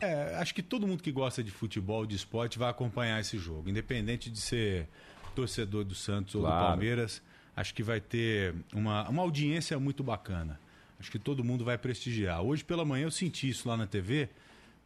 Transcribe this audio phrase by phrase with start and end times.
[0.00, 3.68] É, acho que todo mundo que gosta de futebol, de esporte, vai acompanhar esse jogo,
[3.68, 4.88] independente de ser
[5.34, 7.22] torcedor do Santos ou do Palmeiras.
[7.54, 10.60] Acho que vai ter uma, uma audiência muito bacana.
[11.00, 12.42] Acho que todo mundo vai prestigiar.
[12.42, 14.28] Hoje pela manhã eu senti isso lá na TV,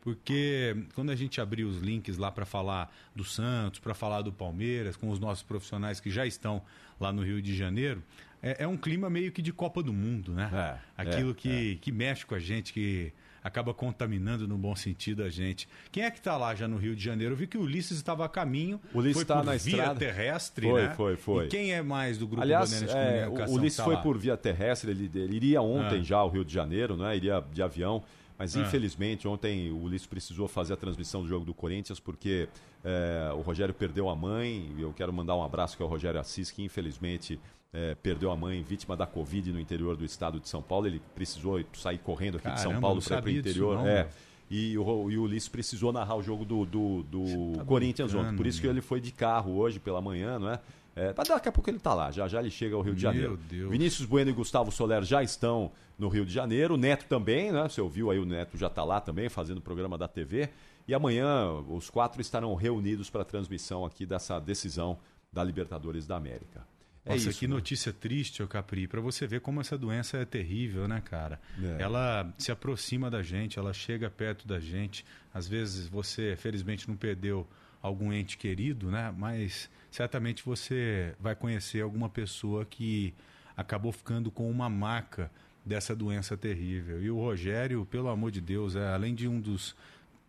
[0.00, 4.32] porque quando a gente abriu os links lá para falar do Santos, para falar do
[4.32, 6.62] Palmeiras, com os nossos profissionais que já estão
[7.00, 8.02] lá no Rio de Janeiro,
[8.42, 10.50] é, é um clima meio que de Copa do Mundo, né?
[10.52, 13.12] É, Aquilo é, que, que mexe com a gente, que
[13.42, 15.68] acaba contaminando no bom sentido a gente.
[15.90, 17.32] Quem é que está lá já no Rio de Janeiro?
[17.34, 18.80] Eu vi que o Ulisses estava a caminho.
[18.94, 19.98] O Ulisses foi está por na via estrada.
[19.98, 20.94] terrestre, Foi, né?
[20.96, 21.44] foi, foi.
[21.46, 24.02] E quem é mais do grupo Aliás, de é, o Ulisses tá foi lá?
[24.02, 26.02] por via terrestre, ele, ele iria ontem Ah.
[26.04, 27.16] já ao Rio de Janeiro, né?
[27.16, 28.02] iria de avião.
[28.38, 28.60] Mas Ah.
[28.60, 32.48] infelizmente ontem o Ulisses precisou fazer a transmissão do jogo do Corinthians porque
[32.84, 34.72] é, o Rogério perdeu a mãe.
[34.76, 37.38] E eu quero mandar um abraço que é o Rogério Assis, que infelizmente
[37.72, 40.86] é, perdeu a mãe vítima da Covid no interior do estado de São Paulo.
[40.86, 43.76] Ele precisou sair correndo aqui de São Caramba, Paulo para ir para o interior.
[43.78, 44.08] não, é.
[44.50, 48.36] E o, e o Ulisses precisou narrar o jogo do, do, do tá Corinthians ontem.
[48.36, 50.60] Por isso que ele foi de carro hoje pela manhã, não é?
[50.94, 53.00] É, mas daqui a pouco ele está lá, já já ele chega ao Rio de
[53.00, 53.38] Janeiro.
[53.48, 56.74] Vinícius Bueno e Gustavo Soler já estão no Rio de Janeiro.
[56.74, 57.62] O Neto também, né?
[57.62, 60.50] Você ouviu aí, o Neto já está lá também, fazendo o programa da TV.
[60.86, 64.98] E amanhã os quatro estarão reunidos para a transmissão aqui dessa decisão
[65.32, 66.66] da Libertadores da América.
[67.04, 67.54] É Nossa, isso, que né?
[67.54, 71.40] notícia triste, ô Capri, pra você ver como essa doença é terrível, né, cara?
[71.60, 71.82] É.
[71.82, 75.04] Ela se aproxima da gente, ela chega perto da gente.
[75.34, 77.48] Às vezes você, felizmente, não perdeu
[77.82, 79.12] algum ente querido, né?
[79.16, 83.12] Mas certamente você vai conhecer alguma pessoa que
[83.56, 85.28] acabou ficando com uma marca
[85.64, 87.02] dessa doença terrível.
[87.02, 89.74] E o Rogério, pelo amor de Deus, é além de um dos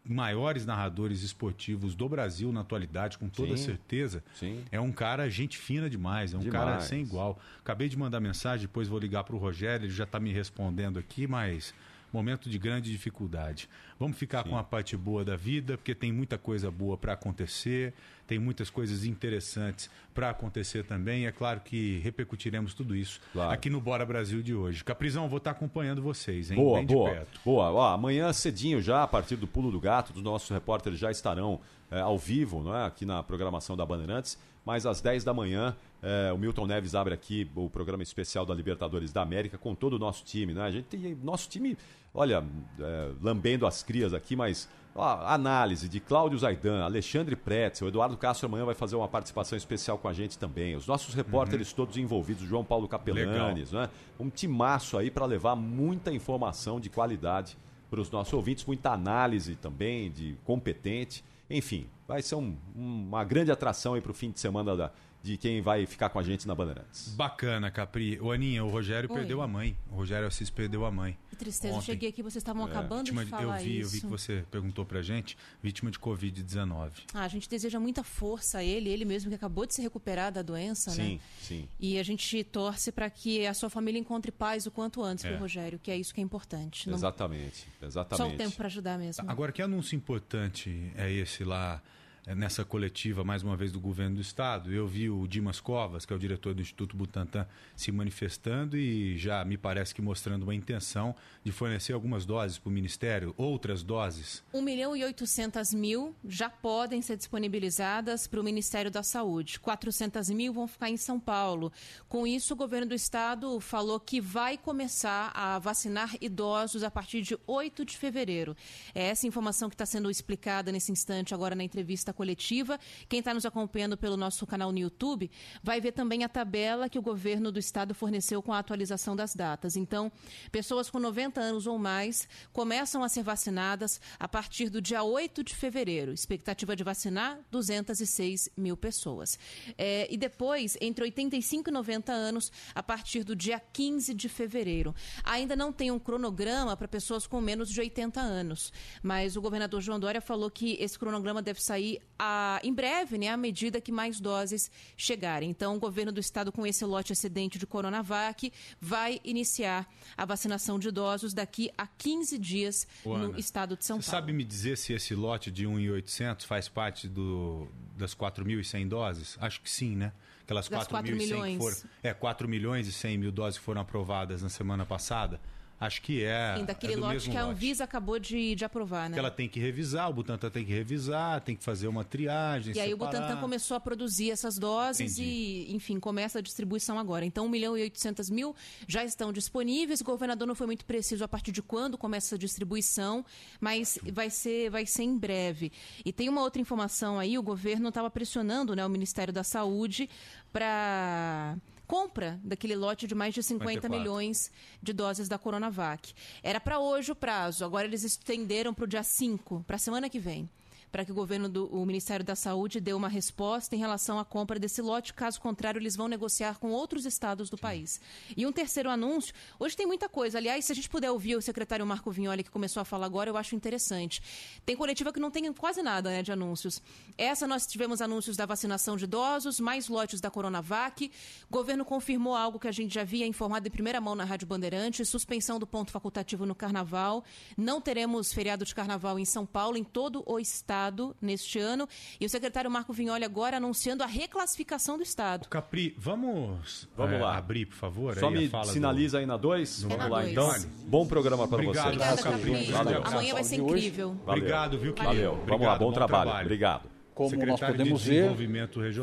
[0.06, 3.64] maiores narradores esportivos do Brasil na atualidade, com toda Sim.
[3.64, 4.64] certeza, Sim.
[4.72, 6.66] é um cara gente fina demais, é um Demais.
[6.66, 7.40] cara sem igual.
[7.59, 11.00] Acabei de mandar mensagem, depois vou ligar para o Rogério, ele já está me respondendo
[11.00, 11.74] aqui, mas
[12.13, 13.68] momento de grande dificuldade.
[14.00, 17.94] Vamos ficar com a parte boa da vida, porque tem muita coisa boa para acontecer,
[18.28, 21.25] tem muitas coisas interessantes para acontecer também.
[21.25, 23.52] É claro que repercutiremos tudo isso Claro.
[23.52, 24.84] aqui no Bora Brasil de hoje.
[24.84, 26.57] Caprizão, vou estar acompanhando vocês, hein?
[26.57, 27.09] Boa, Bem de boa.
[27.12, 27.40] perto.
[27.44, 27.72] Boa.
[27.72, 31.59] Ó, amanhã cedinho já, a partir do Pulo do Gato, os nossos repórteres já estarão
[31.90, 32.85] é, ao vivo, não é?
[32.85, 34.38] aqui na programação da Bandeirantes.
[34.66, 38.53] Mas às 10 da manhã, é, o Milton Neves abre aqui o programa especial da
[38.53, 40.53] Libertadores da América com todo o nosso time.
[40.53, 40.62] Né?
[40.62, 41.78] A gente tem nosso time,
[42.13, 42.44] olha,
[42.79, 48.47] é, lambendo as crias aqui, mas ó, análise de Cláudio Zaidan, Alexandre Pretzel, Eduardo Castro
[48.47, 50.75] amanhã vai fazer uma participação especial com a gente também.
[50.75, 53.90] Os nossos repórteres todos envolvidos, João Paulo Capelanes, né?
[54.19, 57.57] Um timaço aí para levar muita informação de qualidade
[57.90, 61.23] para os nossos ouvintes, muita análise também, de competente.
[61.50, 64.91] Enfim, vai ser um- um- uma grande atração aí para o fim de semana da-
[65.23, 67.07] de quem vai ficar com a gente na Bandeirantes.
[67.16, 68.19] Bacana, Capri.
[68.19, 69.16] Ô, Aninha, o Rogério Oi.
[69.17, 69.73] perdeu a mãe.
[69.89, 71.17] O Rogério Assis perdeu a mãe.
[71.29, 71.85] Que tristeza, eu Ontem.
[71.85, 73.91] cheguei aqui, vocês estavam acabando Vítima de de- falar eu vi, eu isso.
[73.91, 76.91] vi que você perguntou pra gente, vítima de Covid-19.
[77.13, 80.31] Ah, a gente deseja muita força a ele, ele mesmo que acabou de se recuperar
[80.31, 80.95] da doença, né?
[80.97, 81.67] Sim, sim.
[81.79, 85.29] E a gente torce para que a sua família encontre paz o quanto antes, É.
[85.29, 85.79] viu, Rogério?
[85.79, 86.90] Que é isso que é importante.
[86.90, 88.35] Não- Exatamente, Só exatamente.
[88.35, 89.23] o tempo para ajudar mesmo.
[89.29, 91.91] Agora, que anúncio importante é esse lá é,
[92.28, 94.72] nessa coletiva, mais uma vez, do governo do Estado?
[94.72, 99.17] Eu vi o Dimas Covas, que é o diretor do Instituto Butantan, se manifestando e
[99.17, 103.84] já me parece que mostrando uma intenção de fornecer algumas doses para o Ministério, outras
[103.84, 104.41] doses.
[104.53, 109.59] 1 milhão e 800 mil já podem ser disponibilizadas para o Ministério da Saúde.
[109.59, 111.73] 400 mil vão ficar em São Paulo.
[112.08, 117.22] Com isso, o governo do estado falou que vai começar a vacinar idosos a partir
[117.22, 118.55] de 8 de fevereiro.
[118.96, 122.79] É essa informação que está sendo explicada nesse instante agora na entrevista coletiva.
[123.09, 125.29] Quem está nos acompanhando pelo nosso canal no YouTube
[125.61, 129.35] vai ver também a tabela que o governo do estado forneceu com a atualização das
[129.35, 129.75] datas.
[129.75, 130.11] Então,
[130.51, 135.43] pessoas com 90 anos ou mais começam a ser vacinadas a partir do dia 8
[135.43, 136.13] de fevereiro.
[136.13, 139.37] Expectativa de vacinar 206 mil pessoas.
[139.77, 144.93] É, e depois, entre 85 e 90 anos, a partir do dia 15 de fevereiro.
[145.23, 148.71] Ainda não tem um cronograma para pessoas com menos de 80 anos,
[149.01, 153.29] mas o governador João Dória falou que esse cronograma deve sair a, em breve, né,
[153.29, 155.50] à medida que mais doses chegarem.
[155.50, 160.79] Então, o governo do estado, com esse lote excedente de Coronavac, vai iniciar a vacinação
[160.79, 164.03] de idosos daqui a 15 dias no estado de São Paulo.
[164.03, 167.67] Você sabe me dizer se esse lote de 1.800 faz parte do,
[167.97, 169.38] das 4.100 doses?
[169.40, 170.14] Acho que sim, né?
[170.44, 171.58] Aquelas 4, 4 milhões.
[171.58, 175.40] Foram, é, 4 milhões e 100 mil doses foram aprovadas na semana passada.
[175.85, 176.56] Acho que é.
[176.58, 177.90] Sim, daquele é lote que a Anvisa lote.
[177.90, 179.16] acabou de, de aprovar, né?
[179.16, 182.72] Que ela tem que revisar, o Butantan tem que revisar, tem que fazer uma triagem.
[182.72, 182.88] E separar.
[182.88, 185.68] aí o Butantan começou a produzir essas doses Entendi.
[185.70, 187.26] e, enfim, começa a distribuição agora.
[187.26, 188.56] Então, 1 milhão e 800 mil
[188.88, 190.00] já estão disponíveis.
[190.00, 193.26] O governador não foi muito preciso a partir de quando começa a distribuição,
[193.59, 195.72] mas vai ser, vai ser em breve.
[196.06, 200.09] E tem uma outra informação aí: o governo estava pressionando né, o Ministério da Saúde
[200.52, 201.58] para
[201.88, 204.00] compra daquele lote de mais de 50 54.
[204.00, 204.52] milhões
[204.82, 206.14] de doses da Coronavac.
[206.41, 210.09] Era para hoje o prazo, agora eles estenderam para o dia 5, para a semana
[210.09, 210.50] que vem
[210.93, 214.23] para que o governo do o Ministério da Saúde dê uma resposta em relação à
[214.23, 215.11] compra desse lote.
[215.11, 217.99] Caso contrário, eles vão negociar com outros estados do país.
[218.37, 220.37] E um terceiro anúncio, hoje tem muita coisa.
[220.37, 223.28] Aliás, se a gente puder ouvir o secretário Marco Vignoli, que começou a falar agora,
[223.28, 224.22] eu acho interessante.
[224.63, 226.79] Tem coletiva que não tem quase nada né, de anúncios.
[227.17, 231.11] Essa nós tivemos anúncios da vacinação de idosos, mais lotes da Coronavac.
[231.49, 234.46] O governo confirmou algo que a gente já havia informado em primeira mão na Rádio
[234.46, 237.23] Bandeirantes, suspensão do ponto facultativo no Carnaval.
[237.57, 241.88] Não teremos feriado de Carnaval em São Paulo, em todo o estado Estado neste ano.
[242.20, 245.47] E o secretário Marco Vignoli agora anunciando a reclassificação do Estado.
[245.47, 247.38] Capri, vamos, vamos é, lá.
[247.38, 248.18] abrir, por favor?
[248.18, 249.22] Só me sinaliza do...
[249.22, 249.84] aí na 2.
[249.84, 250.53] Vamos é lá, então.
[250.85, 251.80] Bom programa para você.
[251.80, 252.72] Obrigado, Capri.
[252.72, 253.02] Valeu.
[253.03, 254.18] Amanhã vai ser incrível.
[254.26, 255.14] Obrigado, viu, querido?
[255.14, 255.44] Valeu.
[255.47, 256.24] Vamos lá, bom, bom trabalho.
[256.24, 256.46] trabalho.
[256.46, 256.94] Obrigado.
[257.15, 258.32] Como nós podemos ver,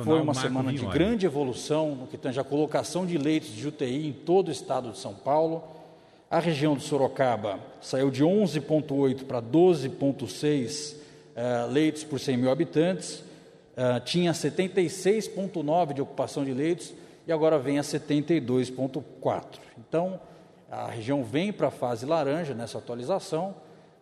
[0.02, 4.08] foi uma semana de grande evolução no que tange a colocação de leitos de UTI
[4.08, 5.62] em todo o estado de São Paulo.
[6.28, 10.99] A região de Sorocaba saiu de 11,8 para 12,6
[11.40, 13.20] uh, leitos por 100 mil habitantes,
[13.76, 16.92] uh, tinha 76,9 de ocupação de leitos
[17.26, 19.44] e agora vem a 72,4.
[19.78, 20.20] Então,
[20.70, 23.54] a região vem para a fase laranja nessa atualização,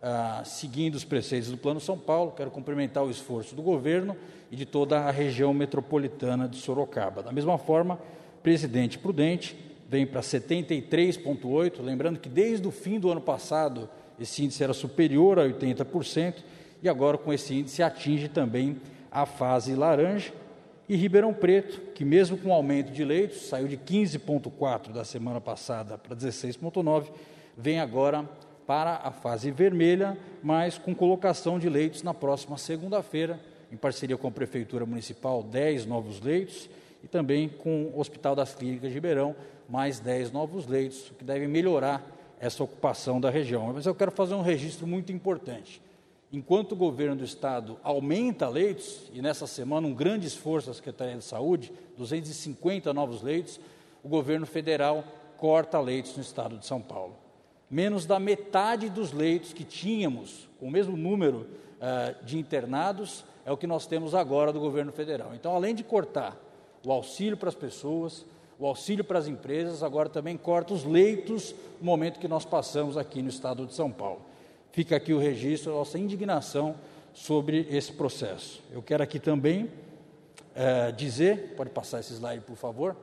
[0.02, 2.32] uh, seguindo os preceitos do Plano São Paulo.
[2.32, 4.16] Quero cumprimentar o esforço do governo
[4.50, 7.22] e de toda a região metropolitana de Sorocaba.
[7.22, 7.98] Da mesma forma,
[8.42, 9.56] Presidente Prudente
[9.88, 13.88] vem para 73,8, lembrando que desde o fim do ano passado
[14.20, 16.42] esse índice era superior a 80%,
[16.82, 18.80] e agora com esse índice atinge também
[19.10, 20.32] a fase laranja.
[20.88, 25.98] E Ribeirão Preto, que mesmo com aumento de leitos, saiu de 15,4 da semana passada
[25.98, 27.08] para 16,9,
[27.56, 28.26] vem agora
[28.66, 33.38] para a fase vermelha, mas com colocação de leitos na próxima segunda-feira,
[33.70, 36.70] em parceria com a Prefeitura Municipal, 10 novos leitos,
[37.04, 39.36] e também com o Hospital das Clínicas de Ribeirão,
[39.68, 42.02] mais 10 novos leitos, que devem melhorar
[42.40, 43.72] essa ocupação da região.
[43.74, 45.82] Mas eu quero fazer um registro muito importante
[46.32, 51.16] enquanto o governo do estado aumenta leitos, e nessa semana um grande esforço da Secretaria
[51.16, 53.58] de Saúde, 250 novos leitos,
[54.02, 55.04] o governo federal
[55.36, 57.16] corta leitos no estado de São Paulo.
[57.70, 61.46] Menos da metade dos leitos que tínhamos, com o mesmo número
[61.78, 65.34] uh, de internados, é o que nós temos agora do governo federal.
[65.34, 66.36] Então, além de cortar
[66.84, 68.24] o auxílio para as pessoas,
[68.58, 72.96] o auxílio para as empresas, agora também corta os leitos no momento que nós passamos
[72.96, 74.27] aqui no estado de São Paulo.
[74.78, 76.76] Fica aqui o registro da nossa indignação
[77.12, 78.62] sobre esse processo.
[78.70, 79.68] Eu quero aqui também
[80.54, 82.94] é, dizer, pode passar esse slide, por favor,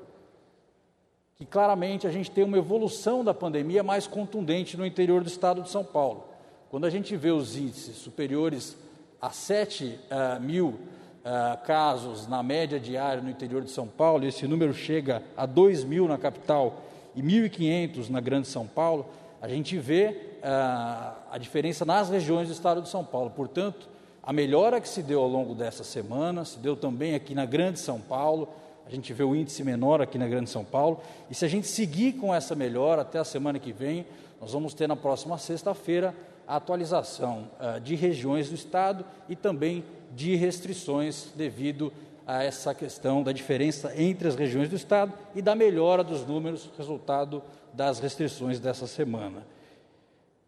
[1.36, 5.62] que claramente a gente tem uma evolução da pandemia mais contundente no interior do estado
[5.62, 6.24] de São Paulo.
[6.70, 8.77] Quando a gente vê os índices superiores
[9.22, 14.25] a 7 uh, é, mil uh, casos na média diária no interior de São Paulo,
[14.25, 19.10] esse número chega a 2 mil na capital e 1.500 na Grande São Paulo,
[19.45, 20.07] a gente vê
[20.39, 23.29] uh, a diferença nas regiões do estado de São Paulo.
[23.29, 23.87] Portanto,
[24.23, 27.77] a melhora que se deu ao longo dessa semana se deu também aqui na Grande
[27.77, 28.49] São Paulo.
[28.87, 30.99] A gente vê o índice menor aqui na Grande São Paulo.
[31.29, 34.07] E se a gente seguir com essa melhora até a semana que vem,
[34.41, 36.15] nós vamos ter na próxima sexta-feira
[36.47, 39.83] a atualização uh, de regiões do estado e também
[40.15, 41.93] de restrições devido
[42.25, 46.71] a essa questão da diferença entre as regiões do estado e da melhora dos números
[46.75, 47.43] resultado
[47.75, 49.46] das restrições dessa semana.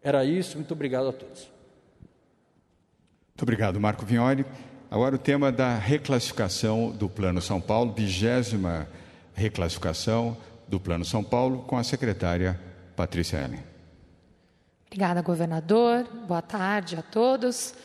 [0.02, 1.50] Era isso, muito obrigado a todos.
[3.30, 4.46] Muito obrigado, Marco Vignoli.
[4.90, 8.88] Agora o tema da reclassificação do Plano São Paulo, vigésima
[9.34, 12.60] reclassificação do Plano São Paulo, com a secretária
[12.96, 13.64] Patrícia Ellen.
[14.88, 16.06] Obrigada, governador.
[16.28, 17.76] Boa tarde a todos.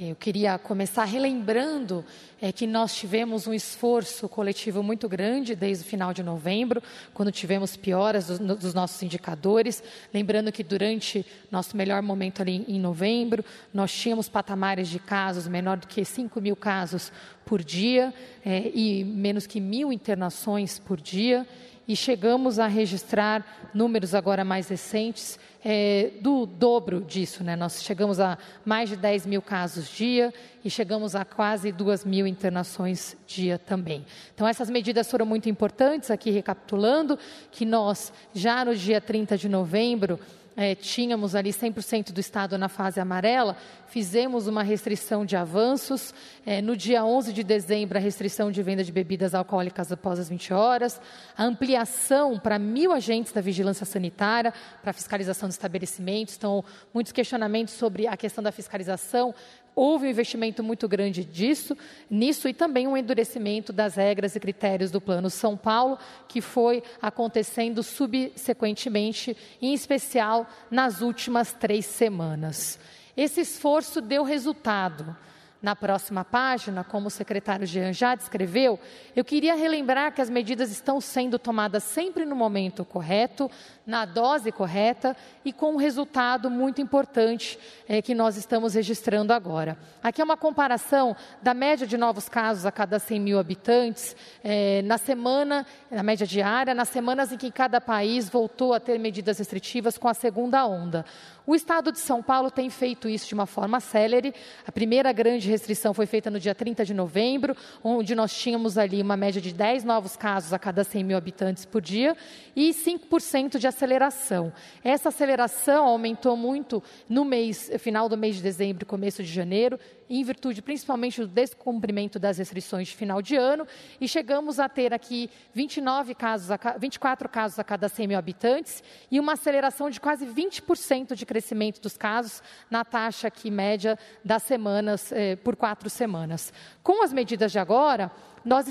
[0.00, 2.02] Eu queria começar relembrando
[2.40, 6.82] é, que nós tivemos um esforço coletivo muito grande desde o final de novembro,
[7.12, 9.82] quando tivemos pioras dos, dos nossos indicadores.
[10.12, 15.76] Lembrando que durante nosso melhor momento ali em novembro, nós tínhamos patamares de casos menor
[15.76, 17.12] do que 5 mil casos
[17.44, 18.14] por dia
[18.46, 21.46] é, e menos que mil internações por dia
[21.86, 27.44] e chegamos a registrar números agora mais recentes é, do dobro disso.
[27.44, 27.56] Né?
[27.56, 30.32] Nós chegamos a mais de 10 mil casos dia
[30.64, 34.04] e chegamos a quase 2 mil internações dia também.
[34.34, 37.18] Então, essas medidas foram muito importantes, aqui recapitulando,
[37.50, 40.18] que nós, já no dia 30 de novembro,
[40.56, 43.56] é, tínhamos ali 100% do estado na fase amarela,
[43.88, 46.14] fizemos uma restrição de avanços.
[46.44, 50.28] É, no dia 11 de dezembro, a restrição de venda de bebidas alcoólicas após as
[50.28, 51.00] 20 horas,
[51.36, 56.36] a ampliação para mil agentes da vigilância sanitária para fiscalização de estabelecimentos.
[56.36, 59.34] Então, muitos questionamentos sobre a questão da fiscalização.
[59.74, 61.76] Houve um investimento muito grande disso,
[62.10, 65.98] nisso e também um endurecimento das regras e critérios do Plano São Paulo,
[66.28, 72.78] que foi acontecendo subsequentemente, em especial nas últimas três semanas.
[73.16, 75.16] Esse esforço deu resultado.
[75.62, 78.80] Na próxima página, como o secretário Jean já descreveu,
[79.14, 83.48] eu queria relembrar que as medidas estão sendo tomadas sempre no momento correto,
[83.86, 87.56] na dose correta e com um resultado muito importante
[87.88, 89.78] é, que nós estamos registrando agora.
[90.02, 94.82] Aqui é uma comparação da média de novos casos a cada 100 mil habitantes é,
[94.82, 99.38] na semana, na média diária, nas semanas em que cada país voltou a ter medidas
[99.38, 101.04] restritivas com a segunda onda.
[101.44, 104.32] O Estado de São Paulo tem feito isso de uma forma célere.
[104.64, 107.54] A primeira grande restrição foi feita no dia 30 de novembro,
[107.84, 111.64] onde nós tínhamos ali uma média de 10 novos casos a cada 100 mil habitantes
[111.64, 112.16] por dia
[112.56, 114.52] e 5% de aceleração.
[114.82, 119.78] Essa aceleração aumentou muito no mês, final do mês de dezembro e começo de janeiro,
[120.08, 123.66] em virtude principalmente do descumprimento das restrições de final de ano,
[124.00, 129.20] e chegamos a ter aqui 29 casos, 24 casos a cada 100 mil habitantes e
[129.20, 135.12] uma aceleração de quase 20% de crescimento dos casos na taxa aqui média das semanas,
[135.12, 136.52] eh, por quatro semanas.
[136.82, 138.10] Com as medidas de agora,
[138.44, 138.66] nós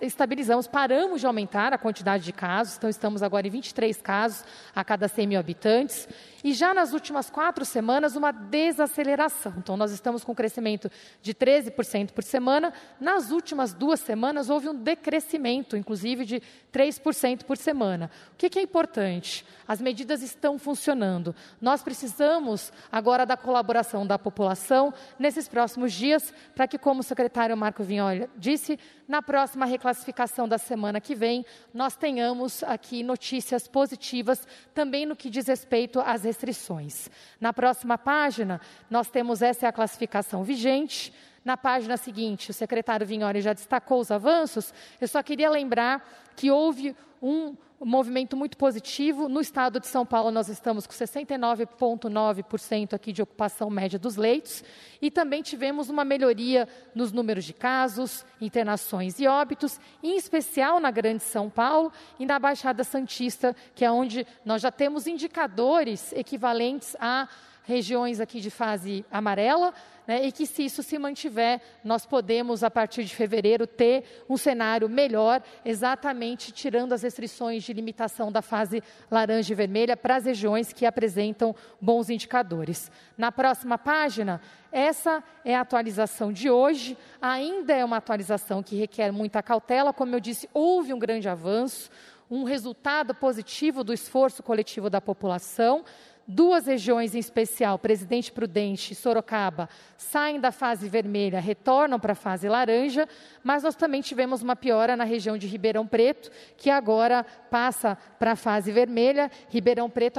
[0.00, 4.44] estabilizamos, paramos de aumentar a quantidade de casos, então estamos agora em 23 casos
[4.74, 6.08] a cada 100 mil habitantes.
[6.46, 9.54] E já nas últimas quatro semanas, uma desaceleração.
[9.58, 10.88] Então, nós estamos com um crescimento
[11.20, 12.72] de 13% por semana.
[13.00, 16.40] Nas últimas duas semanas, houve um decrescimento, inclusive, de
[16.72, 18.10] 3% por semana.
[18.32, 19.44] O que, é importante?
[19.66, 21.34] As medidas estão funcionando.
[21.60, 27.56] Nós precisamos agora da colaboração da população nesses próximos dias, para que, como o secretário
[27.56, 34.46] Marco Vinholi disse, na próxima reclassificação da semana que vem, nós tenhamos aqui notícias positivas
[34.74, 37.08] também no que diz respeito às restrições.
[37.40, 38.60] Na próxima página,
[38.90, 41.12] nós temos essa é a classificação vigente.
[41.46, 44.74] Na página seguinte, o secretário Vignoli já destacou os avanços.
[45.00, 49.28] Eu só queria lembrar que houve um movimento muito positivo.
[49.28, 54.64] No estado de São Paulo, nós estamos com 69,9% aqui de ocupação média dos leitos.
[55.00, 60.90] E também tivemos uma melhoria nos números de casos, internações e óbitos, em especial na
[60.90, 66.96] Grande São Paulo e na Baixada Santista, que é onde nós já temos indicadores equivalentes
[66.98, 67.28] a
[67.66, 69.74] regiões aqui de fase amarela,
[70.06, 74.36] né, e que se isso se mantiver, nós podemos, a partir de fevereiro, ter um
[74.36, 78.80] cenário melhor, exatamente tirando as restrições de limitação da fase
[79.10, 82.90] laranja e vermelha para as regiões que apresentam bons indicadores.
[83.18, 89.10] Na próxima página, essa é a atualização de hoje, ainda é uma atualização que requer
[89.10, 91.90] muita cautela, como eu disse, houve um grande avanço,
[92.30, 95.84] um resultado positivo do esforço coletivo da população,
[96.28, 102.16] Duas regiões em especial, Presidente Prudente e Sorocaba, saem da fase vermelha, retornam para a
[102.16, 103.08] fase laranja,
[103.44, 108.32] mas nós também tivemos uma piora na região de Ribeirão Preto, que agora passa para
[108.32, 109.30] a fase vermelha.
[109.48, 110.18] Ribeirão Preto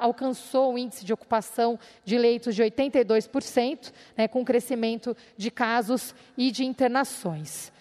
[0.00, 6.52] alcançou o índice de ocupação de leitos de 82%, né, com crescimento de casos e
[6.52, 7.72] de internações.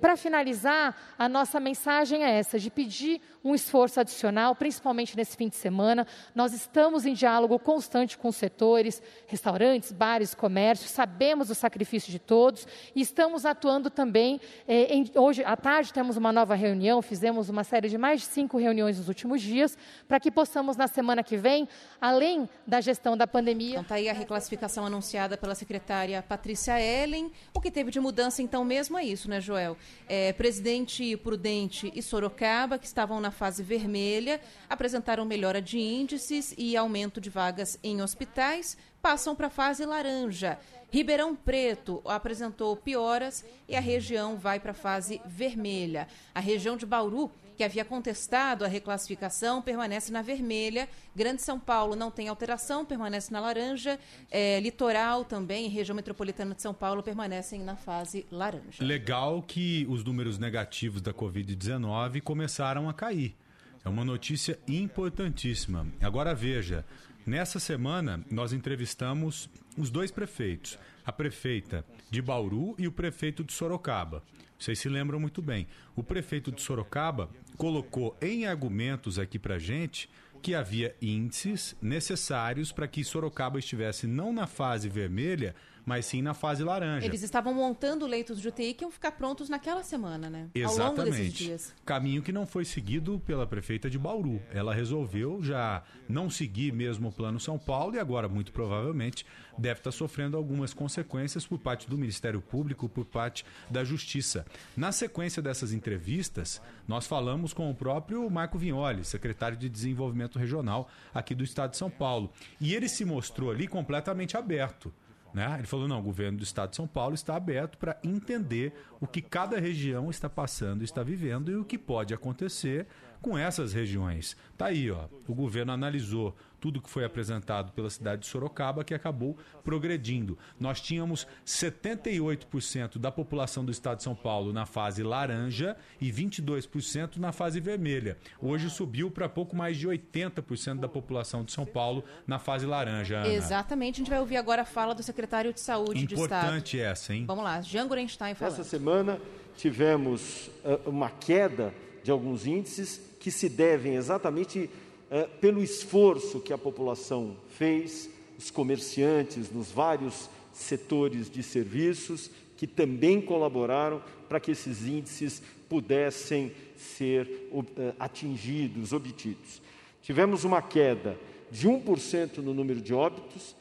[0.00, 5.48] Para finalizar, a nossa mensagem é essa, de pedir um esforço adicional, principalmente nesse fim
[5.48, 6.06] de semana.
[6.34, 12.18] Nós estamos em diálogo constante com os setores, restaurantes, bares, comércio, sabemos o sacrifício de
[12.18, 14.40] todos e estamos atuando também.
[14.68, 18.26] Eh, em, hoje à tarde temos uma nova reunião, fizemos uma série de mais de
[18.26, 21.68] cinco reuniões nos últimos dias, para que possamos, na semana que vem,
[22.00, 23.70] além da gestão da pandemia.
[23.70, 27.32] Então, está aí a reclassificação anunciada pela secretária Patrícia Ellen.
[27.54, 29.76] O que teve de mudança, então, mesmo é isso, né, Joel?
[30.08, 36.76] É, Presidente Prudente e Sorocaba, que estavam na fase vermelha, apresentaram melhora de índices e
[36.76, 40.58] aumento de vagas em hospitais, passam para a fase laranja.
[40.90, 46.06] Ribeirão Preto apresentou pioras e a região vai para a fase vermelha.
[46.34, 47.30] A região de Bauru
[47.62, 50.88] que havia contestado a reclassificação, permanece na vermelha.
[51.14, 54.00] Grande São Paulo não tem alteração, permanece na laranja.
[54.32, 58.82] É, litoral também, região metropolitana de São Paulo, permanecem na fase laranja.
[58.82, 63.36] Legal que os números negativos da Covid-19 começaram a cair.
[63.84, 65.86] É uma notícia importantíssima.
[66.00, 66.84] Agora veja,
[67.24, 70.76] nessa semana nós entrevistamos os dois prefeitos,
[71.06, 74.20] a prefeita de Bauru e o prefeito de Sorocaba.
[74.62, 75.66] Vocês se lembram muito bem.
[75.96, 80.08] O prefeito de Sorocaba colocou em argumentos aqui para gente
[80.42, 86.34] que havia índices necessários para que Sorocaba estivesse não na fase vermelha, mas sim na
[86.34, 87.06] fase laranja.
[87.06, 90.48] Eles estavam montando leitos de UTI que iam ficar prontos naquela semana, né?
[90.54, 90.80] Exatamente.
[90.80, 91.74] Ao longo desses dias.
[91.84, 94.40] Caminho que não foi seguido pela prefeita de Bauru.
[94.52, 99.26] Ela resolveu já não seguir mesmo o Plano São Paulo e agora, muito provavelmente,
[99.58, 104.46] deve estar sofrendo algumas consequências por parte do Ministério Público, por parte da Justiça.
[104.76, 110.88] Na sequência dessas entrevistas, nós falamos com o próprio Marco Vignoli, secretário de Desenvolvimento Regional
[111.12, 112.30] aqui do Estado de São Paulo.
[112.60, 114.92] E ele se mostrou ali completamente aberto
[115.32, 115.56] né?
[115.58, 119.06] Ele falou: não, o governo do estado de São Paulo está aberto para entender o
[119.06, 122.86] que cada região está passando, está vivendo e o que pode acontecer
[123.20, 124.36] com essas regiões.
[124.58, 125.06] Tá aí, ó.
[125.28, 130.38] O governo analisou tudo que foi apresentado pela cidade de Sorocaba, que acabou progredindo.
[130.60, 137.16] Nós tínhamos 78% da população do estado de São Paulo na fase laranja e 22%
[137.16, 138.16] na fase vermelha.
[138.40, 143.18] Hoje subiu para pouco mais de 80% da população de São Paulo na fase laranja.
[143.18, 143.28] Ana.
[143.28, 143.96] Exatamente.
[143.96, 146.44] A gente vai ouvir agora a fala do secretário de Saúde Importante do Estado.
[146.44, 147.24] Importante essa, hein?
[147.26, 148.52] Vamos lá, Jean Gorenstein falando.
[148.52, 149.20] Essa semana
[149.56, 154.70] tivemos uh, uma queda de alguns índices que se devem exatamente
[155.12, 162.66] é, pelo esforço que a população fez, os comerciantes nos vários setores de serviços, que
[162.66, 167.66] também colaboraram para que esses índices pudessem ser uh,
[168.00, 169.60] atingidos, obtidos.
[170.00, 171.18] Tivemos uma queda
[171.50, 173.54] de 1% no número de óbitos,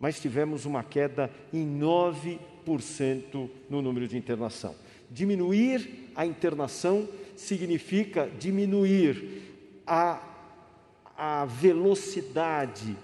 [0.00, 4.74] mas tivemos uma queda em 9% no número de internação.
[5.08, 9.44] Diminuir a internação significa diminuir
[9.86, 10.35] a
[11.16, 12.96] a velocidade,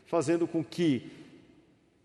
[0.05, 1.09] fazendo com que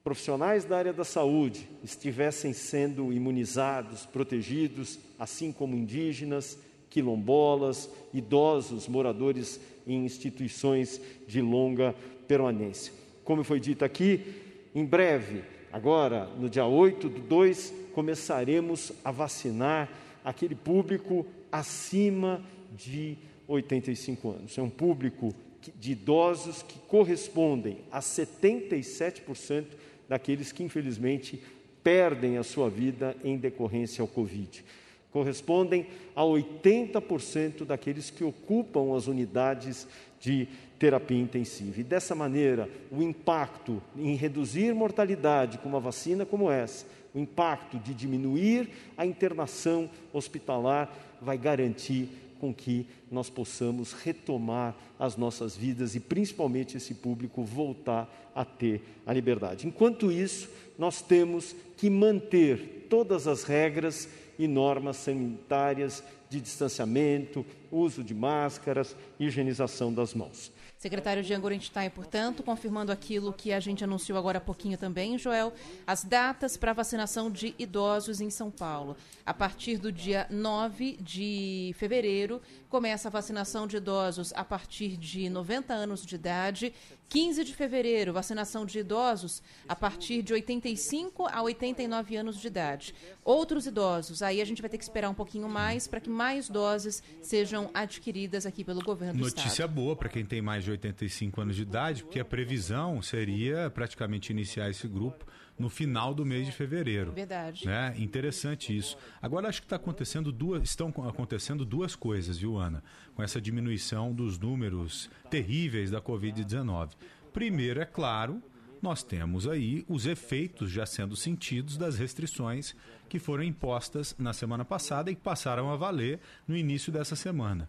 [0.02, 9.60] profissionais da área da saúde estivessem sendo imunizados, protegidos, assim como indígenas, quilombolas, idosos, moradores
[9.86, 11.94] em instituições de longa
[12.26, 12.92] permanência.
[13.24, 14.34] Como foi dito aqui,
[14.74, 15.42] em breve,
[15.72, 19.90] agora no dia 8 do 2, começaremos a vacinar
[20.24, 22.42] aquele público acima
[22.74, 23.16] de
[23.46, 24.58] 85 anos.
[24.58, 25.34] É um público
[25.78, 29.64] de idosos que correspondem a 77%
[30.08, 31.42] daqueles que, infelizmente,
[31.82, 34.64] perdem a sua vida em decorrência ao Covid.
[35.10, 39.86] Correspondem a 80% daqueles que ocupam as unidades
[40.20, 40.46] de
[40.78, 41.80] terapia intensiva.
[41.80, 47.78] E dessa maneira, o impacto em reduzir mortalidade com uma vacina como essa, o impacto
[47.78, 55.94] de diminuir a internação hospitalar vai garantir com que nós possamos retomar as nossas vidas
[55.94, 59.66] e principalmente esse público voltar a ter a liberdade.
[59.66, 60.48] Enquanto isso,
[60.78, 68.94] nós temos que manter todas as regras e normas sanitárias de distanciamento, uso de máscaras,
[69.18, 70.52] higienização das mãos.
[70.78, 75.52] Secretário Jean Gorenstein, portanto, confirmando aquilo que a gente anunciou agora há pouquinho também, Joel,
[75.84, 78.96] as datas para vacinação de idosos em São Paulo.
[79.26, 85.28] A partir do dia 9 de fevereiro, começa a vacinação de idosos a partir de
[85.28, 86.72] 90 anos de idade.
[87.08, 92.94] 15 de fevereiro, vacinação de idosos a partir de 85 a 89 anos de idade.
[93.24, 96.48] Outros idosos, aí a gente vai ter que esperar um pouquinho mais para que mais
[96.48, 99.72] doses sejam adquiridas aqui pelo governo do Notícia Estado.
[99.72, 104.30] boa para quem tem mais de 85 anos de idade, porque a previsão seria praticamente
[104.30, 105.24] iniciar esse grupo
[105.58, 107.12] no final do mês de fevereiro.
[107.12, 107.66] Verdade.
[107.66, 107.94] Né?
[107.98, 108.96] Interessante isso.
[109.20, 112.82] Agora acho que está acontecendo duas, estão acontecendo duas coisas, viu, Ana?
[113.14, 116.90] Com essa diminuição dos números terríveis da Covid-19.
[117.32, 118.42] Primeiro, é claro,
[118.80, 122.74] nós temos aí os efeitos já sendo sentidos das restrições
[123.08, 127.68] que foram impostas na semana passada e que passaram a valer no início dessa semana.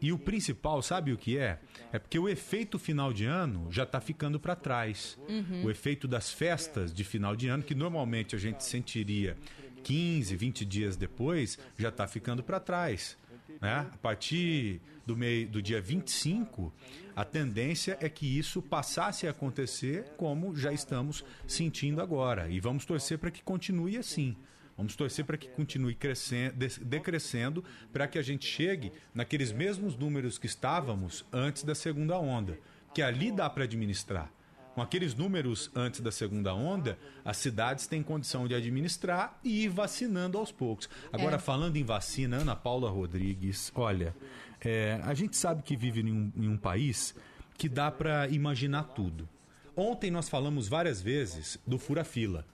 [0.00, 1.60] E o principal, sabe o que é?
[1.92, 5.18] É porque o efeito final de ano já está ficando para trás.
[5.28, 5.64] Uhum.
[5.64, 9.36] O efeito das festas de final de ano, que normalmente a gente sentiria
[9.82, 13.16] 15, 20 dias depois, já está ficando para trás.
[13.60, 13.86] Né?
[13.92, 16.72] A partir do, meio, do dia 25,
[17.14, 22.48] a tendência é que isso passasse a acontecer como já estamos sentindo agora.
[22.48, 24.34] E vamos torcer para que continue assim.
[24.80, 27.62] Vamos torcer para que continue crescendo, decrescendo,
[27.92, 32.58] para que a gente chegue naqueles mesmos números que estávamos antes da segunda onda,
[32.94, 34.32] que ali dá para administrar.
[34.74, 39.68] Com aqueles números antes da segunda onda, as cidades têm condição de administrar e ir
[39.68, 40.88] vacinando aos poucos.
[41.12, 41.38] Agora, é.
[41.38, 44.16] falando em vacina, Ana Paula Rodrigues, olha,
[44.62, 47.14] é, a gente sabe que vive em um, em um país
[47.58, 49.28] que dá para imaginar tudo.
[49.76, 52.46] Ontem nós falamos várias vezes do fura-fila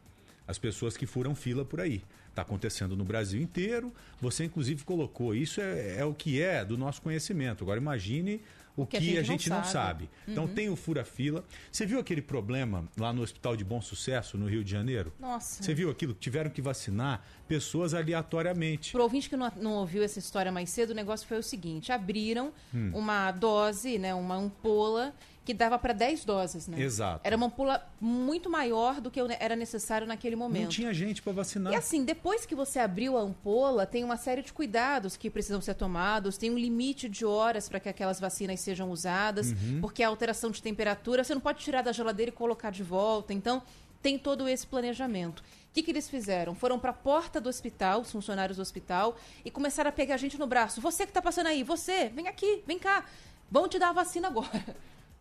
[0.47, 2.03] as pessoas que furam fila por aí.
[2.31, 3.93] Está acontecendo no Brasil inteiro.
[4.21, 5.35] Você, inclusive, colocou.
[5.35, 7.65] Isso é, é, o que é do nosso conhecimento.
[7.65, 8.43] Agora, imagine
[8.77, 10.11] o que, que a gente, a gente não, não, sabe.
[10.29, 10.55] Então, uhum.
[10.55, 11.43] tem o fura-fila.
[11.73, 15.13] Você viu aquele problema lá no Hospital de Bom Sucesso, no Rio de Janeiro?
[15.19, 15.63] Nossa.
[15.63, 16.13] Você viu aquilo?
[16.13, 18.93] Tiveram que vacinar pessoas aleatoriamente.
[18.93, 21.91] Para ouvinte que não, não, ouviu essa história mais cedo, o negócio foi o seguinte:
[21.91, 22.91] abriram hum.
[22.93, 25.15] uma dose, né, uma ampola
[25.47, 26.81] que dava para 10 doses, né?
[26.81, 27.21] Exato.
[27.23, 30.65] Era uma ampola muito maior do que era necessário naquele momento.
[30.65, 31.73] Não tinha gente para vacinar.
[31.73, 35.61] E assim, depois que você abriu a ampola, tem uma série de cuidados que precisam
[35.61, 39.81] ser tomados, tem um limite de horas para que aquelas vacinas sejam usadas, uhum.
[39.81, 43.33] porque a alteração de temperatura, você não pode tirar da geladeira e colocar de volta.
[43.33, 43.63] Então,
[44.03, 45.41] tem todo esse planejamento.
[45.41, 46.57] O que, que eles fizeram?
[46.57, 50.19] Foram para a porta do hospital, os funcionários do hospital, e começaram a pegar a
[50.19, 50.81] gente no braço.
[50.81, 53.05] Você que está passando aí, você, vem aqui, vem cá.
[53.49, 54.75] Vão te dar a vacina agora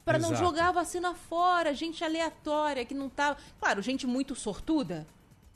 [0.06, 3.36] para não jogar a vacina fora, gente aleatória que não tá.
[3.60, 5.08] Claro, gente muito sortuda,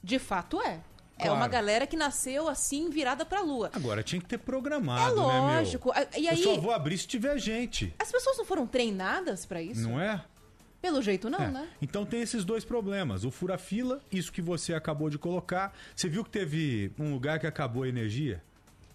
[0.03, 0.81] de fato é.
[1.17, 1.35] É claro.
[1.35, 3.69] É uma galera que nasceu assim, virada pra lua.
[3.73, 5.93] Agora tinha que ter programado, é lógico.
[5.93, 6.21] né, meu?
[6.21, 7.93] E aí, Eu só vou abrir se tiver gente.
[7.99, 9.81] As pessoas não foram treinadas para isso?
[9.81, 10.23] Não é?
[10.81, 11.51] Pelo jeito não, é.
[11.51, 11.67] né?
[11.81, 13.25] Então tem esses dois problemas.
[13.25, 15.75] O fura-fila, isso que você acabou de colocar.
[15.93, 18.41] Você viu que teve um lugar que acabou a energia?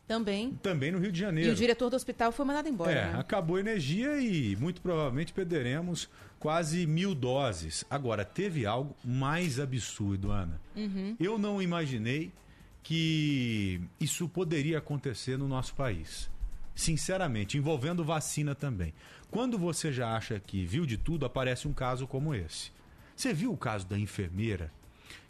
[0.07, 0.53] Também.
[0.63, 1.51] Também no Rio de Janeiro.
[1.51, 2.93] E o diretor do hospital foi mandado embora.
[2.93, 3.19] É, né?
[3.19, 7.85] acabou a energia e muito provavelmente perderemos quase mil doses.
[7.89, 10.61] Agora, teve algo mais absurdo, Ana.
[10.77, 11.17] Uhum.
[11.19, 12.31] Eu não imaginei
[12.83, 16.31] que isso poderia acontecer no nosso país.
[16.75, 18.93] Sinceramente, envolvendo vacina também.
[19.31, 22.71] Quando você já acha que viu de tudo, aparece um caso como esse.
[23.17, 24.71] Você viu o caso da enfermeira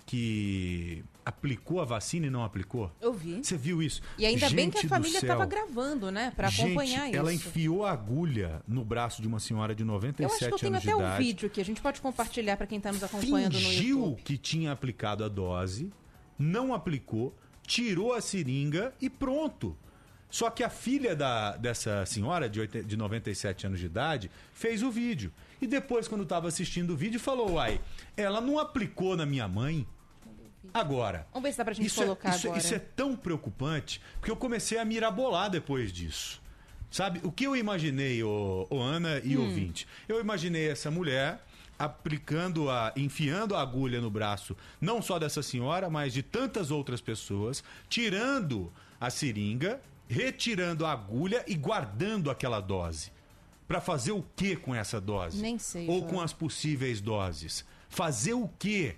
[0.04, 2.90] que aplicou a vacina e não aplicou?
[3.00, 3.42] Eu vi.
[3.42, 4.02] Você viu isso?
[4.18, 6.32] E ainda Gente bem que a família estava gravando, né?
[6.36, 7.16] Para acompanhar isso.
[7.16, 10.44] Ela enfiou a agulha no braço de uma senhora de 97 anos de idade.
[10.44, 12.78] Eu acho que eu tenho até o vídeo que a gente pode compartilhar para quem
[12.78, 14.22] está nos acompanhando Fingiu no YouTube.
[14.22, 15.90] que tinha aplicado a dose,
[16.38, 17.34] não aplicou,
[17.66, 19.76] tirou a seringa e pronto.
[20.34, 24.82] Só que a filha da, dessa senhora, de, 80, de 97 anos de idade, fez
[24.82, 25.32] o vídeo.
[25.60, 27.80] E depois, quando estava assistindo o vídeo, falou: Uai,
[28.16, 29.86] ela não aplicou na minha mãe.
[30.72, 31.26] Agora.
[31.32, 32.60] Vamos ver se dá pra gente isso é- colocar é, isso, agora.
[32.60, 36.42] Isso é tão preocupante, porque eu comecei a mirabolar depois disso.
[36.90, 39.42] Sabe, o que eu imaginei, ô, ô Ana e hum.
[39.42, 39.86] ouvinte?
[40.08, 41.44] Eu imaginei essa mulher
[41.78, 47.00] aplicando a, enfiando a agulha no braço, não só dessa senhora, mas de tantas outras
[47.00, 53.12] pessoas, tirando a seringa, retirando a agulha e guardando aquela dose.
[53.66, 55.40] Para fazer o que com essa dose?
[55.40, 55.88] Nem sei.
[55.88, 57.64] Ou com as possíveis doses?
[57.88, 58.94] Fazer o que?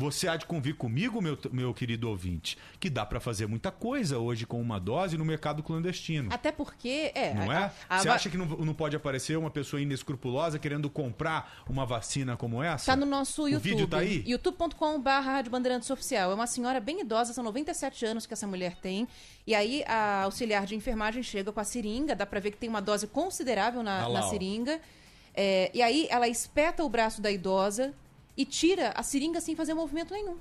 [0.00, 4.18] Você há de convir comigo, meu, meu querido ouvinte, que dá para fazer muita coisa
[4.18, 6.32] hoje com uma dose no mercado clandestino.
[6.32, 7.34] Até porque, é.
[7.34, 7.70] Não é?
[7.86, 11.84] A, a, Você acha que não, não, pode aparecer uma pessoa inescrupulosa querendo comprar uma
[11.84, 12.86] vacina como essa?
[12.86, 13.72] Tá no nosso YouTube.
[13.72, 14.24] O vídeo tá aí?
[14.26, 16.30] youtube.com.br Bandeirantes Oficial.
[16.30, 19.06] É uma senhora bem idosa, são 97 anos que essa mulher tem.
[19.46, 22.70] E aí a auxiliar de enfermagem chega com a seringa, dá para ver que tem
[22.70, 24.80] uma dose considerável na, ah lá, na seringa.
[25.34, 27.94] É, e aí ela espeta o braço da idosa
[28.40, 30.38] e tira a seringa sem fazer movimento nenhum.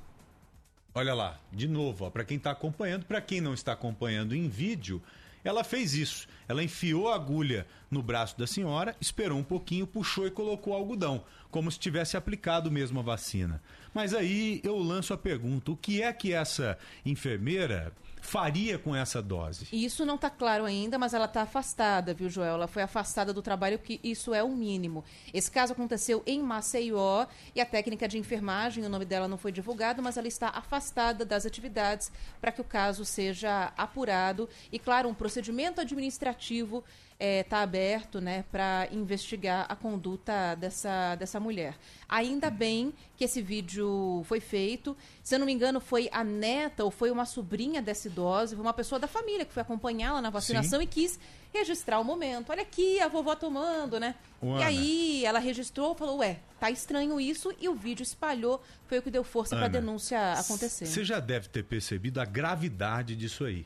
[0.96, 5.04] Olha lá, de novo, para quem está acompanhando, para quem não está acompanhando em vídeo,
[5.44, 6.26] ela fez isso.
[6.48, 11.26] Ela enfiou a agulha no braço da senhora, esperou um pouquinho, puxou e colocou algodão,
[11.52, 13.62] como se tivesse aplicado mesmo a vacina.
[13.94, 19.22] Mas aí eu lanço a pergunta: o que é que essa enfermeira faria com essa
[19.22, 19.68] dose?
[19.72, 22.56] Isso não está claro ainda, mas ela está afastada, viu, Joel?
[22.56, 25.04] Ela foi afastada do trabalho, porque isso é o mínimo.
[25.34, 29.52] Esse caso aconteceu em Maceió e a técnica de enfermagem, o nome dela não foi
[29.52, 34.50] divulgado, mas ela está afastada das atividades para que o caso seja apurado.
[34.72, 36.84] E, claro, um procedimento administrativo
[37.20, 41.76] está é, tá aberto né, para investigar a conduta dessa, dessa mulher.
[42.08, 44.96] Ainda bem que esse vídeo foi feito.
[45.22, 48.64] Se eu não me engano, foi a neta ou foi uma sobrinha dessa idosa, foi
[48.64, 50.86] uma pessoa da família que foi acompanhá-la na vacinação Sim.
[50.86, 51.20] e quis
[51.54, 52.52] registrar o momento.
[52.52, 54.16] Olha aqui a vovó tomando, né?
[54.42, 59.02] E aí ela registrou, falou, ué, tá estranho isso, e o vídeo espalhou, foi o
[59.02, 60.86] que deu força para a denúncia acontecer.
[60.86, 63.66] Você já deve ter percebido a gravidade disso aí.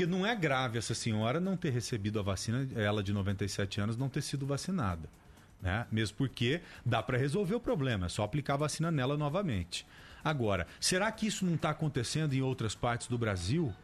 [0.00, 3.98] Porque não é grave essa senhora não ter recebido a vacina, ela de 97 anos
[3.98, 5.10] não ter sido vacinada.
[5.60, 5.86] Né?
[5.92, 9.86] Mesmo porque dá para resolver o problema, é só aplicar a vacina nela novamente.
[10.24, 13.74] Agora, será que isso não está acontecendo em outras partes do Brasil?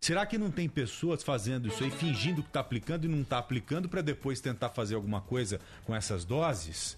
[0.00, 3.36] Será que não tem pessoas fazendo isso aí, fingindo que está aplicando e não está
[3.36, 6.96] aplicando para depois tentar fazer alguma coisa com essas doses?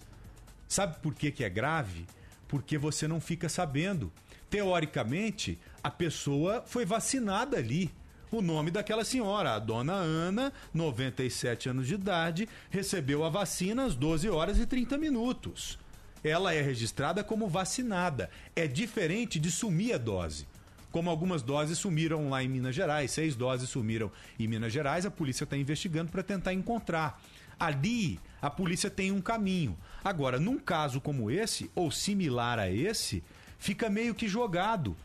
[0.69, 2.05] Sabe por que, que é grave?
[2.47, 4.09] Porque você não fica sabendo.
[4.49, 7.91] Teoricamente, a pessoa foi vacinada ali
[8.31, 13.95] o nome daquela senhora, a dona Ana, 97 anos de idade, recebeu a vacina às
[13.95, 15.77] 12 horas e 30 minutos.
[16.23, 18.29] Ela é registrada como vacinada.
[18.55, 20.47] É diferente de sumir a dose.
[20.91, 25.11] Como algumas doses sumiram lá em Minas Gerais, seis doses sumiram em Minas Gerais, a
[25.11, 27.21] polícia está investigando para tentar encontrar.
[27.59, 29.77] Ali, a polícia tem um caminho.
[30.03, 33.23] Agora, num caso como esse, ou similar a esse,
[33.57, 34.95] fica meio que jogado.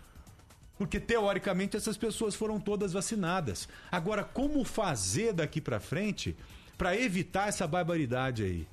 [0.79, 3.69] Porque teoricamente essas pessoas foram todas vacinadas.
[3.91, 6.37] Agora, como fazer daqui para frente
[6.77, 8.69] para evitar essa barbaridade aí?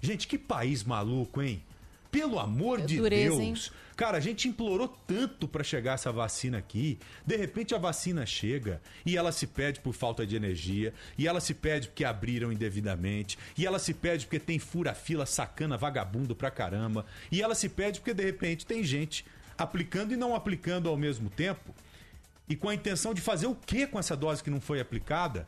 [0.00, 1.62] Gente, que país maluco, hein?
[2.10, 3.40] Pelo amor de dureza, Deus.
[3.40, 3.54] Hein?
[3.96, 6.98] Cara, a gente implorou tanto para chegar essa vacina aqui.
[7.26, 11.40] De repente a vacina chega e ela se pede por falta de energia, e ela
[11.40, 16.48] se pede porque abriram indevidamente, e ela se pede porque tem fura-fila sacana vagabundo pra
[16.48, 19.24] caramba, e ela se pede porque de repente tem gente
[19.58, 21.74] aplicando e não aplicando ao mesmo tempo,
[22.48, 25.44] e com a intenção de fazer o que com essa dose que não foi aplicada?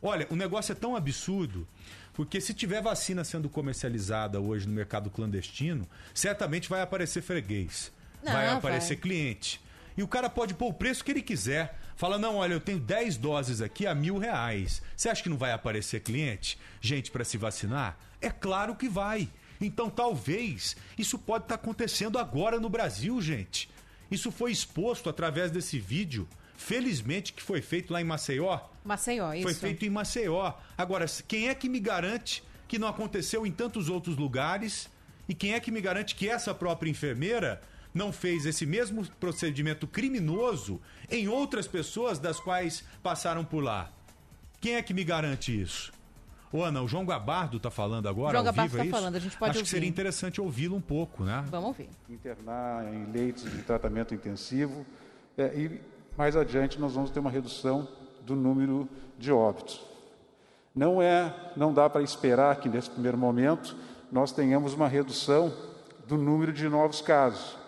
[0.00, 1.66] Olha, o negócio é tão absurdo,
[2.14, 7.90] porque se tiver vacina sendo comercializada hoje no mercado clandestino, certamente vai aparecer freguês,
[8.22, 9.02] não, vai aparecer vai.
[9.02, 9.60] cliente.
[9.96, 11.76] E o cara pode pôr o preço que ele quiser.
[11.96, 14.80] Fala, não, olha, eu tenho 10 doses aqui a mil reais.
[14.96, 16.56] Você acha que não vai aparecer cliente?
[16.80, 17.98] Gente para se vacinar?
[18.20, 19.28] É claro que vai.
[19.60, 23.68] Então, talvez isso pode estar tá acontecendo agora no Brasil, gente.
[24.10, 28.60] Isso foi exposto através desse vídeo, felizmente que foi feito lá em Maceió.
[28.84, 29.42] Maceió, isso.
[29.42, 30.54] Foi feito em Maceió.
[30.76, 34.88] Agora, quem é que me garante que não aconteceu em tantos outros lugares?
[35.28, 37.60] E quem é que me garante que essa própria enfermeira
[37.92, 43.92] não fez esse mesmo procedimento criminoso em outras pessoas das quais passaram por lá?
[44.60, 45.92] Quem é que me garante isso?
[46.52, 48.32] Ô, Ana, o João Gabardo está falando agora.
[48.32, 49.64] João Gabardo está é falando, a gente pode Acho ouvir.
[49.64, 51.44] que seria interessante ouvi-lo um pouco, né?
[51.50, 51.90] Vamos ouvir.
[52.08, 54.86] Internar em leitos de tratamento intensivo
[55.36, 55.80] é, e
[56.16, 57.86] mais adiante nós vamos ter uma redução
[58.22, 59.80] do número de óbitos.
[60.74, 63.76] Não é, não dá para esperar que nesse primeiro momento
[64.10, 65.52] nós tenhamos uma redução
[66.06, 67.58] do número de novos casos,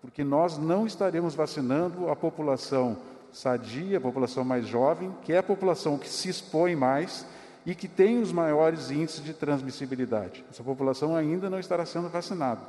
[0.00, 2.96] porque nós não estaremos vacinando a população
[3.32, 7.26] sadia, a população mais jovem, que é a população que se expõe mais
[7.64, 10.44] e que tem os maiores índices de transmissibilidade.
[10.50, 12.60] Essa população ainda não estará sendo vacinada.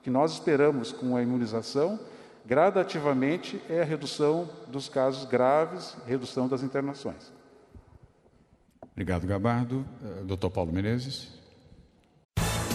[0.00, 1.98] O que nós esperamos com a imunização,
[2.44, 7.32] gradativamente, é a redução dos casos graves, redução das internações.
[8.92, 9.84] Obrigado, Gabardo.
[10.02, 10.48] Uh, Dr.
[10.48, 11.39] Paulo Menezes.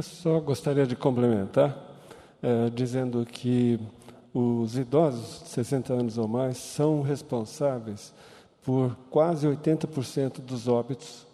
[0.00, 1.76] Eu só gostaria de complementar
[2.42, 3.78] é, dizendo que
[4.32, 8.14] os idosos de 60 anos ou mais são responsáveis
[8.62, 11.26] por quase 80% dos óbitos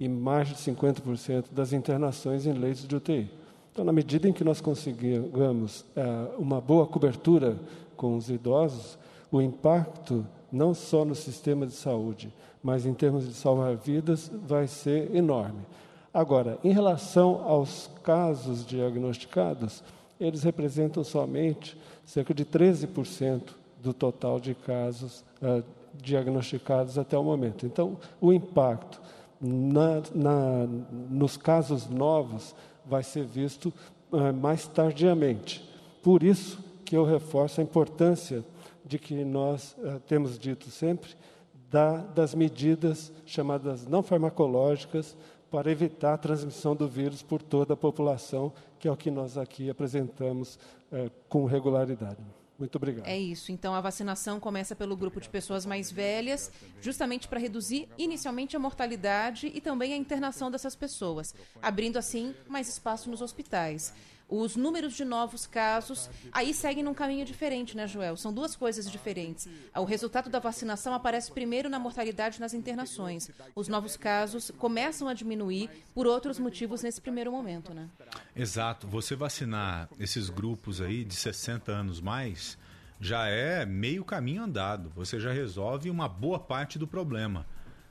[0.00, 3.30] e mais de 50% das internações em leitos de UTI.
[3.72, 6.02] Então, na medida em que nós consigamos é,
[6.38, 7.58] uma boa cobertura
[7.94, 8.96] com os idosos,
[9.30, 14.66] o impacto, não só no sistema de saúde, mas em termos de salvar vidas, vai
[14.66, 15.60] ser enorme.
[16.12, 19.82] Agora, em relação aos casos diagnosticados,
[20.18, 23.50] eles representam somente cerca de 13%
[23.82, 25.62] do total de casos uh,
[25.94, 27.66] diagnosticados até o momento.
[27.66, 29.00] Então, o impacto
[29.40, 30.66] na, na,
[31.10, 33.72] nos casos novos vai ser visto
[34.10, 35.68] uh, mais tardiamente.
[36.02, 38.42] Por isso que eu reforço a importância
[38.84, 41.10] de que nós uh, temos dito sempre
[41.70, 45.14] da, das medidas chamadas não farmacológicas
[45.50, 49.38] para evitar a transmissão do vírus por toda a população, que é o que nós
[49.38, 50.58] aqui apresentamos
[50.92, 52.20] uh, com regularidade.
[52.58, 53.06] Muito obrigado.
[53.06, 53.52] É isso.
[53.52, 58.58] Então a vacinação começa pelo grupo de pessoas mais velhas, justamente para reduzir inicialmente a
[58.58, 63.94] mortalidade e também a internação dessas pessoas, abrindo assim mais espaço nos hospitais.
[64.28, 68.14] Os números de novos casos aí seguem num caminho diferente, né, Joel?
[68.16, 69.48] São duas coisas diferentes.
[69.74, 73.30] O resultado da vacinação aparece primeiro na mortalidade nas internações.
[73.54, 77.88] Os novos casos começam a diminuir por outros motivos nesse primeiro momento, né?
[78.36, 78.86] Exato.
[78.86, 82.58] Você vacinar esses grupos aí de 60 anos mais
[83.00, 84.92] já é meio caminho andado.
[84.94, 87.46] Você já resolve uma boa parte do problema.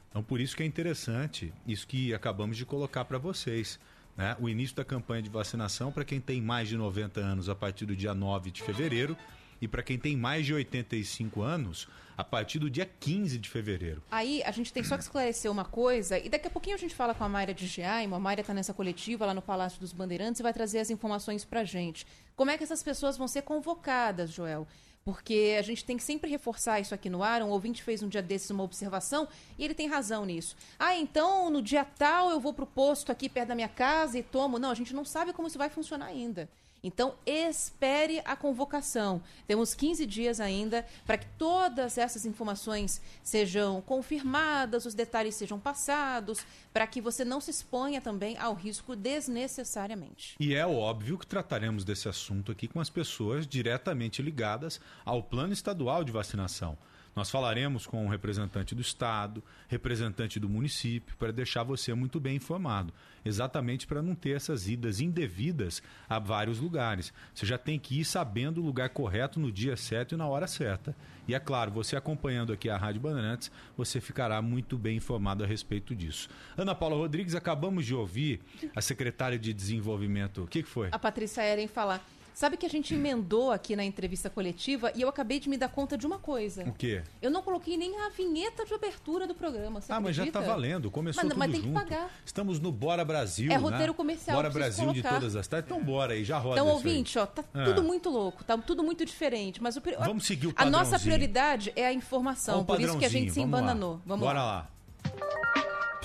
[0.09, 3.79] Então, por isso que é interessante isso que acabamos de colocar para vocês
[4.17, 7.55] né, o início da campanha de vacinação para quem tem mais de 90 anos a
[7.55, 9.15] partir do dia 9 de fevereiro
[9.61, 14.01] e para quem tem mais de 85 anos a partir do dia 15 de fevereiro.
[14.09, 16.95] Aí a gente tem só que esclarecer uma coisa, e daqui a pouquinho a gente
[16.95, 19.93] fala com a Mayra de Giaimo, a Mayra está nessa coletiva lá no Palácio dos
[19.93, 22.07] Bandeirantes e vai trazer as informações para gente.
[22.35, 24.67] Como é que essas pessoas vão ser convocadas, Joel?
[25.07, 27.41] Porque a gente tem que sempre reforçar isso aqui no ar.
[27.41, 29.25] Um ouvinte fez um dia desses uma observação
[29.57, 30.53] e ele tem razão nisso.
[30.77, 34.19] Ah, então no dia tal eu vou para o posto aqui perto da minha casa
[34.19, 34.59] e tomo.
[34.59, 36.49] Não, a gente não sabe como isso vai funcionar ainda.
[36.87, 39.21] Então, espere a convocação.
[39.45, 46.45] Temos 15 dias ainda para que todas essas informações sejam confirmadas, os detalhes sejam passados,
[46.71, 50.37] para que você não se exponha também ao risco desnecessariamente.
[50.39, 55.51] E é óbvio que trataremos desse assunto aqui com as pessoas diretamente ligadas ao plano
[55.51, 56.77] estadual de vacinação.
[57.17, 62.35] Nós falaremos com o representante do Estado, representante do município, para deixar você muito bem
[62.35, 62.93] informado.
[63.25, 67.11] Exatamente para não ter essas idas indevidas a vários lugares.
[67.33, 70.45] Você já tem que ir sabendo o lugar correto no dia certo e na hora
[70.45, 70.95] certa.
[71.27, 75.47] E é claro, você acompanhando aqui a Rádio Bandeirantes, você ficará muito bem informado a
[75.47, 76.29] respeito disso.
[76.55, 78.41] Ana Paula Rodrigues, acabamos de ouvir
[78.75, 80.43] a secretária de Desenvolvimento.
[80.43, 80.89] O que, que foi?
[80.91, 81.99] A Patrícia Eren falar.
[82.37, 85.69] Sabe que a gente emendou aqui na entrevista coletiva e eu acabei de me dar
[85.69, 86.65] conta de uma coisa.
[86.65, 87.01] O quê?
[87.19, 89.79] Eu não coloquei nem a vinheta de abertura do programa.
[89.79, 90.01] ah, acredita?
[90.01, 90.91] mas já está valendo.
[90.91, 91.73] Começou mas, tudo mas tem junto.
[91.73, 92.11] que pagar.
[92.23, 93.51] Estamos no Bora Brasil.
[93.51, 93.97] É roteiro né?
[93.97, 94.37] comercial.
[94.37, 95.09] Bora Brasil colocar.
[95.09, 95.71] de todas as tardes.
[95.71, 96.61] Então bora aí, já roda.
[96.61, 97.63] Então, ouvinte, ó, tá é.
[97.63, 99.59] tudo muito louco, tá tudo muito diferente.
[99.59, 102.63] Mas o, Vamos seguir o A nossa prioridade é a informação.
[102.63, 103.99] Por isso que a gente se embananou.
[104.05, 104.51] Vamos bora lá.
[104.51, 104.69] lá.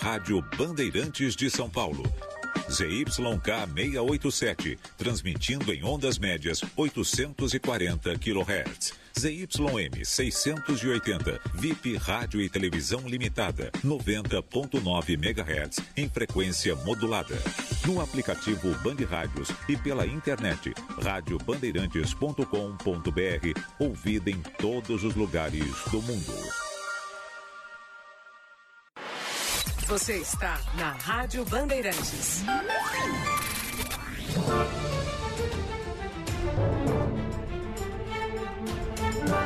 [0.00, 2.02] Rádio Bandeirantes de São Paulo.
[2.72, 8.94] ZYK 687, transmitindo em ondas médias 840 kHz.
[9.18, 17.36] ZYM 680, VIP Rádio e Televisão Limitada, 90.9 MHz, em frequência modulada.
[17.86, 26.71] No aplicativo Band Rádios e pela internet, radiobandeirantes.com.br, ouvida em todos os lugares do mundo.
[29.92, 32.42] Você está na Rádio Bandeirantes.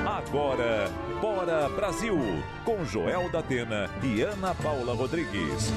[0.06, 0.88] Agora,
[1.20, 2.16] Bora Brasil,
[2.64, 5.72] com Joel da Atena e Ana Paula Rodrigues.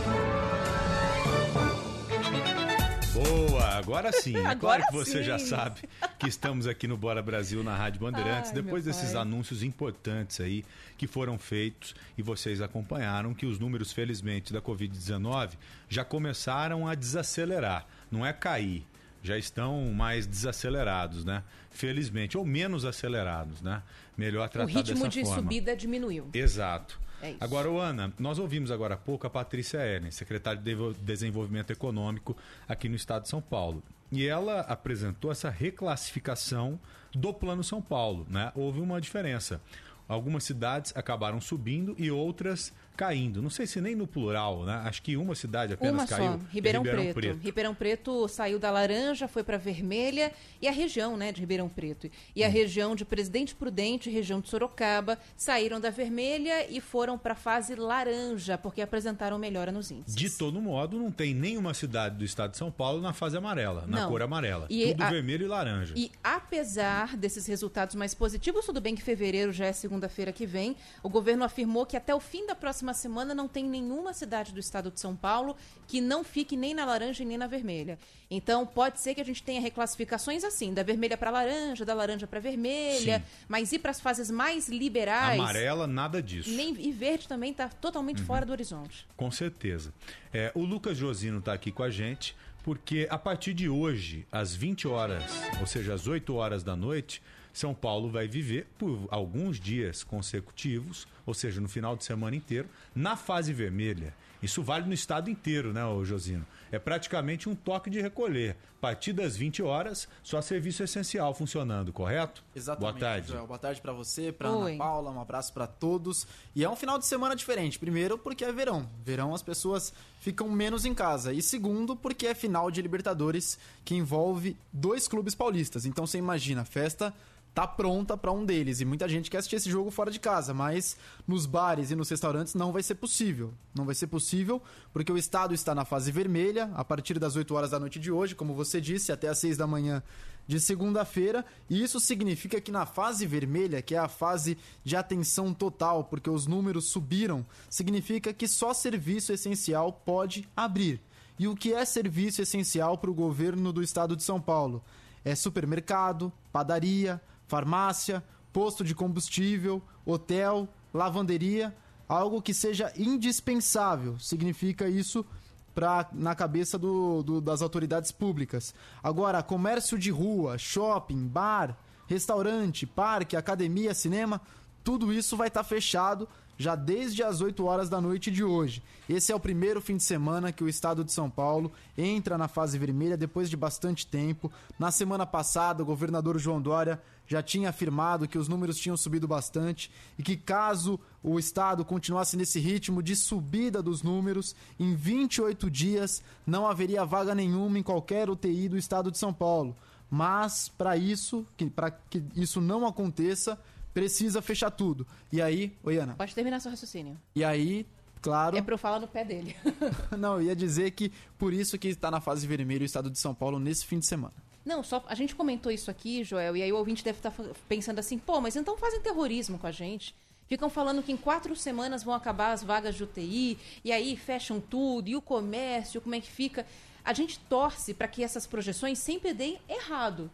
[3.24, 4.36] Boa, agora sim.
[4.46, 5.24] É claro que você sim.
[5.24, 5.82] já sabe
[6.18, 9.22] que estamos aqui no Bora Brasil na Rádio Bandeirantes, Ai, depois desses pai.
[9.22, 10.64] anúncios importantes aí
[10.98, 15.52] que foram feitos e vocês acompanharam que os números, felizmente, da Covid-19
[15.90, 17.86] já começaram a desacelerar.
[18.10, 18.86] Não é cair,
[19.22, 21.44] já estão mais desacelerados, né?
[21.70, 23.84] Felizmente, ou menos acelerados, né?
[24.18, 25.02] Melhor tratar dessa forma.
[25.02, 26.30] O ritmo de subida diminuiu.
[26.34, 27.00] Exato.
[27.22, 32.36] É agora, Ana, nós ouvimos agora há pouco a Patrícia Ellen, secretária de Desenvolvimento Econômico
[32.68, 33.84] aqui no estado de São Paulo.
[34.12, 36.80] E ela apresentou essa reclassificação
[37.14, 38.26] do Plano São Paulo.
[38.30, 38.52] Né?
[38.56, 39.62] Houve uma diferença.
[40.08, 43.42] Algumas cidades acabaram subindo e outras caindo.
[43.42, 44.74] Não sei se nem no plural, né?
[44.84, 46.34] Acho que uma cidade apenas uma caiu.
[46.34, 47.14] Só, Ribeirão, Ribeirão Preto.
[47.14, 47.40] Preto.
[47.42, 52.12] Ribeirão Preto saiu da laranja, foi para vermelha e a região, né, de Ribeirão Preto.
[52.36, 52.52] E a hum.
[52.52, 57.74] região de Presidente Prudente, região de Sorocaba, saíram da vermelha e foram para a fase
[57.74, 60.14] laranja, porque apresentaram melhora nos índices.
[60.14, 63.86] De todo modo, não tem nenhuma cidade do estado de São Paulo na fase amarela,
[63.88, 64.10] na não.
[64.10, 64.68] cor amarela.
[64.70, 65.10] E tudo a...
[65.10, 65.94] vermelho e laranja.
[65.96, 70.76] E apesar desses resultados mais positivos, tudo bem que fevereiro já é segunda-feira que vem,
[71.02, 74.52] o governo afirmou que até o fim da próxima próxima semana não tem nenhuma cidade
[74.52, 75.56] do estado de São Paulo
[75.88, 77.98] que não fique nem na laranja nem na vermelha.
[78.30, 82.28] Então, pode ser que a gente tenha reclassificações assim, da vermelha para laranja, da laranja
[82.28, 83.46] para vermelha, Sim.
[83.48, 85.40] mas ir para as fases mais liberais.
[85.40, 86.52] Amarela, nada disso.
[86.52, 88.26] Nem, e verde também está totalmente uhum.
[88.26, 89.08] fora do horizonte.
[89.18, 89.94] Com certeza.
[90.32, 94.56] É, o Lucas Josino está aqui com a gente, porque a partir de hoje, às
[94.56, 95.24] 20 horas,
[95.60, 97.22] ou seja, às 8 horas da noite,
[97.52, 102.68] são Paulo vai viver por alguns dias consecutivos, ou seja, no final de semana inteiro,
[102.94, 104.14] na fase vermelha.
[104.42, 106.46] Isso vale no estado inteiro, né, Josino?
[106.72, 108.56] É praticamente um toque de recolher.
[108.78, 112.44] A partir das 20 horas, só serviço essencial funcionando, correto?
[112.56, 112.92] Exatamente.
[112.92, 113.28] Boa tarde.
[113.28, 113.46] Joel.
[113.46, 116.26] Boa tarde para você, para Ana Paula, um abraço para todos.
[116.56, 117.78] E é um final de semana diferente.
[117.78, 118.90] Primeiro, porque é verão.
[119.04, 121.34] Verão as pessoas ficam menos em casa.
[121.34, 125.86] E segundo, porque é final de Libertadores que envolve dois clubes paulistas.
[125.86, 127.14] Então você imagina, festa
[127.54, 128.80] tá pronta para um deles.
[128.80, 130.98] E muita gente quer assistir esse jogo fora de casa, mas
[131.28, 133.54] nos bares e nos restaurantes não vai ser possível.
[133.76, 134.62] Não vai ser possível
[134.94, 138.12] porque o estado está na fase vermelha a partir das 8 horas da noite de
[138.12, 140.04] hoje, como você disse, até às 6 da manhã
[140.50, 145.54] de segunda-feira, e isso significa que na fase vermelha, que é a fase de atenção
[145.54, 151.00] total, porque os números subiram, significa que só serviço essencial pode abrir.
[151.38, 154.84] E o que é serviço essencial para o governo do estado de São Paulo?
[155.24, 158.24] É supermercado, padaria, farmácia,
[158.54, 161.76] posto de combustível, hotel, lavanderia,
[162.08, 164.18] algo que seja indispensável.
[164.20, 165.26] Significa isso
[165.74, 168.74] pra, na cabeça do, do, das autoridades públicas.
[169.04, 171.76] Agora, comércio de rua, shopping, bar,
[172.08, 174.40] restaurante, parque, academia, cinema,
[174.84, 176.30] tudo isso vai estar tá fechado
[176.60, 178.84] já desde as 8 horas da noite de hoje.
[179.08, 182.50] Esse é o primeiro fim de semana que o estado de São Paulo entra na
[182.50, 184.52] fase vermelha depois de bastante tempo.
[184.78, 189.26] Na semana passada, o governador João Dória já tinha afirmado que os números tinham subido
[189.26, 195.70] bastante e que caso o estado continuasse nesse ritmo de subida dos números, em 28
[195.72, 199.78] dias não haveria vaga nenhuma em qualquer UTI do estado de São Paulo.
[200.12, 203.58] Mas para isso, para que isso não aconteça,
[204.00, 205.06] precisa fechar tudo.
[205.32, 206.16] E aí, oi Ana.
[206.16, 207.18] Pode terminar seu raciocínio.
[207.36, 207.86] E aí,
[208.22, 208.58] claro.
[208.58, 209.56] É para eu falar no pé dele.
[210.18, 213.20] não, eu ia dizer que por isso que está na fase vermelha o estado de
[213.20, 214.34] São Paulo nesse fim de semana.
[214.66, 217.44] Não, só a gente comentou isso aqui, Joel, e aí o ouvinte deve estar tá
[217.68, 220.16] pensando assim, pô, mas então fazem terrorismo com a gente.
[220.48, 224.60] Ficam falando que em quatro semanas vão acabar as vagas de UTI, e aí fecham
[224.60, 226.66] tudo, e o comércio, como é que fica?
[227.06, 230.30] A gente torce para que essas projeções sempre deem errado.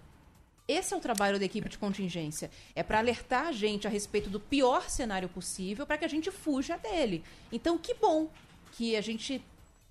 [0.67, 2.49] Esse é o trabalho da equipe de contingência.
[2.75, 6.31] É para alertar a gente a respeito do pior cenário possível para que a gente
[6.31, 7.23] fuja dele.
[7.51, 8.29] Então, que bom
[8.71, 9.43] que a gente,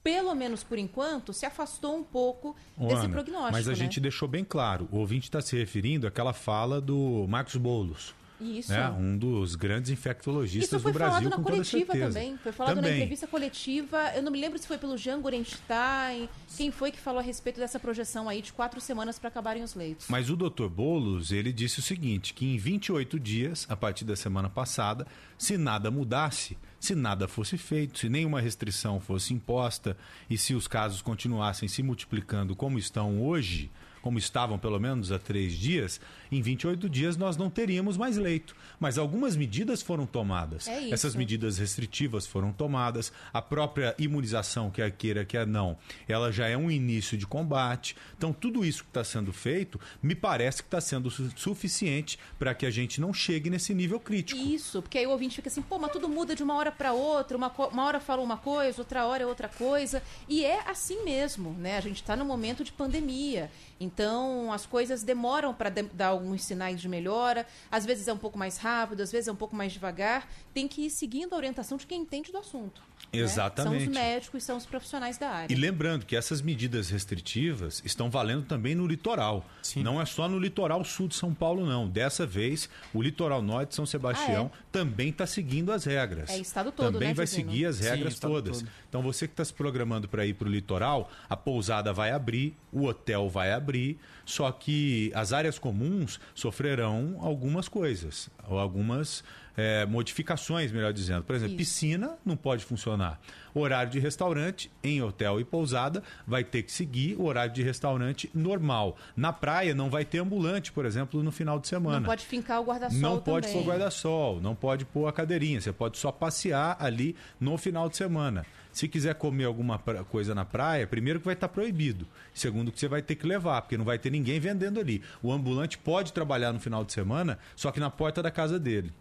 [0.02, 3.52] pelo menos por enquanto, se afastou um pouco Ô, desse Ana, prognóstico.
[3.52, 3.76] Mas a né?
[3.76, 8.72] gente deixou bem claro: o ouvinte está se referindo àquela fala do Marcos Boulos isso.
[8.72, 8.88] Né?
[8.90, 12.06] Um dos grandes infectologistas do Brasil, com toda certeza.
[12.08, 12.36] Também.
[12.38, 12.90] Foi falado também.
[12.90, 14.12] na entrevista coletiva.
[14.14, 16.28] Eu não me lembro se foi pelo Jean Gorenstein.
[16.56, 19.74] Quem foi que falou a respeito dessa projeção aí de quatro semanas para acabarem os
[19.74, 20.06] leitos?
[20.08, 20.68] Mas o Dr.
[20.68, 25.06] Bolos, ele disse o seguinte, que em 28 dias, a partir da semana passada,
[25.38, 29.96] se nada mudasse, se nada fosse feito, se nenhuma restrição fosse imposta
[30.28, 33.70] e se os casos continuassem se multiplicando como estão hoje,
[34.04, 35.98] como estavam pelo menos há três dias,
[36.36, 38.56] em 28 dias nós não teríamos mais leito.
[38.80, 40.66] Mas algumas medidas foram tomadas.
[40.66, 43.12] É Essas medidas restritivas foram tomadas.
[43.32, 45.76] A própria imunização, quer queira, quer não,
[46.08, 47.96] ela já é um início de combate.
[48.16, 52.54] Então, tudo isso que está sendo feito, me parece que está sendo su suficiente para
[52.54, 54.40] que a gente não chegue nesse nível crítico.
[54.40, 56.92] Isso, porque aí o ouvinte fica assim, pô, mas tudo muda de uma hora para
[56.92, 60.02] outra, uma, uma hora fala uma coisa, outra hora é outra coisa.
[60.28, 61.76] E é assim mesmo, né?
[61.76, 63.50] A gente está no momento de pandemia.
[63.78, 67.46] Então, as coisas demoram para de dar alguns sinais de melhora.
[67.70, 70.28] Às vezes é um pouco mais rápido, às vezes é um pouco mais devagar.
[70.52, 72.82] Tem que ir seguindo a orientação de quem entende do assunto.
[73.18, 73.74] Exatamente.
[73.74, 73.84] Né?
[73.84, 75.52] São os médicos, são os profissionais da área.
[75.52, 79.44] E lembrando que essas medidas restritivas estão valendo também no litoral.
[79.62, 79.82] Sim.
[79.82, 81.88] Não é só no litoral sul de São Paulo, não.
[81.88, 84.64] Dessa vez, o litoral norte de São Sebastião ah, é?
[84.72, 86.30] também está seguindo as regras.
[86.30, 88.58] É estado todo, Também né, vai seguir as regras Sim, todas.
[88.58, 88.70] Todo.
[88.88, 92.56] Então você que está se programando para ir para o litoral, a pousada vai abrir,
[92.72, 99.22] o hotel vai abrir, só que as áreas comuns sofrerão algumas coisas, ou algumas
[99.56, 101.22] é, modificações, melhor dizendo.
[101.22, 101.58] Por exemplo, Isso.
[101.58, 103.20] piscina não pode funcionar.
[103.54, 108.28] Horário de restaurante em hotel e pousada vai ter que seguir o horário de restaurante
[108.34, 108.96] normal.
[109.16, 112.00] Na praia não vai ter ambulante, por exemplo, no final de semana.
[112.00, 113.22] Não pode fincar o guarda-sol Não também.
[113.42, 115.60] pode pôr guarda-sol, não pode pôr a cadeirinha.
[115.60, 118.44] Você pode só passear ali no final de semana.
[118.72, 122.08] Se quiser comer alguma coisa na praia, primeiro que vai estar proibido.
[122.34, 125.00] Segundo que você vai ter que levar, porque não vai ter ninguém vendendo ali.
[125.22, 128.92] O ambulante pode trabalhar no final de semana, só que na porta da casa dele.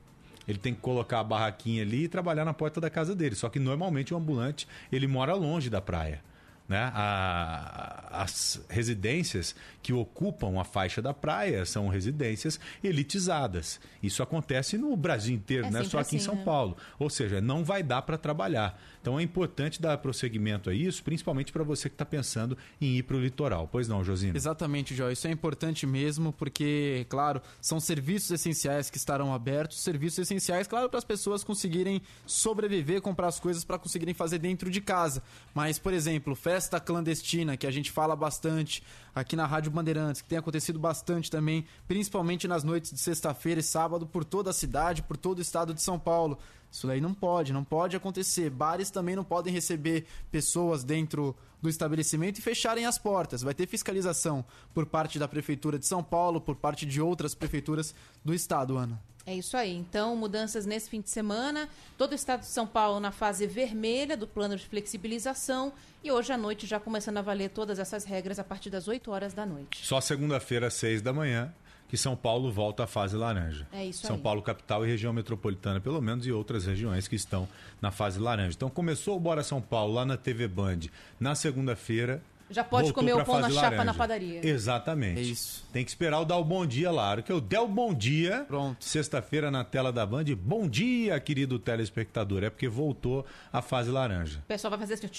[0.48, 3.36] Ele tem que colocar a barraquinha ali e trabalhar na porta da casa dele.
[3.36, 6.22] Só que normalmente o ambulante ele mora longe da praia.
[6.68, 6.91] Né?
[6.94, 13.80] A, as residências que ocupam a faixa da praia são residências elitizadas.
[14.02, 16.44] Isso acontece no Brasil inteiro, é não é só aqui assim, em São né?
[16.44, 16.78] Paulo.
[16.98, 18.80] Ou seja, não vai dar para trabalhar.
[19.04, 23.04] Então é importante dar prosseguimento a isso, principalmente para você que está pensando em ir
[23.04, 23.68] para o litoral.
[23.70, 24.38] Pois não, Josino?
[24.38, 25.12] Exatamente, Jó.
[25.12, 30.88] Isso é importante mesmo, porque, claro, são serviços essenciais que estarão abertos, serviços essenciais, claro,
[30.88, 35.22] para as pessoas conseguirem sobreviver, comprar as coisas para conseguirem fazer dentro de casa.
[35.54, 38.82] Mas, por exemplo, festa clandestina, que a gente fala bastante
[39.14, 43.64] aqui na Rádio Bandeirantes, que tem acontecido bastante também, principalmente nas noites de sexta-feira e
[43.64, 46.39] sábado, por toda a cidade, por todo o estado de São Paulo.
[46.74, 48.49] Isso daí não pode, não pode acontecer.
[48.49, 53.43] Bares também não podem receber pessoas dentro do estabelecimento e fecharem as portas.
[53.43, 54.43] Vai ter fiscalização
[54.74, 57.93] por parte da Prefeitura de São Paulo, por parte de outras prefeituras
[58.26, 58.99] do estado, Ana.
[59.24, 59.71] É isso aí.
[59.71, 61.69] Então, mudanças nesse fim de semana.
[61.95, 65.71] Todo o estado de São Paulo na fase vermelha do plano de flexibilização.
[66.03, 69.11] E hoje à noite já começando a valer todas essas regras a partir das 8
[69.11, 69.86] horas da noite.
[69.86, 71.53] Só segunda-feira, às 6 da manhã,
[71.94, 73.68] que São Paulo volta à fase laranja.
[73.72, 74.22] É isso São aí.
[74.24, 77.48] Paulo capital e região metropolitana, pelo menos, e outras regiões que estão
[77.80, 78.56] na fase laranja.
[78.56, 80.80] Então começou o Bora São Paulo lá na TV Band
[81.20, 82.20] na segunda-feira.
[82.54, 83.60] Já pode comer o pão na laranja.
[83.60, 84.45] chapa na padaria.
[84.45, 85.20] Exatamente.
[85.20, 85.64] É isso.
[85.74, 87.22] Tem que esperar o dar o bom dia lá.
[87.22, 88.84] que eu der o bom dia, Pronto.
[88.84, 92.43] sexta-feira na tela da Band, bom dia, querido telespectador.
[92.43, 94.39] É porque voltou a fase laranja.
[94.39, 95.10] O pessoal vai fazer assim,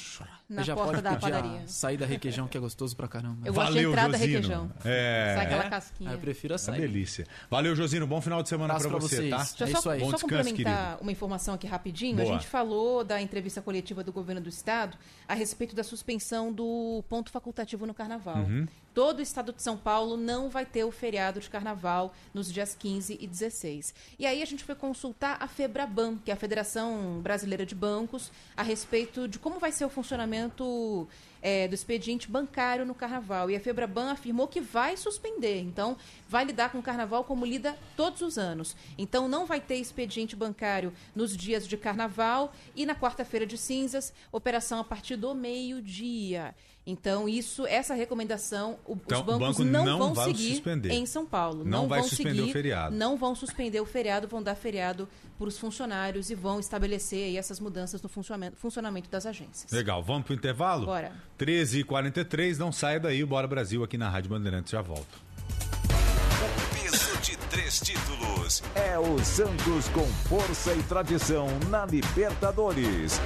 [0.49, 1.63] na já porta da padaria.
[1.67, 3.39] Sair da requeijão, que é gostoso pra caramba.
[3.45, 4.33] Eu gosto Valeu, de entrada Josino.
[4.33, 4.73] requeijão.
[4.85, 5.35] É.
[5.37, 6.11] Sai aquela casquinha.
[6.13, 6.79] eu prefiro a sair.
[6.79, 7.27] É delícia.
[7.51, 8.07] Valeu, Josino.
[8.07, 9.31] Bom final de semana pra, pra você, vocês.
[9.31, 9.37] tá?
[9.37, 10.01] Deixa é só, isso aí.
[10.01, 11.03] Só descanso, complementar querido.
[11.03, 12.17] uma informação aqui rapidinho.
[12.17, 12.29] Boa.
[12.29, 17.03] A gente falou da entrevista coletiva do governo do estado a respeito da suspensão do
[17.09, 18.39] ponto facultativo no carnaval.
[18.39, 18.67] Uhum.
[18.93, 22.75] Todo o estado de São Paulo não vai ter o feriado de carnaval nos dias
[22.75, 23.95] 15 e 16.
[24.19, 28.31] E aí a gente foi consultar a FEBRABAN, que é a Federação Brasileira de Bancos,
[28.57, 31.09] a respeito de como vai ser o funcionamento
[31.45, 33.51] é, do expediente bancário no carnaval.
[33.51, 35.61] E a Febraban afirmou que vai suspender.
[35.61, 35.95] Então,
[36.27, 38.75] vai lidar com o carnaval como lida todos os anos.
[38.97, 44.11] Então, não vai ter expediente bancário nos dias de carnaval e na quarta-feira de cinzas,
[44.33, 46.55] operação a partir do meio-dia.
[46.87, 50.91] Então, isso, essa recomendação, o, então, os bancos banco não, não, vão seguir suspender.
[50.91, 51.65] em São Paulo.
[51.65, 52.95] Não, não vai vão suspender seguir, o feriado.
[52.95, 55.09] Não vão suspender o feriado, vão dar feriado
[55.39, 59.73] para os funcionários e vão estabelecer aí essas mudanças no funcionamento, funcionamento das agências.
[59.73, 60.85] Legal, vamos para o intervalo?
[60.85, 61.13] Bora.
[61.39, 65.25] 13h43, não saia daí, Bora Brasil aqui na Rádio Bandeirantes, já volto.
[66.73, 68.63] Peso de três títulos.
[68.75, 73.19] É o Santos com força e tradição na Libertadores.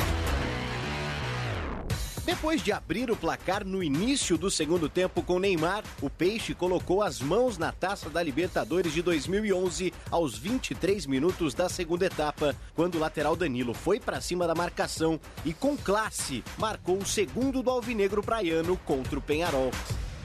[2.29, 7.03] Depois de abrir o placar no início do segundo tempo com Neymar, o Peixe colocou
[7.03, 12.97] as mãos na taça da Libertadores de 2011 aos 23 minutos da segunda etapa, quando
[12.97, 17.70] o lateral Danilo foi para cima da marcação e, com classe, marcou o segundo do
[17.70, 19.70] Alvinegro Praiano contra o Penharol.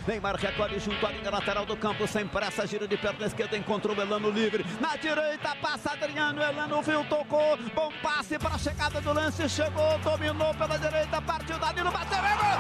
[0.07, 3.95] Neymar recolhe junto à linha lateral do campo, sem pressa, gira de perna esquerda, encontrou
[3.95, 4.65] o Elano livre.
[4.79, 7.57] Na direita, passa Adriano, Elano viu, tocou.
[7.73, 12.35] Bom passe para a chegada do lance, chegou, dominou pela direita, partiu Danilo, bateu, é
[12.35, 12.59] gol!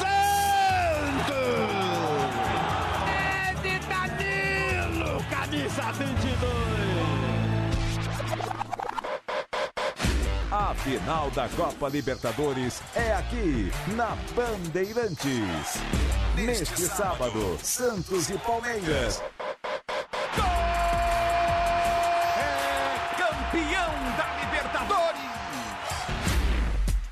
[0.00, 1.32] Santos!
[3.06, 6.81] É de Danilo, camisa 22!
[10.72, 15.76] A final da Copa Libertadores é aqui, na Bandeirantes.
[16.34, 19.22] Neste sábado, Santos e Palmeiras.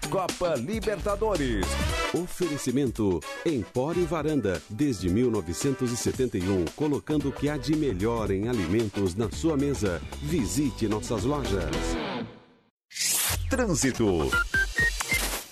[0.09, 1.67] Copa Libertadores.
[2.15, 9.55] Oferecimento Empório Varanda, desde 1971, colocando o que há de melhor em alimentos na sua
[9.55, 10.01] mesa.
[10.23, 11.69] Visite nossas lojas.
[13.51, 14.31] Trânsito.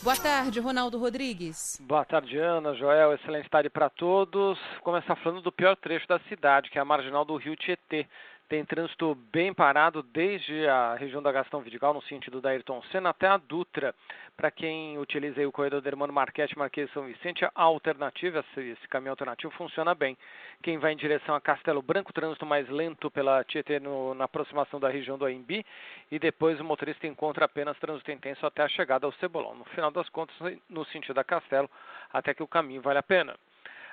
[0.00, 1.80] Boa tarde, Ronaldo Rodrigues.
[1.82, 4.56] Boa tarde, Ana, Joel, excelente tarde para todos.
[4.82, 8.06] Começar falando do pior trecho da cidade, que é a marginal do Rio Tietê.
[8.48, 13.10] Tem trânsito bem parado desde a região da Gastão Vidigal, no sentido da Ayrton Senna,
[13.10, 13.92] até a Dutra.
[14.38, 19.10] Para quem utiliza o corredor do Hermano Marquete, Marquês São Vicente, a alternativa, esse caminho
[19.10, 20.16] alternativo funciona bem.
[20.62, 24.78] Quem vai em direção a Castelo Branco, trânsito mais lento pela Tietê no, na aproximação
[24.78, 25.66] da região do Aimbi,
[26.08, 29.56] e depois o motorista encontra apenas trânsito intenso até a chegada ao Cebolão.
[29.56, 30.36] No final das contas,
[30.70, 31.68] no sentido da Castelo,
[32.12, 33.34] até que o caminho vale a pena.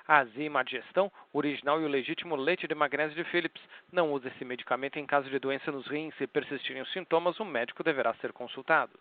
[0.07, 3.63] A Zima Digestão, original e o legítimo leite de magnésio de Philips.
[3.91, 6.13] Não use esse medicamento em caso de doença nos rins.
[6.19, 8.91] Se persistirem os sintomas, o médico deverá ser consultado.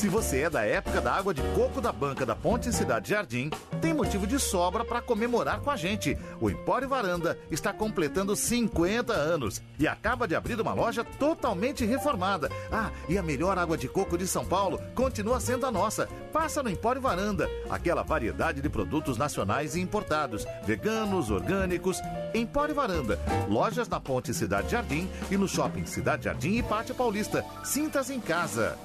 [0.00, 3.50] Se você é da época da água de coco da banca da Ponte Cidade Jardim,
[3.82, 6.16] tem motivo de sobra para comemorar com a gente.
[6.40, 12.50] O Empório Varanda está completando 50 anos e acaba de abrir uma loja totalmente reformada.
[12.72, 16.08] Ah, e a melhor água de coco de São Paulo continua sendo a nossa.
[16.32, 21.98] Passa no Empório Varanda, aquela variedade de produtos nacionais e importados, veganos, orgânicos.
[22.32, 23.20] Empório Varanda,
[23.50, 27.44] lojas na Ponte Cidade Jardim e no Shopping Cidade Jardim e Pátio Paulista.
[27.62, 28.78] Sintas em casa.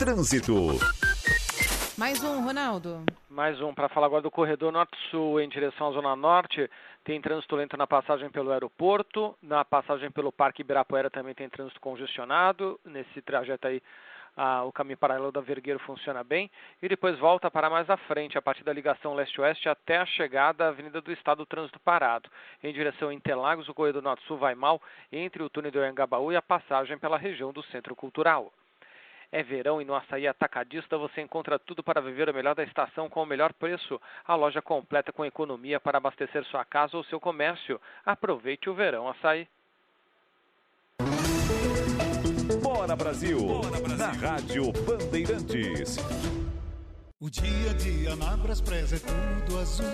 [0.00, 0.54] Trânsito.
[1.98, 3.04] Mais um, Ronaldo.
[3.28, 6.70] Mais um, para falar agora do corredor norte-sul em direção à Zona Norte.
[7.04, 11.78] Tem trânsito lento na passagem pelo aeroporto, na passagem pelo Parque Ibirapuera também tem trânsito
[11.82, 12.80] congestionado.
[12.82, 13.82] Nesse trajeto aí,
[14.38, 16.50] ah, o caminho paralelo da Vergueiro funciona bem.
[16.80, 20.64] E depois volta para mais à frente, a partir da ligação leste-oeste até a chegada
[20.64, 22.30] à Avenida do Estado, o trânsito parado.
[22.62, 24.80] Em direção a Interlagos, o corredor norte-sul vai mal
[25.12, 28.50] entre o túnel do Anhangabaú e a passagem pela região do Centro Cultural.
[29.32, 33.08] É verão e no Açaí Atacadista você encontra tudo para viver o melhor da estação
[33.08, 34.00] com o melhor preço.
[34.26, 37.80] A loja completa com economia para abastecer sua casa ou seu comércio.
[38.04, 39.46] Aproveite o verão Açaí.
[42.60, 43.96] Bora Brasil, Bora Brasil.
[43.96, 45.96] na Rádio Bandeirantes.
[47.22, 49.84] O dia a dia na Braspress é tudo azul.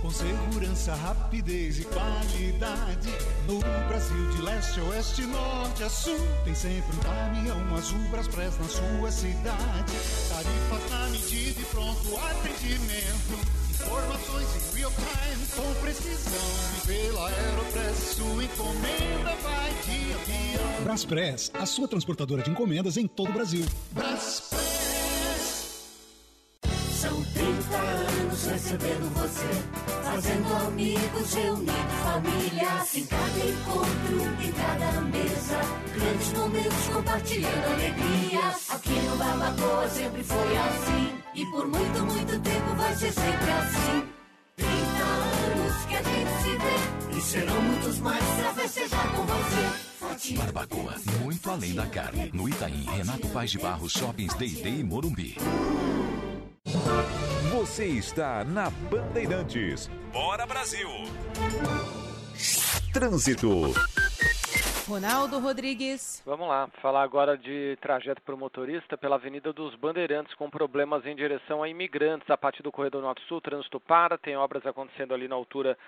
[0.00, 3.10] Com segurança, rapidez e qualidade.
[3.48, 3.58] No
[3.88, 6.20] Brasil, de leste a oeste, norte a sul.
[6.44, 9.92] Tem sempre um caminhão azul Braspress na sua cidade.
[10.28, 13.40] Tarifas na medida e pronto atendimento.
[13.68, 16.32] Informações em real time com precisão.
[16.76, 20.84] E pela Aeropress, sua encomenda vai dia a dia.
[20.84, 23.66] Braspress, a sua transportadora de encomendas em todo o Brasil.
[23.90, 24.81] Braspress.
[28.62, 29.48] Recebendo você,
[30.04, 31.72] fazendo amigos, reunindo
[32.04, 32.96] famílias.
[32.96, 35.60] Em cada encontro, em cada mesa,
[35.94, 38.70] grandes momentos compartilhando alegrias.
[38.70, 44.04] Aqui no Barbacoa sempre foi assim, e por muito, muito tempo vai ser sempre assim.
[44.56, 49.92] 30 anos que a gente se vê, e serão muitos mais pra festejar com você.
[50.36, 52.30] Barbacoa, muito além da carne.
[52.32, 55.36] No Itaim, Renato Paz de Barros, Shoppings Day e Morumbi.
[57.72, 59.88] Você está na Bandeirantes.
[60.12, 60.90] Bora Brasil.
[62.92, 63.48] Trânsito.
[64.86, 66.22] Ronaldo Rodrigues.
[66.26, 71.06] Vamos lá, falar agora de trajeto para o motorista pela Avenida dos Bandeirantes com problemas
[71.06, 72.28] em direção a imigrantes.
[72.28, 75.78] A partir do corredor norte-sul, trânsito para, tem obras acontecendo ali na altura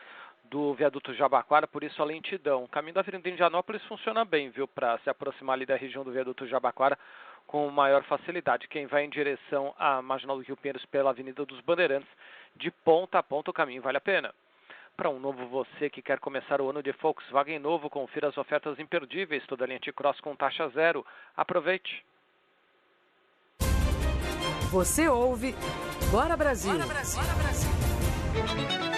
[0.50, 2.64] do viaduto Jabaquara, por isso a lentidão.
[2.64, 6.12] O caminho da Avenida Indianópolis funciona bem, viu, para se aproximar ali da região do
[6.12, 6.98] viaduto Jabaquara
[7.46, 8.68] com maior facilidade.
[8.68, 12.08] Quem vai em direção à Marginal do Rio Pinheiros pela Avenida dos Bandeirantes,
[12.56, 14.34] de ponta a ponta o caminho vale a pena.
[14.96, 18.78] Para um novo você que quer começar o ano de Volkswagen novo, confira as ofertas
[18.78, 21.04] imperdíveis, toda a linha T-Cross com taxa zero.
[21.36, 22.04] Aproveite!
[24.70, 25.54] Você ouve
[26.10, 26.72] Bora Brasil!
[26.72, 27.22] Bora Brasil!
[27.22, 28.93] Bora Brasil.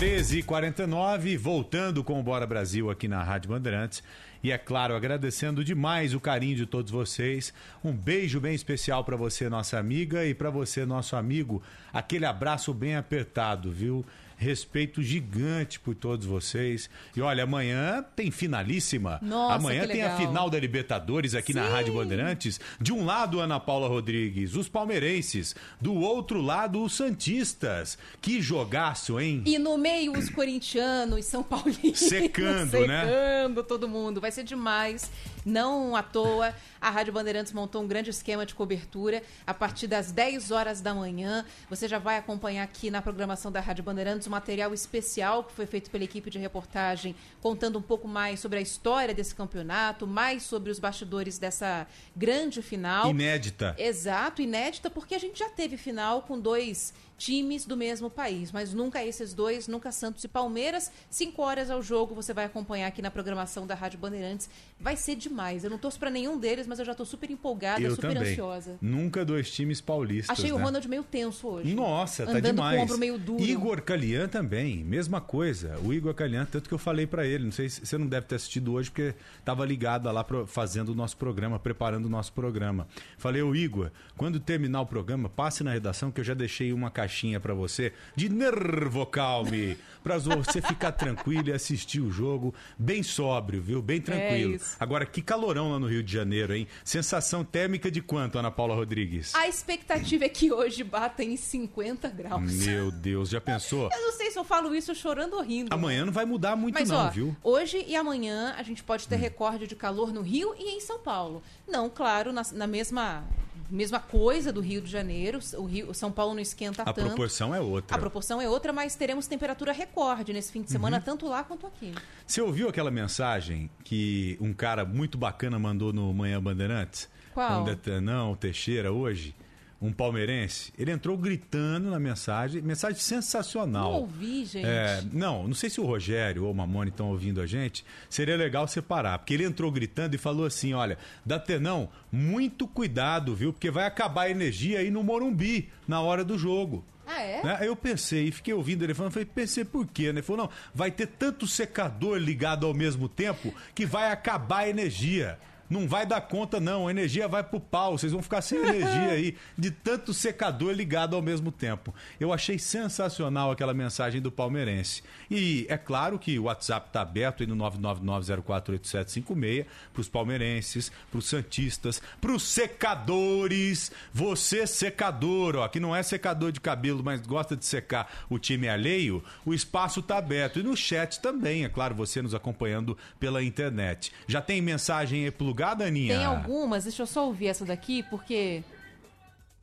[0.00, 4.02] 13h49, voltando com o Bora Brasil aqui na Rádio Bandeirantes.
[4.42, 7.52] E é claro, agradecendo demais o carinho de todos vocês.
[7.84, 11.62] Um beijo bem especial para você, nossa amiga, e para você, nosso amigo.
[11.92, 14.02] Aquele abraço bem apertado, viu?
[14.40, 16.88] Respeito gigante por todos vocês.
[17.14, 19.18] E olha, amanhã tem finalíssima.
[19.20, 21.72] Nossa, amanhã tem a final da Libertadores aqui na Sim.
[21.72, 22.58] Rádio Bandeirantes.
[22.80, 25.54] De um lado, Ana Paula Rodrigues, os palmeirenses.
[25.78, 27.98] Do outro lado, os Santistas.
[28.18, 29.42] Que jogaço, hein?
[29.44, 31.98] E no meio, os corintianos, São Paulinos.
[31.98, 33.04] Secando, né?
[33.04, 34.22] secando todo mundo.
[34.22, 35.10] Vai ser demais.
[35.44, 39.22] Não à toa, a Rádio Bandeirantes montou um grande esquema de cobertura.
[39.46, 43.60] A partir das 10 horas da manhã, você já vai acompanhar aqui na programação da
[43.60, 48.06] Rádio Bandeirantes um material especial que foi feito pela equipe de reportagem, contando um pouco
[48.06, 53.10] mais sobre a história desse campeonato, mais sobre os bastidores dessa grande final.
[53.10, 53.74] Inédita.
[53.76, 58.72] Exato, inédita, porque a gente já teve final com dois times do mesmo país, mas
[58.72, 60.90] nunca esses dois, nunca Santos e Palmeiras.
[61.10, 64.48] Cinco horas ao jogo, você vai acompanhar aqui na programação da Rádio Bandeirantes.
[64.80, 65.62] Vai ser demais.
[65.62, 68.32] Eu não torço pra nenhum deles, mas eu já tô super empolgada, Eu super também.
[68.32, 68.78] ansiosa.
[68.80, 70.30] Nunca dois times paulistas.
[70.38, 70.64] Achei o né?
[70.64, 71.74] Ronald meio tenso hoje.
[71.74, 72.76] Nossa, tá Andando demais.
[72.76, 73.44] com o ombro meio duro.
[73.44, 75.78] Igor Calian também, mesma coisa.
[75.84, 78.26] O Igor Calian, tanto que eu falei pra ele, não sei se você não deve
[78.28, 79.14] ter assistido hoje porque
[79.44, 82.88] tava ligado lá fazendo o nosso programa, preparando o nosso programa.
[83.18, 86.90] Falei, ô Igor, quando terminar o programa, passe na redação que eu já deixei uma
[87.10, 93.02] caixinha pra você de nervo calme, pra você ficar tranquilo e assistir o jogo bem
[93.02, 93.82] sóbrio, viu?
[93.82, 94.54] Bem tranquilo.
[94.54, 94.58] É.
[94.78, 96.68] Agora que calorão lá no Rio de Janeiro, hein?
[96.84, 99.34] Sensação térmica de quanto, Ana Paula Rodrigues?
[99.34, 102.52] A expectativa é que hoje bata em 50 graus.
[102.64, 103.90] Meu Deus, já pensou?
[103.92, 105.74] Eu não sei se eu falo isso chorando ou rindo.
[105.74, 107.26] Amanhã não vai mudar muito Mas, não, ó, viu?
[107.28, 107.36] Hum.
[107.42, 111.00] hoje e amanhã a gente pode ter recorde de calor no Rio e em São
[111.00, 111.42] Paulo.
[111.66, 113.24] Não, claro, na, na mesma,
[113.70, 115.38] mesma coisa do Rio de Janeiro.
[115.56, 117.06] O, Rio, São Paulo não esquenta A tanto.
[117.06, 117.96] proporção é outra.
[117.96, 121.02] A proporção é outra, mas teremos temperatura recorde nesse fim de semana, Uhum.
[121.02, 121.92] tanto lá quanto aqui.
[122.26, 127.08] Você ouviu aquela mensagem que um cara muito bacana mandou no Manhã Bandeirantes?
[127.32, 127.62] Qual?
[127.62, 129.34] Um detanão, Teixeira, hoje?
[129.80, 130.72] Um palmeirense.
[130.78, 133.92] Ele entrou gritando na mensagem, mensagem sensacional.
[133.92, 134.66] Não ouvi, gente.
[134.66, 137.84] É, não, não sei se o Rogério ou o Mamone estão ouvindo a gente.
[138.08, 143.54] Seria legal separar, porque ele entrou gritando e falou assim: olha, Datenão, muito cuidado, viu?
[143.54, 146.84] Porque vai acabar a energia aí no Morumbi na hora do jogo.
[147.10, 147.42] Ah, é?
[147.42, 147.58] Né?
[147.62, 150.04] Eu pensei, fiquei ouvindo ele falando, falei, pensei por quê?
[150.04, 150.20] Né?
[150.20, 154.68] Ele falou, não, vai ter tanto secador ligado ao mesmo tempo que vai acabar a
[154.68, 155.38] energia.
[155.70, 156.88] Não vai dar conta, não.
[156.88, 157.96] A energia vai pro pau.
[157.96, 161.94] Vocês vão ficar sem energia aí de tanto secador ligado ao mesmo tempo.
[162.18, 165.04] Eu achei sensacional aquela mensagem do palmeirense.
[165.30, 172.02] E é claro que o WhatsApp tá aberto aí no 999048756 pros palmeirenses, pros santistas,
[172.20, 173.92] pros secadores.
[174.12, 178.68] Você secador, ó, que não é secador de cabelo, mas gosta de secar o time
[178.68, 180.58] alheio, o espaço tá aberto.
[180.58, 184.12] E no chat também, é claro, você nos acompanhando pela internet.
[184.26, 186.16] Já tem mensagem aí plugada, Aninha?
[186.16, 188.62] Tem algumas, deixa eu só ouvir essa daqui, porque.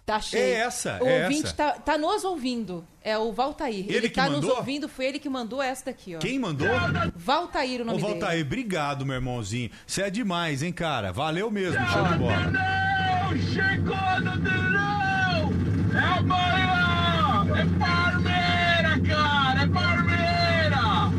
[0.05, 0.41] Tá cheio.
[0.41, 1.53] É essa, O é ouvinte essa.
[1.53, 2.85] Tá, tá nos ouvindo.
[3.03, 3.85] É o Valtair.
[3.89, 4.57] Ele que tá nos mandou?
[4.57, 6.19] ouvindo, foi ele que mandou essa daqui, ó.
[6.19, 6.67] Quem mandou?
[7.13, 8.11] Valtair, o Ô, nome dele.
[8.13, 9.69] Valtair, obrigado, meu irmãozinho.
[9.85, 11.11] Você é demais, hein, cara?
[11.11, 12.51] Valeu mesmo, show de bola.
[13.53, 15.51] Chegou no telão!
[15.93, 17.45] É amanhã!
[17.59, 19.61] É Palmeira, cara!
[19.63, 21.11] É Palmeira!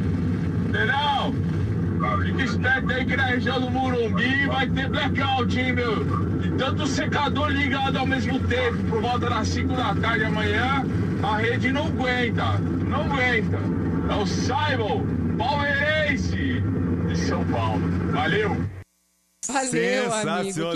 [0.67, 2.25] Entendeu?
[2.25, 6.03] Fica esperto aí que na região do Murumbi vai ter blackout, hein, meu?
[6.45, 10.85] E tanto secador ligado ao mesmo tempo, por volta das 5 da tarde amanhã,
[11.23, 12.59] a rede não aguenta.
[12.59, 13.59] Não aguenta.
[14.11, 15.07] É o Simon,
[15.39, 16.61] palmeirense
[17.07, 17.81] de São Paulo.
[18.11, 18.57] Valeu!
[19.47, 20.47] Valeu, amigo.
[20.47, 20.73] Que Sensacional.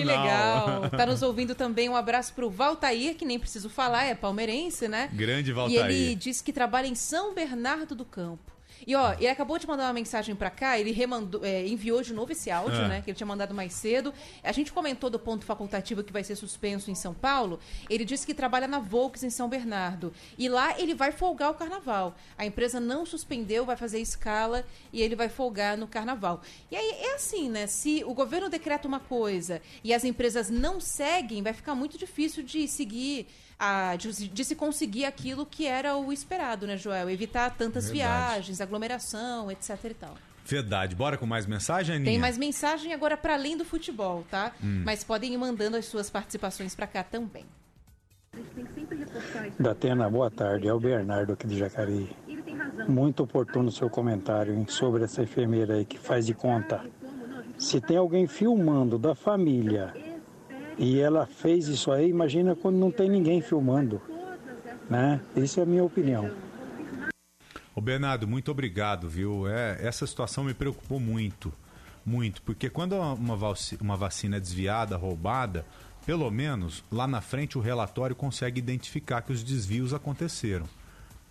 [0.79, 0.91] legal.
[0.91, 1.89] Tá nos ouvindo também.
[1.89, 5.11] Um abraço pro Valtair, que nem preciso falar, é palmeirense, né?
[5.13, 5.85] Grande E Valtair.
[5.87, 8.52] ele disse que trabalha em São Bernardo do Campo.
[8.87, 12.13] E ó, ele acabou de mandar uma mensagem pra cá, ele remandou, é, enviou de
[12.13, 12.89] novo esse áudio, Ah.
[12.89, 13.03] né?
[13.03, 14.13] Que ele tinha mandado mais cedo.
[14.43, 17.59] A gente comentou do ponto facultativo que vai ser suspenso em São Paulo.
[17.89, 20.13] Ele disse que trabalha na Volks em São Bernardo.
[20.37, 22.15] E lá ele vai folgar o carnaval.
[22.37, 26.43] A empresa não suspendeu, vai fazer escala e ele vai folgar no carnaval.
[26.71, 27.67] E aí é assim, né?
[27.67, 32.43] Se o governo decreta uma coisa e as empresas não seguem, vai ficar muito difícil
[32.43, 33.27] de seguir.
[33.65, 37.09] A, de, de se conseguir aquilo que era o esperado, né, Joel?
[37.09, 37.95] Evitar tantas Verdade.
[37.95, 40.15] viagens, aglomeração, etc e tal.
[40.45, 40.97] Verdade.
[40.97, 42.11] Bora com mais mensagem, Aninha?
[42.11, 44.51] Tem mais mensagem agora para além do futebol, tá?
[44.61, 44.83] Hum.
[44.85, 47.45] Mas podem ir mandando as suas participações para cá também.
[49.61, 50.67] Datena, boa tarde.
[50.67, 52.11] É o Bernardo aqui de Jacareí.
[52.89, 56.85] Muito oportuno o seu comentário hein, sobre essa enfermeira aí que faz de conta.
[57.57, 59.95] Se tem alguém filmando da família
[60.79, 64.01] e ela fez isso aí, imagina quando não tem ninguém filmando.
[64.89, 65.21] Né?
[65.37, 66.31] Isso é a minha opinião.
[67.75, 69.49] Ô Bernardo, muito obrigado, viu?
[69.49, 71.53] É, essa situação me preocupou muito,
[72.05, 73.37] muito, porque quando uma,
[73.81, 75.65] uma vacina é desviada, roubada,
[76.05, 80.67] pelo menos lá na frente o relatório consegue identificar que os desvios aconteceram.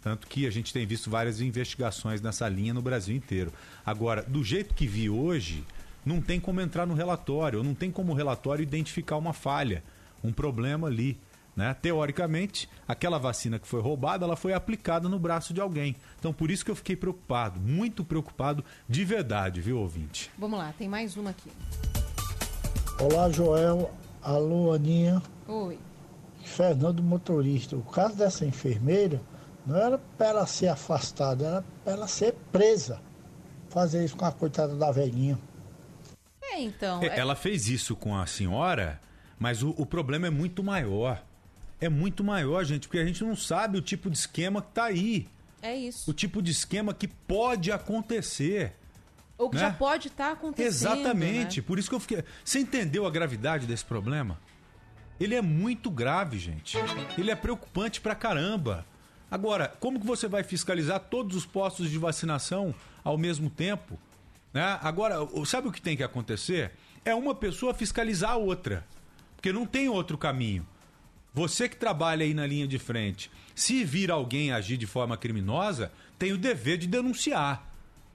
[0.02, 3.54] Tanto que a gente tem visto várias investigações nessa linha no Brasil inteiro.
[3.86, 5.64] Agora, do jeito que vi hoje,
[6.06, 9.84] não tem como entrar no relatório, ou não tem como o relatório identificar uma falha,
[10.24, 11.20] um problema ali.
[11.56, 11.76] Né?
[11.82, 15.96] Teoricamente, aquela vacina que foi roubada, ela foi aplicada no braço de alguém.
[16.18, 20.32] Então, por isso que eu fiquei preocupado, muito preocupado de verdade, viu, ouvinte?
[20.38, 21.52] Vamos lá, tem mais uma aqui.
[23.00, 23.92] Olá, Joel.
[24.22, 25.22] Alô, Aninha.
[25.48, 25.78] Oi.
[26.44, 27.76] Fernando Motorista.
[27.76, 29.22] O caso dessa enfermeira
[29.66, 33.02] não era para ela ser afastada, era para ela ser presa.
[33.70, 35.38] Fazer isso com a coitada da velhinha.
[36.52, 37.02] É, então.
[37.02, 39.00] É, ela fez isso com a senhora,
[39.40, 41.24] mas o, o, problema é muito maior.
[41.80, 44.86] É muito maior, gente, porque a gente não sabe o tipo de esquema que tá
[44.86, 45.28] aí.
[45.62, 46.10] É isso.
[46.10, 48.74] O tipo de esquema que pode acontecer.
[49.38, 49.62] Ou que né?
[49.62, 50.68] já pode estar tá acontecendo.
[50.68, 51.62] Exatamente.
[51.62, 51.66] Né?
[51.66, 52.24] Por isso que eu fiquei.
[52.44, 54.40] Você entendeu a gravidade desse problema?
[55.20, 56.78] Ele é muito grave, gente.
[57.18, 58.86] Ele é preocupante pra caramba.
[59.30, 63.98] Agora, como que você vai fiscalizar todos os postos de vacinação ao mesmo tempo?
[64.54, 64.80] Né?
[64.82, 66.72] Agora, sabe o que tem que acontecer?
[67.04, 68.86] É uma pessoa fiscalizar a outra.
[69.36, 70.66] Porque não tem outro caminho.
[71.34, 75.92] Você que trabalha aí na linha de frente, se vir alguém agir de forma criminosa,
[76.20, 77.68] tem o dever de denunciar.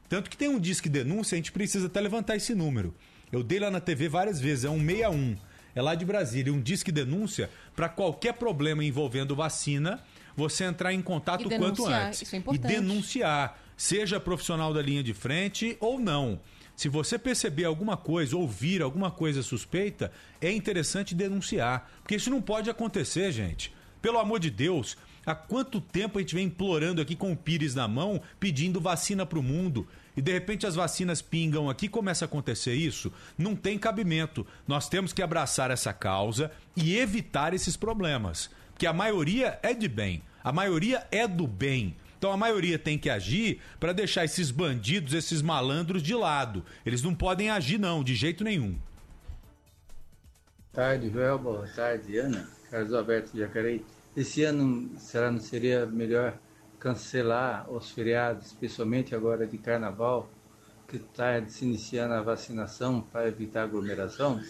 [0.09, 2.95] Tanto que tem um disque denúncia, a gente precisa até levantar esse número.
[3.33, 5.37] Eu dei lá na TV várias vezes, é um 61.
[5.75, 10.03] É lá de Brasília, um disque denúncia para qualquer problema envolvendo vacina
[10.37, 12.23] você entrar em contato quanto antes.
[12.23, 16.41] Isso é e denunciar, seja profissional da linha de frente ou não.
[16.77, 21.91] Se você perceber alguma coisa, ouvir alguma coisa suspeita, é interessante denunciar.
[22.03, 23.75] Porque isso não pode acontecer, gente.
[24.03, 27.75] Pelo amor de Deus, há quanto tempo a gente vem implorando aqui com o Pires
[27.75, 29.89] na mão, pedindo vacina para o mundo?
[30.15, 33.13] E de repente as vacinas pingam aqui, começa a acontecer isso?
[33.37, 34.47] Não tem cabimento.
[34.67, 38.51] Nós temos que abraçar essa causa e evitar esses problemas.
[38.73, 41.97] Porque a maioria é de bem, a maioria é do bem.
[42.19, 46.65] Então a maioria tem que agir para deixar esses bandidos, esses malandros de lado.
[46.85, 48.77] Eles não podem agir, não, de jeito nenhum.
[50.73, 51.39] Tarde, Joel.
[51.39, 52.49] Boa tarde, Ana.
[52.71, 53.85] Carlos Alberto Jacareí.
[54.17, 56.39] Esse ano, será não seria melhor
[56.79, 60.31] cancelar os feriados, especialmente agora de carnaval,
[60.89, 64.41] que está se iniciando a vacinação para evitar aglomeração?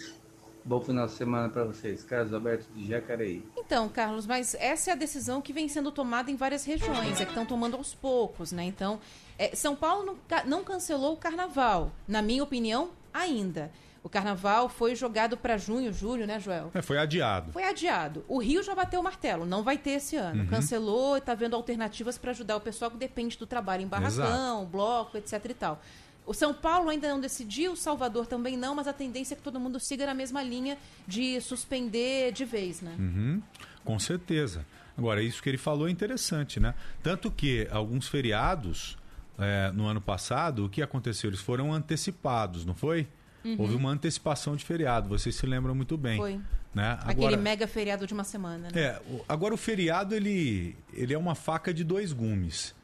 [0.67, 2.03] Bom final de semana para vocês.
[2.03, 3.41] Carlos Alberto de Jacareí.
[3.55, 7.23] Então, Carlos, mas essa é a decisão que vem sendo tomada em várias regiões, é
[7.23, 8.65] que estão tomando aos poucos, né?
[8.65, 8.99] Então,
[9.39, 13.71] é, São Paulo não, não cancelou o carnaval, na minha opinião, ainda.
[14.03, 16.71] O carnaval foi jogado para junho, julho, né, Joel?
[16.73, 17.53] É, foi adiado.
[17.53, 18.25] Foi adiado.
[18.27, 20.43] O Rio já bateu o martelo, não vai ter esse ano.
[20.43, 20.49] Uhum.
[20.49, 24.57] Cancelou e está vendo alternativas para ajudar o pessoal que depende do trabalho em barracão,
[24.59, 24.65] Exato.
[24.65, 25.81] bloco, etc e tal.
[26.27, 29.59] O São Paulo ainda não decidiu, Salvador também não, mas a tendência é que todo
[29.59, 32.93] mundo siga na mesma linha de suspender de vez, né?
[32.99, 33.41] Uhum,
[33.85, 34.65] com certeza.
[34.97, 36.73] Agora, isso que ele falou é interessante, né?
[37.01, 38.97] Tanto que alguns feriados
[39.39, 41.29] é, no ano passado, o que aconteceu?
[41.29, 43.07] Eles foram antecipados, não foi?
[43.45, 43.55] Uhum.
[43.59, 46.17] Houve uma antecipação de feriado, vocês se lembram muito bem.
[46.17, 46.41] Foi.
[46.73, 46.91] Né?
[47.01, 48.79] Aquele Agora, mega feriado de uma semana, né?
[48.81, 52.75] é, o- agora o feriado ele, ele é uma faca de dois gumes.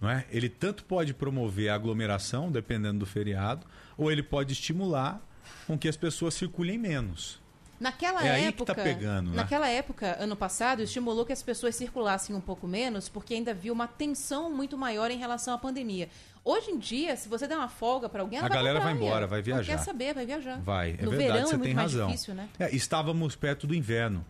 [0.00, 0.24] Não é?
[0.30, 3.66] Ele tanto pode promover a aglomeração, dependendo do feriado,
[3.96, 5.20] ou ele pode estimular
[5.66, 7.40] com que as pessoas circulem menos.
[7.78, 9.36] Naquela É aí que época, tá pegando, né?
[9.36, 13.70] naquela época, ano passado, estimulou que as pessoas circulassem um pouco menos, porque ainda havia
[13.72, 16.08] uma tensão muito maior em relação à pandemia.
[16.42, 18.92] Hoje em dia, se você der uma folga para alguém, a vai pra galera vai
[18.94, 19.76] embora, vai Não viajar.
[19.76, 20.58] quer saber, vai viajar.
[20.60, 22.06] Vai, é no verdade, verão você é muito tem mais razão.
[22.08, 22.48] difícil, né?
[22.58, 24.24] É, estávamos perto do inverno.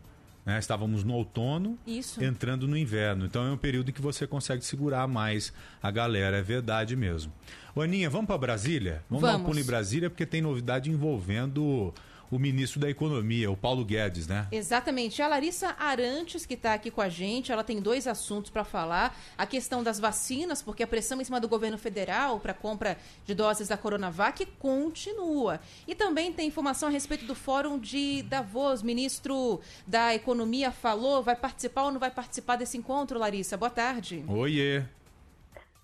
[0.46, 0.60] Né?
[0.60, 2.22] Estávamos no outono, Isso.
[2.22, 3.26] entrando no inverno.
[3.26, 7.32] Então é um período em que você consegue segurar mais a galera, é verdade mesmo.
[7.74, 9.02] Ô, Aninha, vamos para Brasília?
[9.10, 9.46] Vamos, dar um Vamos.
[9.48, 11.92] pulo em Brasília, porque tem novidade envolvendo
[12.30, 14.46] o ministro da Economia, o Paulo Guedes, né?
[14.50, 15.22] Exatamente.
[15.22, 19.16] A Larissa Arantes, que está aqui com a gente, ela tem dois assuntos para falar.
[19.36, 23.34] A questão das vacinas, porque a pressão em cima do governo federal para compra de
[23.34, 25.60] doses da Coronavac continua.
[25.86, 28.82] E também tem informação a respeito do Fórum de Davos.
[28.82, 33.56] Ministro da Economia falou, vai participar ou não vai participar desse encontro, Larissa?
[33.56, 34.24] Boa tarde.
[34.28, 34.82] Oiê.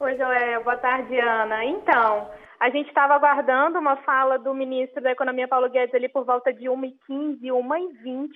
[0.01, 0.65] Oi, Joel.
[0.65, 1.65] Boa tarde, Ana.
[1.65, 2.29] Então,
[2.63, 6.53] a gente estava aguardando uma fala do ministro da Economia, Paulo Guedes, ali por volta
[6.53, 8.31] de 1h15, 1h20.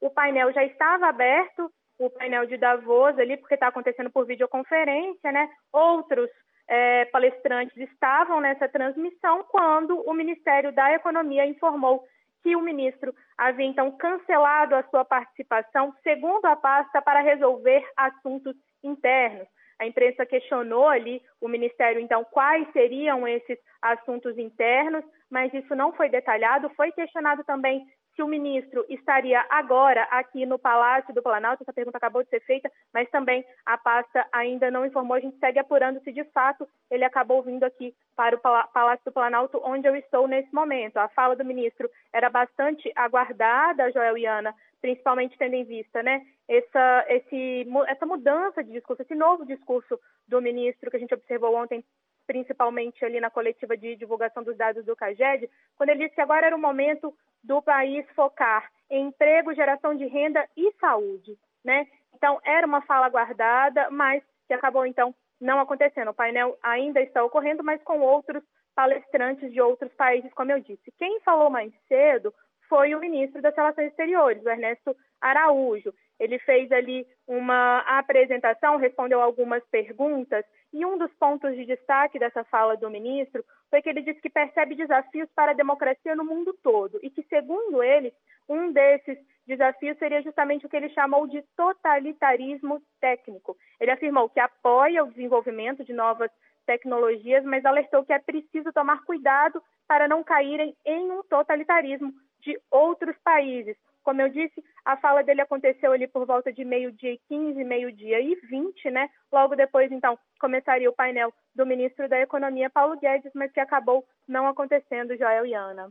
[0.00, 1.68] O painel já estava aberto,
[1.98, 5.50] o painel de Davos ali, porque está acontecendo por videoconferência, né?
[5.72, 6.30] Outros
[6.68, 12.04] eh, palestrantes estavam nessa transmissão quando o Ministério da Economia informou
[12.44, 18.54] que o ministro havia então cancelado a sua participação, segundo a pasta, para resolver assuntos
[18.84, 19.48] internos.
[19.78, 25.92] A imprensa questionou ali o ministério, então, quais seriam esses assuntos internos, mas isso não
[25.92, 26.70] foi detalhado.
[26.70, 31.62] Foi questionado também se o ministro estaria agora aqui no Palácio do Planalto.
[31.62, 35.16] Essa pergunta acabou de ser feita, mas também a pasta ainda não informou.
[35.16, 39.12] A gente segue apurando se de fato ele acabou vindo aqui para o Palácio do
[39.12, 40.96] Planalto, onde eu estou nesse momento.
[40.96, 46.24] A fala do ministro era bastante aguardada, Joel e Ana, principalmente tendo em vista né,
[46.48, 51.54] essa, esse, essa mudança de discurso, esse novo discurso do ministro que a gente observou
[51.54, 51.84] ontem
[52.26, 56.46] principalmente ali na coletiva de divulgação dos dados do CAGED, quando ele disse que agora
[56.46, 61.86] era o momento do país focar em emprego, geração de renda e saúde, né?
[62.14, 66.10] Então, era uma fala guardada, mas que acabou, então, não acontecendo.
[66.10, 68.42] O painel ainda está ocorrendo, mas com outros
[68.74, 70.92] palestrantes de outros países, como eu disse.
[70.98, 72.32] Quem falou mais cedo
[72.68, 75.92] foi o ministro das Relações Exteriores, o Ernesto Araújo.
[76.18, 82.44] Ele fez ali uma apresentação, respondeu algumas perguntas, e um dos pontos de destaque dessa
[82.44, 86.52] fala do ministro foi que ele disse que percebe desafios para a democracia no mundo
[86.62, 88.12] todo e que, segundo ele,
[88.48, 93.56] um desses desafios seria justamente o que ele chamou de totalitarismo técnico.
[93.80, 96.30] Ele afirmou que apoia o desenvolvimento de novas
[96.66, 102.58] tecnologias, mas alertou que é preciso tomar cuidado para não caírem em um totalitarismo de
[102.70, 103.76] outros países.
[104.04, 108.20] Como eu disse, a fala dele aconteceu ali por volta de meio-dia e 15, meio-dia
[108.20, 109.08] e 20, né?
[109.32, 114.04] Logo depois, então, começaria o painel do ministro da Economia, Paulo Guedes, mas que acabou
[114.28, 115.90] não acontecendo, Joel e Ana.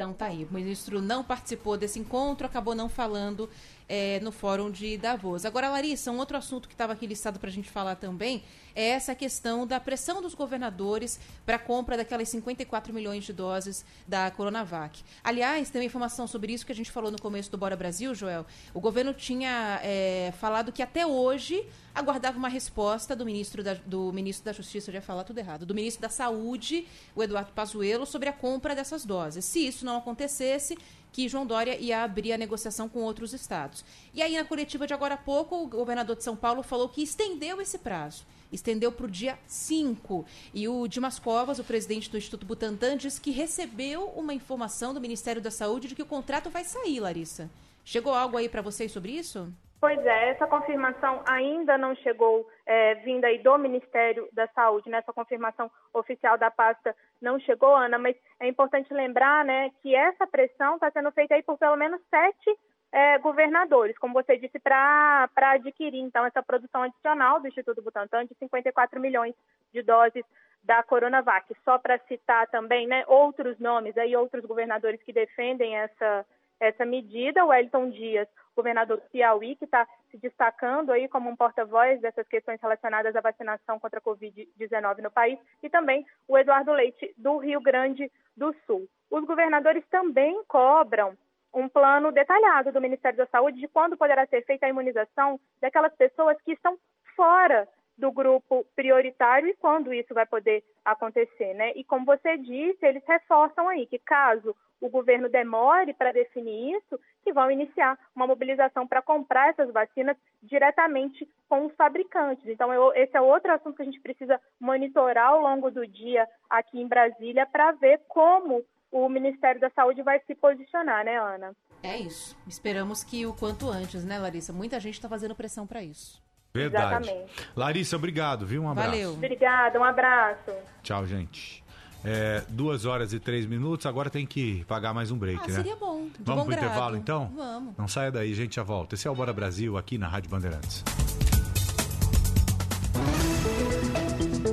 [0.00, 3.50] Então tá aí, o ministro não participou desse encontro, acabou não falando
[3.90, 5.44] é, no fórum de Davos.
[5.44, 8.90] Agora, Larissa, um outro assunto que estava aqui listado para a gente falar também é
[8.90, 14.30] essa questão da pressão dos governadores para a compra daquelas 54 milhões de doses da
[14.30, 15.02] Coronavac.
[15.24, 18.14] Aliás, tem uma informação sobre isso que a gente falou no começo do Bora Brasil,
[18.14, 18.46] Joel.
[18.72, 24.12] O governo tinha é, falado que até hoje aguardava uma resposta do ministro da, do
[24.12, 26.86] ministro da Justiça, eu ia falar tudo errado, do ministro da Saúde,
[27.16, 29.44] o Eduardo Pazuello, sobre a compra dessas doses.
[29.44, 30.78] Se isso não acontecesse,
[31.12, 33.84] que João Dória ia abrir a negociação com outros estados.
[34.14, 37.02] E aí, na coletiva de agora há pouco, o governador de São Paulo falou que
[37.02, 40.24] estendeu esse prazo estendeu para o dia 5.
[40.52, 45.00] E o Dimas Covas, o presidente do Instituto Butantan, disse que recebeu uma informação do
[45.00, 47.48] Ministério da Saúde de que o contrato vai sair, Larissa.
[47.84, 49.52] Chegou algo aí para vocês sobre isso?
[49.80, 54.98] Pois é, essa confirmação ainda não chegou é, vinda aí do Ministério da Saúde, né?
[54.98, 60.26] Essa confirmação oficial da pasta não chegou, Ana, mas é importante lembrar, né, que essa
[60.26, 62.58] pressão está sendo feita aí por pelo menos sete
[62.92, 68.34] é, governadores, como você disse, para adquirir então essa produção adicional do Instituto Butantan de
[68.34, 69.34] 54 milhões
[69.72, 70.24] de doses
[70.62, 71.54] da Coronavac.
[71.64, 76.26] Só para citar também, né, outros nomes aí, outros governadores que defendem essa
[76.60, 81.36] essa medida, o Elton Dias, governador do Piauí, que está se destacando aí como um
[81.36, 86.72] porta-voz dessas questões relacionadas à vacinação contra a Covid-19 no país, e também o Eduardo
[86.72, 88.86] Leite, do Rio Grande do Sul.
[89.10, 91.16] Os governadores também cobram
[91.52, 95.92] um plano detalhado do Ministério da Saúde de quando poderá ser feita a imunização daquelas
[95.94, 96.78] pessoas que estão
[97.16, 97.66] fora
[97.98, 101.72] do grupo prioritário e quando isso vai poder acontecer, né?
[101.74, 106.98] E como você disse, eles reforçam aí que caso o governo demore para definir isso,
[107.22, 112.46] que vão iniciar uma mobilização para comprar essas vacinas diretamente com os fabricantes.
[112.46, 116.26] Então, eu, esse é outro assunto que a gente precisa monitorar ao longo do dia
[116.48, 121.54] aqui em Brasília para ver como o Ministério da Saúde vai se posicionar, né, Ana?
[121.82, 122.36] É isso.
[122.46, 124.52] Esperamos que o quanto antes, né, Larissa?
[124.52, 126.22] Muita gente está fazendo pressão para isso.
[126.52, 127.08] Verdade.
[127.08, 127.50] Exatamente.
[127.56, 128.62] Larissa, obrigado, viu?
[128.62, 128.90] Um abraço.
[128.90, 129.12] Valeu.
[129.12, 130.52] Obrigada, um abraço.
[130.82, 131.62] Tchau, gente.
[132.04, 135.54] É, duas horas e três minutos, agora tem que pagar mais um break, ah, né?
[135.54, 136.06] Seria bom.
[136.06, 136.64] De Vamos bom pro grado.
[136.64, 137.30] intervalo então?
[137.36, 137.74] Vamos.
[137.76, 138.94] Não saia daí, gente, já volta.
[138.94, 140.82] Esse é o Bora Brasil aqui na Rádio Bandeirantes.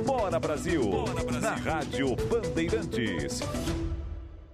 [0.04, 1.40] Bora Brasil, Bora Brasil.
[1.40, 3.40] na Rádio Bandeirantes.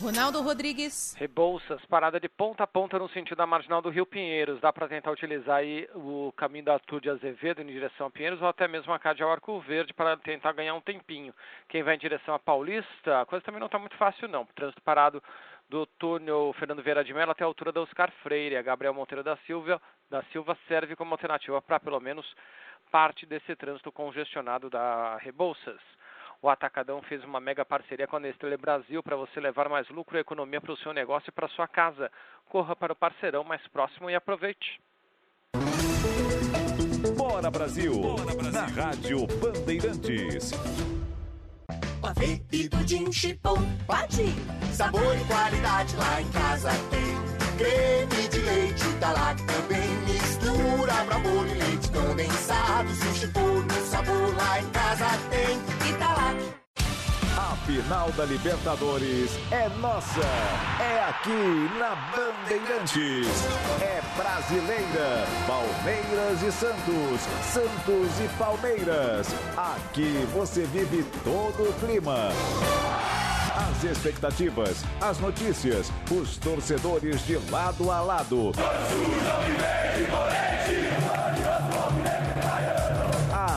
[0.00, 1.14] Ronaldo Rodrigues.
[1.18, 4.58] Rebouças, parada de ponta a ponta no sentido da marginal do Rio Pinheiros.
[4.60, 8.40] Dá para tentar utilizar aí o caminho da Arthur de Azevedo em direção a Pinheiros
[8.40, 11.34] ou até mesmo a Cádia Arco Verde para tentar ganhar um tempinho.
[11.68, 14.46] Quem vai em direção a Paulista, a coisa também não está muito fácil não.
[14.56, 15.22] Trânsito parado
[15.70, 18.56] do túnel Fernando Vieira de Mello até a altura da Oscar Freire.
[18.56, 22.26] A Gabriel Monteiro da Silva, da Silva serve como alternativa para pelo menos
[22.90, 25.80] parte desse trânsito congestionado da Rebouças.
[26.42, 30.16] O Atacadão fez uma mega parceria com a Nestlé Brasil para você levar mais lucro
[30.16, 32.10] e economia para o seu negócio e para sua casa.
[32.48, 34.80] Corra para o parceirão mais próximo e aproveite.
[37.16, 37.92] Bora Brasil!
[37.92, 38.52] Bora Brasil.
[38.52, 40.50] Na Rádio Bandeirantes.
[42.00, 44.34] Pavê e pudim chipom, pati.
[44.72, 47.30] Sabor e qualidade lá em casa tem.
[47.58, 52.90] Creme de leite Italac também mistura pra bolo e leite condensado.
[52.94, 55.79] Se o chipom no sabor lá em casa tem.
[57.70, 60.20] Final da Libertadores é nossa.
[60.80, 63.28] É aqui na Bandeirantes.
[63.80, 65.24] É brasileira.
[65.46, 67.20] Palmeiras e Santos.
[67.44, 69.28] Santos e Palmeiras.
[69.56, 72.30] Aqui você vive todo o clima.
[73.54, 78.50] As expectativas, as notícias, os torcedores de lado a lado.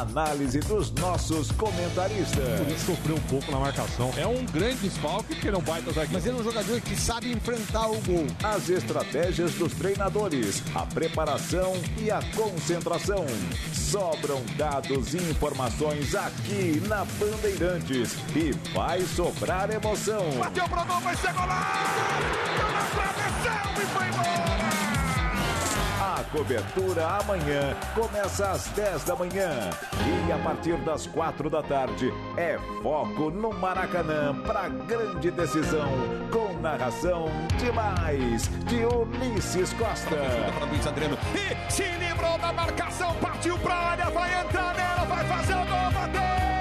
[0.03, 2.59] Análise dos nossos comentaristas.
[2.59, 4.11] Ele sofreu um pouco na marcação.
[4.17, 6.13] É um grande desfalque porque não baita zagueiro.
[6.13, 8.27] Mas ele é um jogador que sabe enfrentar o gol.
[8.43, 13.25] As estratégias dos treinadores, a preparação e a concentração.
[13.73, 18.15] Sobram dados e informações aqui na Bandeirantes.
[18.35, 20.29] E vai sobrar emoção.
[20.39, 21.63] Bateu pro gol, vai ser golaço!
[23.75, 24.72] E foi embora!
[26.23, 29.69] A cobertura amanhã começa às 10 da manhã.
[30.27, 35.89] E a partir das 4 da tarde é foco no Maracanã para grande decisão.
[36.31, 37.25] Com narração
[37.59, 40.15] demais de Ulisses Costa.
[40.57, 41.17] Para Luiz Adriano.
[41.35, 45.91] E se livrou da marcação, partiu pra área, vai entrar nela, vai fazer o gol,
[45.91, 46.52] bateu!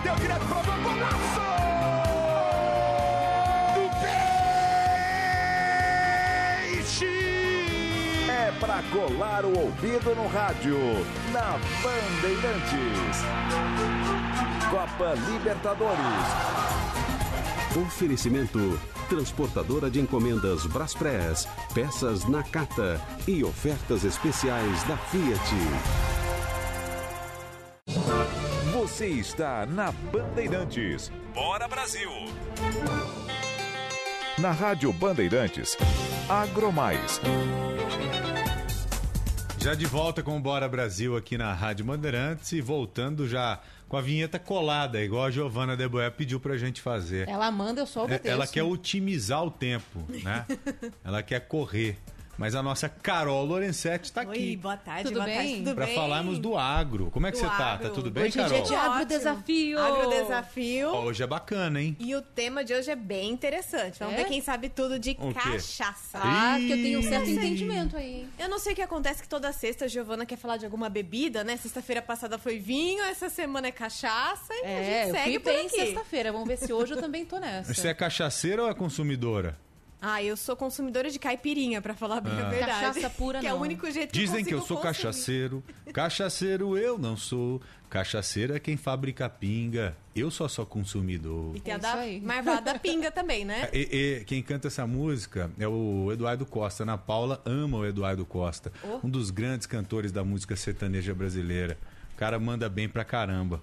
[0.00, 1.40] Bateu direto pro gol, golaço!
[3.74, 3.90] Do
[6.72, 7.06] Peixe!
[8.28, 10.78] É pra colar o ouvido no rádio,
[11.32, 13.24] na Bandeirantes.
[14.70, 15.98] Copa Libertadores.
[17.76, 26.19] Oferecimento Transportadora de Encomendas Braspress, peças Nakata e ofertas especiais da Fiat.
[29.00, 31.10] Você está na Bandeirantes.
[31.32, 32.10] Bora Brasil!
[34.38, 35.74] Na Rádio Bandeirantes,
[36.28, 37.18] Agromais.
[39.58, 43.96] Já de volta com o Bora Brasil aqui na Rádio Bandeirantes e voltando já com
[43.96, 47.26] a vinheta colada, igual a Giovana Deboé pediu pra gente fazer.
[47.26, 48.28] Ela manda, eu só obedeço.
[48.28, 50.44] É, Ela quer otimizar o tempo, né?
[51.02, 51.96] Ela quer correr.
[52.40, 54.30] Mas a nossa Carol Lorenzetti está aqui.
[54.30, 55.34] Oi, boa tarde, Tudo boa bem?
[55.36, 55.94] tarde, tudo Para bem?
[55.94, 57.10] falarmos do agro.
[57.10, 57.72] Como é que Do você tá?
[57.74, 57.88] agro.
[57.88, 58.56] Tá tudo bem, Hoje é Carol?
[58.56, 58.92] dia de Ótimo.
[58.94, 59.78] agrodesafio.
[59.78, 60.88] Agrodesafio.
[60.88, 61.94] Ó, Hoje é bacana, hein?
[62.00, 63.98] E o tema de hoje é bem interessante.
[63.98, 64.22] Vamos É?
[64.22, 65.34] ver quem sabe tudo de O quê?
[65.34, 66.18] cachaça.
[66.18, 68.26] Ah, porque eu tenho um certo entendimento aí.
[68.38, 70.88] Eu não sei o que acontece que toda sexta a Giovana quer falar de alguma
[70.88, 71.58] bebida, né?
[71.58, 75.38] Sexta-feira passada foi vinho, essa semana é cachaça e a É, gente eu segue fui
[75.40, 76.32] por bem sexta-feira.
[76.32, 77.74] Vamos ver se hoje eu também tô nessa.
[77.74, 79.58] Você é cachaceira ou é consumidora?
[80.02, 82.50] Ah, eu sou consumidora de caipirinha, pra falar bem a Ah.
[82.50, 82.80] verdade.
[82.96, 83.58] Cachaça pura, Que é não.
[83.58, 84.94] o único jeito Dizem que que eu eu sou consumir.
[84.94, 85.64] cachaceiro.
[85.92, 87.60] Cachaceiro eu não sou.
[87.90, 89.94] Cachaceiro é quem fabrica pinga.
[90.16, 91.54] Eu só sou consumidor.
[91.56, 93.68] E tem a da marvada pinga também, né?
[93.72, 96.84] E- e quem canta essa música é o Eduardo Costa.
[96.84, 98.72] Ana Paula ama o Eduardo Costa.
[98.82, 99.06] Oh.
[99.06, 101.76] Um dos grandes cantores da música sertaneja brasileira.
[102.14, 103.60] O cara manda bem pra caramba.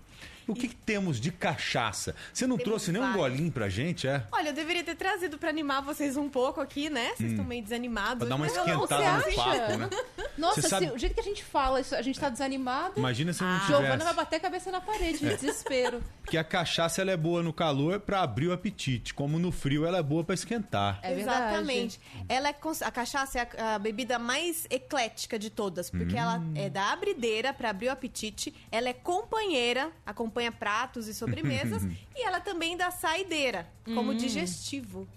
[0.47, 2.15] O que, que temos de cachaça?
[2.33, 3.21] Você não Temos trouxe nem um várias.
[3.21, 4.23] golinho pra gente, é?
[4.31, 7.09] Olha, eu deveria ter trazido pra animar vocês um pouco aqui, né?
[7.15, 7.33] Vocês Hum.
[7.33, 8.19] estão meio desanimados.
[8.19, 8.87] Pra dar uma esquentada no
[9.35, 9.89] papo, né?
[10.37, 12.93] Nossa, Você sabe- se- o jeito que a gente fala, isso, a gente tá desanimado.
[12.97, 13.81] Imagina se não Ah, tivesse.
[13.81, 15.35] Giovana vai bater a cabeça na parede, de É.
[15.35, 16.01] desespero.
[16.23, 19.13] Porque a cachaça ela é boa no calor pra abrir o apetite.
[19.13, 20.99] Como no frio ela é boa pra esquentar.
[21.01, 21.39] É verdade.
[21.45, 21.99] Exatamente.
[22.29, 22.55] Ela é
[22.85, 26.53] a cachaça é a, a bebida mais eclética de todas, porque ela Hum.
[26.55, 31.83] é da abrideira para abrir o apetite, ela é companheira, acompanha pratos e sobremesas,
[32.15, 34.15] e ela também dá saideira, como Hum.
[34.15, 35.07] digestivo.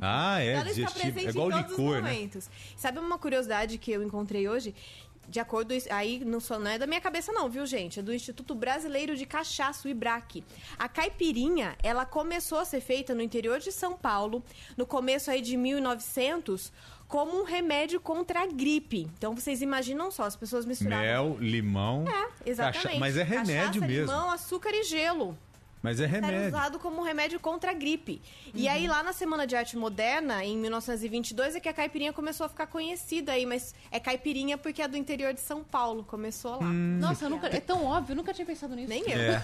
[0.00, 1.00] Ah, é, ela está digestivo.
[1.12, 2.12] presente É igual em todos licor, os né?
[2.12, 2.50] momentos.
[2.76, 4.74] Sabe uma curiosidade que eu encontrei hoje?
[5.28, 8.00] De acordo, aí não, sou, não é da minha cabeça não, viu, gente?
[8.00, 10.42] É do Instituto Brasileiro de Cachaça, o IBRAC.
[10.76, 14.42] A caipirinha, ela começou a ser feita no interior de São Paulo,
[14.76, 16.72] no começo aí de 1900,
[17.10, 19.08] como um remédio contra a gripe.
[19.18, 21.04] Então, vocês imaginam só, as pessoas misturavam...
[21.04, 22.04] Mel, limão.
[22.08, 22.82] É, exatamente.
[22.84, 24.06] cacha- Mas é remédio Cachaça, mesmo.
[24.12, 25.36] limão, açúcar e gelo.
[25.82, 26.46] Mas é Era remédio.
[26.48, 28.20] usado como remédio contra a gripe.
[28.54, 28.70] E Uhum.
[28.72, 32.48] aí, lá na Semana de Arte Moderna, em 1922, é que a caipirinha começou a
[32.50, 33.44] ficar conhecida aí.
[33.46, 36.04] Mas é caipirinha porque é do interior de São Paulo.
[36.04, 36.68] Começou lá.
[36.70, 38.88] Nossa, eu nunca, é tão óbvio, eu nunca tinha pensado nisso.
[38.90, 39.42] Nem É.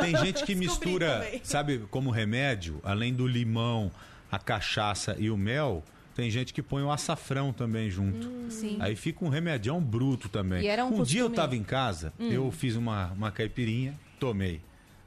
[0.00, 1.40] Tem gente que mistura, também.
[1.44, 3.90] sabe, como remédio, além do limão,
[4.30, 5.82] a cachaça e o mel,
[6.22, 8.28] tem gente que põe o açafrão também junto.
[8.28, 8.48] Hum.
[8.78, 10.68] Aí fica um remedião bruto também.
[10.68, 12.30] Era um dia eu costume- tava em casa, Hum.
[12.30, 14.60] eu fiz uma, uma caipirinha, tomei.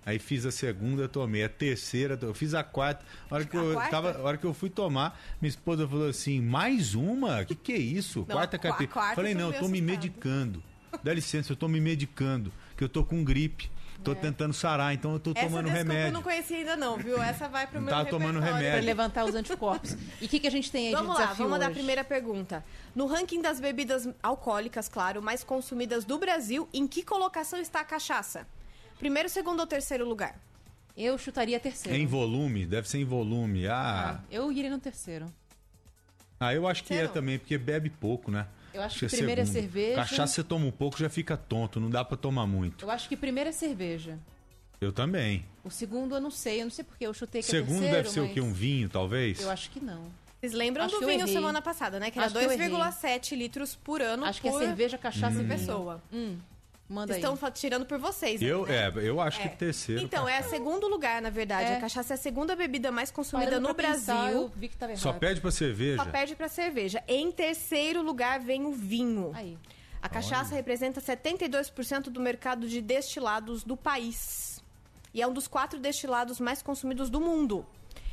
[0.06, 1.42] Aí fiz a segunda, tomei.
[1.46, 3.02] A terceira, eu fiz a quarta.
[3.32, 3.90] A hora que, A eu, quarta?
[3.92, 7.46] tava, a hora que eu fui tomar, minha esposa falou assim: mais uma?
[7.46, 8.20] Que que é isso?
[8.20, 8.90] Não, quarta caipirinha.
[8.92, 10.62] quarta Falei, não, eu tô me medicando.
[11.02, 12.52] Dá licença, eu tô me medicando.
[12.76, 13.72] Que eu tô com gripe.
[14.06, 15.34] Tô tentando sarar, então eu tô É.
[15.40, 16.14] Essa tomando desculpa eu remédio.
[16.14, 17.22] não conhecia ainda não, viu?
[17.22, 18.72] Essa vai pro Não meu tava tomando remédio.
[18.72, 19.98] Pra levantar os anticorpos.
[20.22, 21.72] E o que, que a gente tem aí Vamos de lá, desafio vamos dar a
[21.72, 22.64] primeira pergunta.
[22.96, 27.84] No ranking das bebidas alcoólicas, claro, mais consumidas do Brasil, em que colocação está a
[27.84, 28.48] cachaça?
[29.00, 30.40] Primeiro, segundo ou terceiro lugar?
[30.96, 31.98] Eu chutaria terceiro.
[31.98, 33.68] Em volume, deve ser em volume.
[33.68, 35.26] Ah, Eu iria no terceiro.
[36.40, 37.12] ah eu acho que é Sério?
[37.12, 38.46] também, porque bebe pouco, né?
[38.76, 39.62] Eu acho que primeiro é segundo.
[39.62, 39.96] cerveja.
[39.96, 42.86] Cachaça você toma um pouco, já fica tonto, não dá pra tomar muito.
[42.86, 44.20] Eu acho que primeiro é cerveja.
[44.82, 45.46] Eu também.
[45.64, 47.96] O segundo eu não sei, eu não sei porque eu chutei que é Segundo terceiro,
[47.96, 48.42] deve ser o mas que?
[48.42, 49.40] Um vinho, talvez?
[49.42, 50.04] Eu acho que não.
[50.40, 51.34] Vocês lembram Acho do que vinho errei.
[51.34, 52.12] semana passada, né?
[52.12, 52.70] Que era Acho que eu errei.
[52.70, 55.60] 2,7 litros por ano Acho que é por cerveja, cachaça por e vinho.
[55.60, 56.04] pessoa.
[56.14, 56.38] Hum,
[56.88, 57.38] manda Estão aí.
[57.38, 58.48] fa- tirando por vocês, né?
[58.48, 59.48] Eu, é, eu acho É.
[59.48, 60.02] que terceiro.
[60.04, 61.72] Então, é segundo lugar, na verdade.
[61.72, 61.78] É.
[61.78, 64.42] A cachaça é a segunda bebida mais consumida Parando no pra pensar, Brasil.
[64.42, 65.02] eu vi que tava errado.
[65.02, 66.04] Só pede pra cerveja.
[66.04, 67.04] Só perde pra cerveja.
[67.08, 69.32] Em terceiro lugar vem o vinho.
[69.34, 69.58] Aí.
[70.02, 74.62] A cachaça representa 72% do mercado de destilados do país.
[75.14, 77.66] E é um dos quatro destilados mais consumidos do mundo.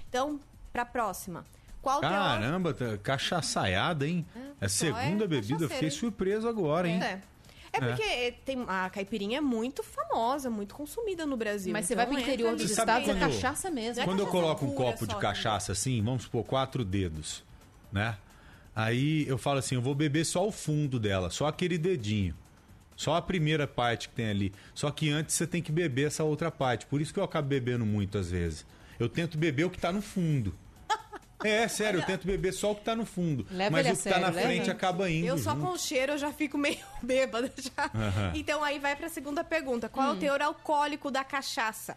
[0.09, 0.41] Então,
[0.73, 1.45] pra próxima.
[1.83, 2.09] Qual que é.
[2.09, 4.25] Caramba, tá- cachaçaiada, hein?
[4.61, 7.03] É a só é segunda bebida, eu cachaceiro, fiquei surpreso agora, hein?
[7.03, 7.21] É.
[7.73, 11.73] É porque tem, a caipirinha é muito famosa, muito consumida no Brasil.
[11.73, 14.03] Mas você então vai pro interior dos Você estados, é quando- cachaça mesmo.
[14.03, 17.43] É Quando eu cachaça coloco um copo de só, cachaça assim, vamos supor, quatro dedos,
[17.91, 18.17] né?
[18.77, 22.35] Aí eu falo assim, eu vou beber só o fundo dela, só aquele dedinho.
[22.95, 24.53] Só a primeira parte que tem ali.
[24.75, 26.87] Só que antes você tem que beber essa outra parte.
[26.87, 28.67] Por isso que eu acabo bebendo muito às vezes.
[29.01, 30.55] Eu tento beber o que tá no fundo.
[31.45, 33.47] É, sério, eu tento beber só o que tá no fundo.
[33.51, 34.49] Leva mas ele o que tá na sério, leva.
[34.49, 35.27] frente acaba indo.
[35.27, 35.67] Eu só junto.
[35.67, 37.91] com o cheiro eu já fico meio bêbada já.
[38.35, 39.89] Então aí vai pra segunda pergunta.
[39.89, 41.97] Qual é o teor alcoólico da cachaça?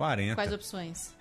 [0.00, 0.34] 40.
[0.34, 1.14] Quais opções?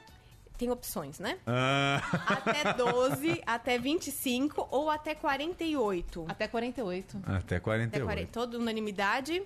[0.58, 1.38] tem opções, né?
[1.48, 2.02] Ah.
[2.28, 6.26] Até 12, até 25 ou até 48.
[6.28, 7.18] Até 48.
[7.26, 7.96] Até 48.
[7.96, 9.42] Até 40, toda unanimidade.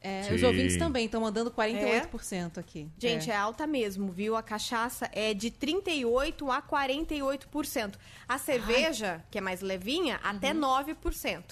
[0.00, 2.88] É, os ouvintes também estão mandando 48% aqui.
[2.98, 3.36] Gente, é.
[3.36, 4.36] alta mesmo, viu?
[4.36, 7.94] A cachaça é de 38% a 48%.
[8.28, 11.42] A cerveja, que é mais levinha, até 9%.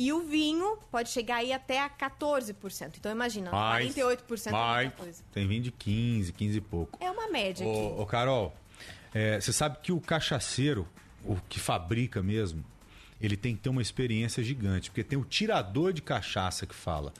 [0.00, 2.92] E o vinho pode chegar aí até a 14%.
[2.98, 4.82] Então imagina, Mais, 48% é mais.
[4.86, 5.22] muita coisa.
[5.30, 7.04] Tem vinho de 15, 15 e pouco.
[7.04, 7.78] É uma média aqui.
[7.78, 8.56] Ô, ô, Carol,
[9.12, 10.88] é, você sabe que o cachaceiro,
[11.22, 12.64] o que fabrica mesmo,
[13.20, 17.12] ele tem que ter uma experiência gigante, porque tem o tirador de cachaça que fala.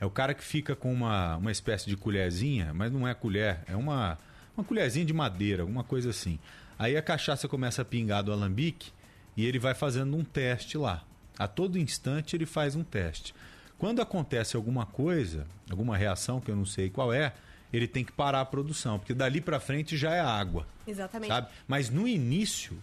[0.00, 3.64] É o cara que fica com uma, uma espécie de colherzinha, mas não é colher,
[3.66, 4.16] é uma,
[4.56, 6.38] uma colherzinha de madeira, alguma coisa assim.
[6.78, 8.92] Aí a cachaça começa a pingar do alambique
[9.36, 11.02] e ele vai fazendo um teste lá.
[11.38, 13.34] A todo instante ele faz um teste.
[13.78, 17.32] Quando acontece alguma coisa, alguma reação que eu não sei qual é,
[17.72, 20.66] ele tem que parar a produção, porque dali para frente já é água.
[20.86, 21.28] Exatamente.
[21.28, 21.48] Sabe?
[21.66, 22.76] Mas no início,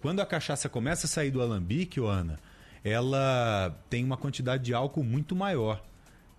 [0.00, 2.38] quando a cachaça começa a sair do alambique, Ana,
[2.82, 5.82] ela tem uma quantidade de álcool muito maior.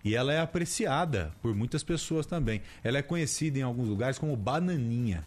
[0.04, 2.60] E ela é apreciada por muitas pessoas também.
[2.82, 5.24] Ela é conhecida em alguns lugares como bananinha.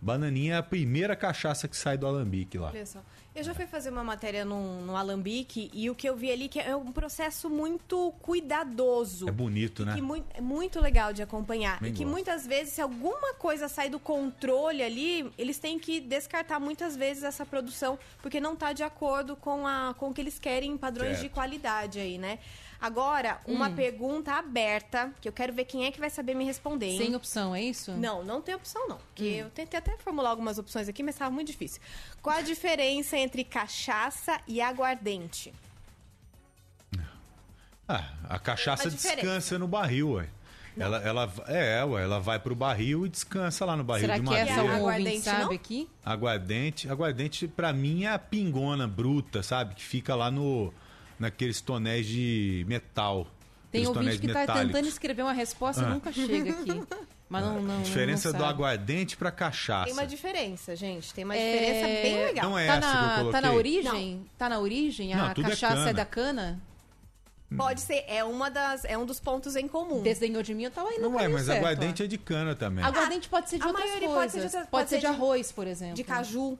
[0.00, 2.68] Bananinha é a primeira cachaça que sai do alambique lá.
[2.68, 3.02] Olha só.
[3.34, 6.48] Eu já fui fazer uma matéria no, no Alambique e o que eu vi ali
[6.48, 9.28] que é um processo muito cuidadoso.
[9.28, 9.96] É bonito, né?
[10.34, 11.80] É muito legal de acompanhar.
[11.80, 12.12] Bem e que gosto.
[12.12, 17.22] muitas vezes, se alguma coisa sai do controle ali, eles têm que descartar muitas vezes
[17.22, 20.76] essa produção, porque não está de acordo com, a, com o que eles querem em
[20.76, 21.22] padrões Certo.
[21.22, 22.38] de qualidade aí, né?
[22.80, 23.74] Agora, uma Hum.
[23.74, 26.86] pergunta aberta, que eu quero ver quem é que vai saber me responder.
[26.86, 26.98] hein?
[26.98, 27.92] Sem opção, é isso?
[27.92, 28.98] Não, não tem opção não.
[28.98, 29.46] Porque Hum.
[29.46, 31.80] eu tentei até formular algumas opções aqui, mas estava muito difícil.
[32.22, 35.52] Qual a diferença entre cachaça e aguardente?
[37.88, 39.22] Ah, a cachaça diferença.
[39.22, 40.28] descansa no barril, ué.
[40.76, 44.20] Ela, ela, é, ué, ela vai pro barril e descansa lá no barril Será de
[44.22, 44.50] que madeira.
[44.50, 45.50] essa algum ouvinte Aguardente, sabe não?
[45.52, 45.90] aqui?
[46.04, 49.74] Aguardente, aguardente pra mim é a pingona bruta, sabe?
[49.74, 50.72] Que fica lá no
[51.18, 53.26] naqueles tonéis de metal.
[53.70, 55.88] Tem ouvinte que está tentando escrever uma resposta e Ah.
[55.90, 56.82] nunca chega aqui.
[57.28, 59.84] Mas não, não, Diferença não do aguardente pra cachaça.
[59.84, 61.12] Tem uma diferença, gente.
[61.12, 62.48] Tem uma É, diferença bem legal.
[62.50, 62.80] Não é tá, essa
[63.14, 64.26] que eu na, tá na origem?
[64.38, 65.14] Tá na origem?
[65.14, 65.92] Não, a é cachaça é, cana.
[65.92, 66.60] da cana?
[67.56, 70.02] Pode ser, é, uma das, é um dos pontos em comum.
[70.02, 72.04] Desdenhou de mim, eu tava indo no Não é, mas certo, aguardente ó.
[72.04, 72.84] é de cana também.
[72.84, 74.00] Aguardente pode ser de a outras coisas.
[74.14, 75.94] pode ser de outras- Pode ser de arroz, por exemplo.
[75.94, 76.58] De caju.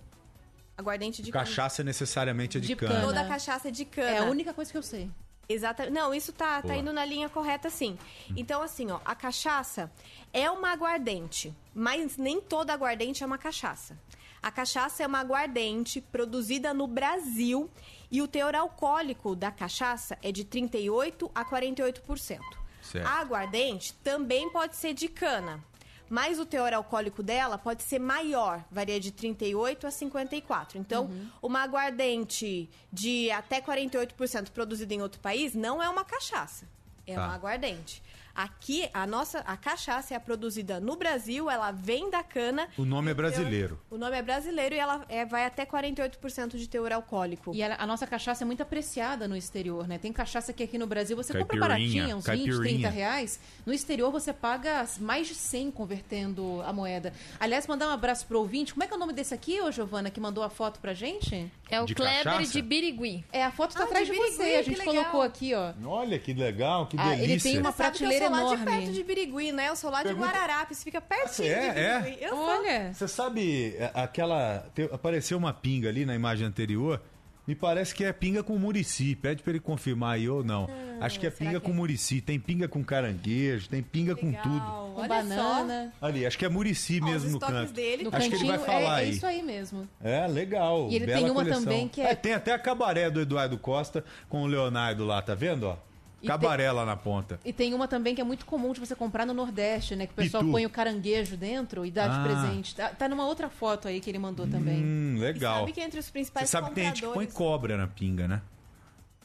[0.78, 2.94] Aguardente de Cachaça necessariamente é de, De cana.
[2.94, 3.06] cana.
[3.06, 4.10] Toda cachaça é de cana.
[4.10, 5.10] É a única coisa que eu sei.
[5.48, 5.92] Exatamente.
[5.92, 7.98] Não, isso tá, tá indo na linha correta, sim.
[8.36, 9.90] Então, assim, ó, a cachaça
[10.32, 13.98] é uma aguardente, mas nem toda aguardente é uma cachaça.
[14.40, 17.68] A cachaça é uma aguardente produzida no Brasil
[18.08, 22.38] e o teor alcoólico da cachaça é de 38 a 48%.
[22.82, 23.04] Certo.
[23.04, 25.60] A aguardente também pode ser de cana,
[26.08, 30.78] mas o teor alcoólico dela pode ser maior, varia de 38 a 54.
[30.78, 31.28] Então, Uhum.
[31.42, 36.66] uma aguardente de até 48% produzida em outro país não é uma cachaça,
[37.06, 37.24] é Tá.
[37.26, 38.02] uma aguardente.
[38.42, 42.68] Aqui, a nossa a cachaça é produzida no Brasil, ela vem da cana.
[42.78, 43.80] O nome é brasileiro.
[43.90, 47.50] O nome é brasileiro e ela é- vai até 48% de teor alcoólico.
[47.52, 49.98] E ela- a nossa cachaça é muito apreciada no exterior, né?
[49.98, 52.90] Tem cachaça que aqui no Brasil você compra Caipirinha, baratinha, uns 20, 30 caipirinha.
[52.90, 53.40] reais.
[53.66, 57.12] No exterior você paga mais de 100 convertendo a moeda.
[57.40, 58.72] Aliás, mandar um abraço pro ouvinte.
[58.72, 60.94] Como é que é o nome desse aqui, ô Giovana, que mandou a foto pra
[60.94, 61.50] gente?
[61.68, 62.52] É o De Kleber cachaça?
[62.52, 63.24] de Birigui.
[63.32, 64.54] É, a foto tá Ah, atrás de de, Birigui, você.
[64.54, 65.72] A gente colocou aqui, ó.
[65.84, 67.50] Olha que legal, que Ah, ele delícia.
[67.50, 67.82] tem uma Você
[68.30, 68.80] que eu sou lá de enorme.
[68.82, 69.68] perto de Birigui, né?
[69.68, 71.68] Eu sou lá de Pergunta- Guararapes, fica pertinho é?
[71.98, 72.24] de Birigui.
[72.24, 72.46] Eu sou.
[72.48, 72.92] Olha.
[72.92, 74.66] Você sabe é, aquela.
[74.92, 77.00] apareceu uma pinga ali na imagem anterior.
[77.46, 79.16] Me parece que é pinga com murici.
[79.16, 80.68] Pede pra ele confirmar aí ou não.
[81.00, 81.74] Acho que é pinga que com é?
[81.74, 82.20] murici.
[82.20, 84.52] Tem pinga com caranguejo, tem pinga com tudo.
[84.52, 85.92] Legal, Com olha banana.
[85.98, 87.72] Ali, acho que é murici Ó, mesmo no canto.
[87.72, 88.04] dele.
[88.04, 89.10] No Acho que ele cantinho, vai falar é, é aí.
[89.12, 89.88] isso aí mesmo.
[90.04, 90.88] É, legal.
[90.90, 91.62] E ele bela tem uma coleção.
[91.64, 95.34] também que é- Tem até a cabaré do Eduardo Costa com o Leonardo lá, tá
[95.34, 95.68] vendo?
[95.68, 95.76] Ó?
[96.20, 97.38] E Cabaré lá na ponta.
[97.44, 100.04] E tem uma também que é muito comum de você comprar no Nordeste, né?
[100.06, 100.52] Que o pessoal Pitu.
[100.52, 102.22] põe o caranguejo dentro e dá de Ah.
[102.24, 102.74] presente.
[102.74, 104.82] Tá, tá numa outra foto aí que ele mandou também.
[104.82, 105.60] Hum, E legal.
[105.60, 108.26] sabe que entre os Você principais sabe que tem gente que põe cobra na pinga,
[108.26, 108.42] né?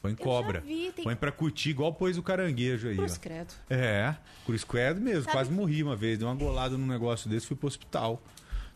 [0.00, 0.60] Põe cobra.
[0.60, 2.96] vi, tem- Põe pra curtir, igual pôs o caranguejo aí.
[2.96, 3.20] Cruz ó.
[3.20, 3.54] credo.
[3.70, 4.14] É,
[4.44, 5.22] cruz credo mesmo.
[5.22, 6.18] Sabe Quase que- morri uma vez.
[6.18, 8.22] Dei uma golada num negócio desse, fui pro hospital.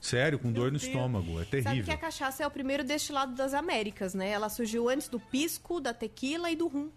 [0.00, 0.84] Sério, com dor no Deus.
[0.84, 1.32] estômago.
[1.32, 1.94] É Sabe que terrível.
[1.94, 4.28] a cachaça é o primeiro destilado das Américas, né?
[4.30, 6.88] Ela surgiu antes do pisco, da tequila e do rum.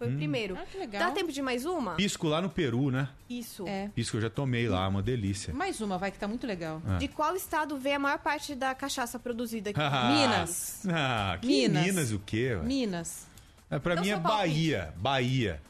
[0.00, 0.14] Foi Hum.
[0.14, 0.56] o primeiro.
[0.58, 1.08] Ah, que legal.
[1.08, 1.94] Dá tempo de mais uma?
[1.94, 3.06] Pisco lá no Peru, né?
[3.28, 3.68] Isso.
[3.68, 3.88] É.
[3.94, 5.52] Pisco eu já tomei lá, uma delícia.
[5.52, 6.80] Mais uma, vai, que tá muito legal.
[6.88, 6.96] Ah.
[6.96, 9.78] De qual estado vem a maior parte da cachaça produzida aqui?
[9.78, 10.86] Minas.
[10.88, 11.84] Ah, que Minas.
[11.84, 12.54] Minas, o quê?
[12.58, 12.62] ué?
[12.62, 13.26] Minas.
[13.70, 14.16] É, pra Então, mim é.
[14.16, 14.94] Bahia.
[14.96, 15.60] Bahia.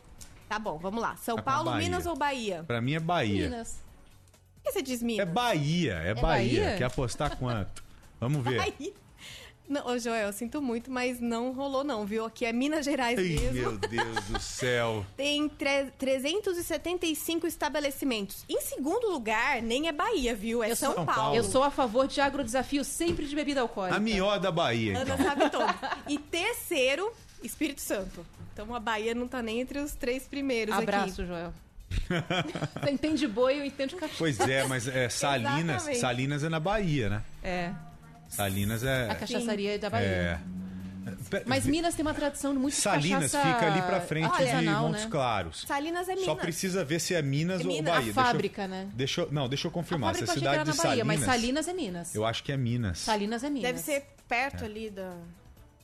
[0.49, 1.17] Tá bom, vamos lá.
[1.17, 1.75] São Tá Paulo.
[1.75, 2.63] Minas ou Bahia?
[2.69, 3.51] Pra mim é Bahia.
[3.51, 3.81] Minas.
[4.63, 5.27] que você diz Minas?
[5.27, 6.23] É Bahia, é, Bahia.
[6.63, 6.77] Bahia?
[6.79, 7.83] Quer apostar quanto?
[8.21, 8.59] Vamos ver.
[8.59, 8.93] Bahia.
[9.71, 12.25] Não, ô Joel, eu sinto muito, mas não rolou não, viu?
[12.25, 13.53] Aqui é Minas Gerais Ai, mesmo.
[13.53, 15.07] meu Deus do céu.
[15.17, 18.45] Tem tre- 375 estabelecimentos.
[18.49, 20.63] Em segundo lugar, nem é Bahia, viu?
[20.63, 21.21] É São, São Paulo.
[21.21, 21.37] Paulo.
[21.37, 23.97] Eu sou a favor de agrodesafio sempre de bebida alcoólica.
[23.97, 25.25] A melhor da Bahia, Ana então.
[25.25, 25.71] sabe todo.
[26.09, 28.27] E terceiro, Espírito Santo.
[28.53, 31.27] Então a Bahia não tá nem entre os três primeiros Abraço, aqui.
[31.27, 31.55] Joel.
[32.83, 34.19] Você entende boi, eu entendo cachorro.
[34.19, 36.01] Pois é, mas é, Salinas, Exatamente.
[36.01, 37.23] Salinas é na Bahia, né?
[37.43, 37.73] É.
[38.31, 39.11] Salinas é.
[39.11, 40.07] A cachaçaria é da Bahia.
[40.07, 40.39] É.
[41.47, 45.05] Mas Minas tem uma tradição muito Salinas cachaça fica ali pra frente de artesanal, Montes
[45.05, 45.11] né?
[45.11, 45.65] Claros.
[45.67, 46.25] Salinas é Minas.
[46.27, 47.85] Só precisa ver se é Minas É ou Minas.
[47.85, 47.99] Bahia.
[47.99, 48.89] A Deixa eu- fábrica, né?
[48.95, 50.15] Deixa eu- não, deixa eu confirmar.
[50.15, 51.07] Se Fábrica era cidade na de Bahia, Salinas.
[51.19, 52.15] mas Salinas é Minas.
[52.15, 52.99] Eu acho que é Minas.
[52.99, 53.63] Salinas é Minas.
[53.63, 55.13] Deve ser perto ali da...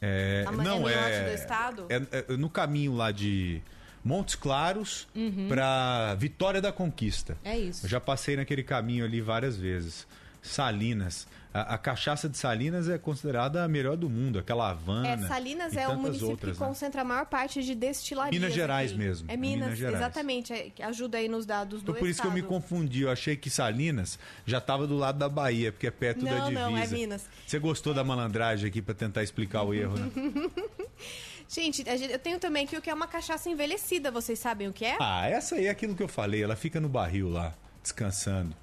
[0.01, 1.87] É, A- é não, é, do estado?
[1.89, 3.63] é- é no caminho lá de
[4.05, 5.47] Montes Claros Uhum.
[5.49, 7.37] pra Vitória da Conquista.
[7.43, 7.87] É isso.
[7.87, 10.07] Eu já passei naquele caminho ali várias vezes.
[10.43, 11.27] Salinas.
[11.55, 15.09] A, a cachaça de Salinas é considerada a melhor do mundo, aquela Havana.
[15.09, 16.67] É, Salinas é o município outras, que né?
[16.69, 18.35] concentra a maior parte de destilarias.
[18.39, 18.99] Minas Gerais aqui.
[19.01, 19.97] mesmo, É é Minas, Minas Gerais.
[19.97, 20.53] exatamente.
[20.53, 22.53] é- ajuda aí nos dados Então do por isso que eu me estado.
[22.53, 23.03] confundi.
[23.03, 26.49] Eu achei que Salinas já estava do lado da Bahia, porque é perto da Não,
[26.49, 26.61] divisa.
[26.71, 27.25] não, é Minas.
[27.47, 30.11] Você gostou da malandragem aqui para tentar explicar o erro, né?
[31.49, 34.11] Gente- eu tenho também aqui o que é uma cachaça envelhecida.
[34.11, 34.97] Vocês sabem o que é?
[35.01, 36.43] Ah, essa aí é aquilo que eu falei.
[36.43, 38.55] Ela fica no barril lá, descansando.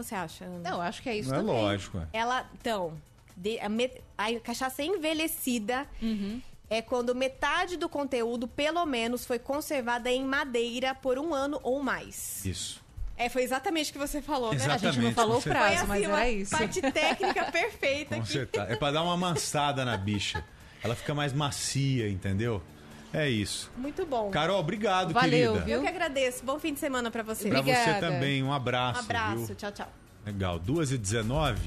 [0.00, 0.44] O que você acha?
[0.44, 0.70] Ana?
[0.70, 1.54] Não, acho que é isso Não é também.
[1.54, 1.98] lógico.
[1.98, 2.06] é.
[2.18, 2.92] Ela, então,
[3.36, 6.40] de- a, met- a cachaça envelhecida Uhum.
[6.68, 11.82] é quando metade do conteúdo, pelo menos, foi conservada em madeira por um ano ou
[11.82, 12.44] mais.
[12.44, 12.80] Isso.
[13.16, 14.56] É, foi exatamente o que você falou, né?
[14.56, 16.56] Exatamente, A gente não falou com o prazo, Foi mas uma era isso.
[16.56, 18.38] parte técnica perfeita Com aqui.
[18.72, 20.42] É pra dar uma amansada na bicha.
[20.82, 22.62] Ela fica mais macia, entendeu?
[23.12, 23.70] É isso.
[23.76, 24.30] Muito bom.
[24.30, 25.64] Carol, obrigado, Valeu, querida.
[25.66, 25.76] viu?
[25.76, 26.44] Eu que agradeço.
[26.44, 27.48] Bom fim de semana pra você.
[27.48, 29.00] Pra você também, um abraço.
[29.00, 29.46] Um abraço.
[29.46, 29.54] viu?
[29.56, 29.92] Tchau, tchau.
[30.24, 30.58] Legal.
[30.58, 31.58] 2 e 19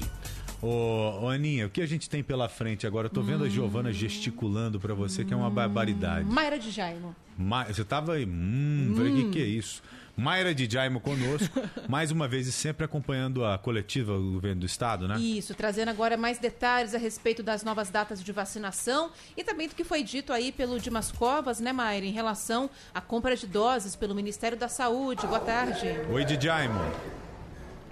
[0.62, 3.06] Ô, ô, Aninha, o que a gente tem pela frente agora?
[3.06, 6.24] Eu tô vendo a Giovana gesticulando pra você, que é uma barbaridade.
[6.24, 7.14] Mayra de Jaimo.
[7.36, 9.82] Ma- Você tava aí, hum, falei, o que, que é isso?
[10.16, 14.66] Mayra de Jaimo conosco, mais uma vez e sempre acompanhando a coletiva do governo do
[14.66, 15.16] estado, né?
[15.18, 19.74] Isso, trazendo agora mais detalhes a respeito das novas datas de vacinação e também do
[19.74, 23.96] que foi dito aí pelo Dimas Covas, né, Mayra, em relação à compra de doses
[23.96, 25.26] pelo Ministério da Saúde.
[25.26, 25.86] Boa tarde.
[26.10, 26.80] Oi, de Jaimo.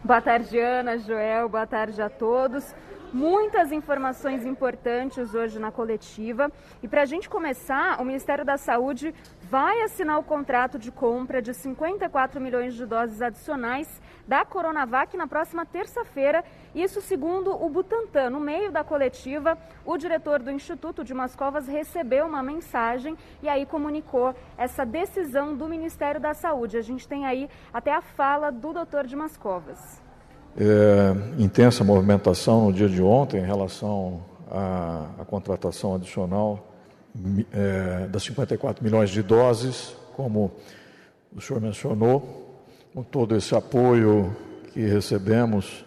[0.05, 2.65] Boa tarde, Ana, Joel, boa tarde a todos.
[3.13, 6.51] Muitas informações importantes hoje na coletiva.
[6.83, 9.15] E para a gente começar, o Ministério da Saúde
[9.51, 15.27] vai assinar o contrato de compra de 54 milhões de doses adicionais da Coronavac na
[15.27, 16.43] próxima terça-feira.
[16.75, 18.31] Isso segundo o Butantan.
[18.31, 23.67] No meio da coletiva, o diretor do Instituto de Mascovas recebeu uma mensagem e aí
[23.67, 26.79] comunicou essa decisão do Ministério da Saúde.
[26.79, 30.02] A gente tem aí até a fala do doutor de Mascovas.
[30.55, 36.69] É, intensa movimentação no dia de ontem em relação à, à contratação adicional
[37.51, 40.53] é, das 54 milhões de doses, como
[41.35, 42.61] o senhor mencionou,
[42.93, 44.37] com todo esse apoio
[44.75, 45.87] que recebemos.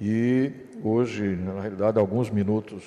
[0.00, 0.52] E
[0.82, 2.84] hoje, na realidade, alguns minutos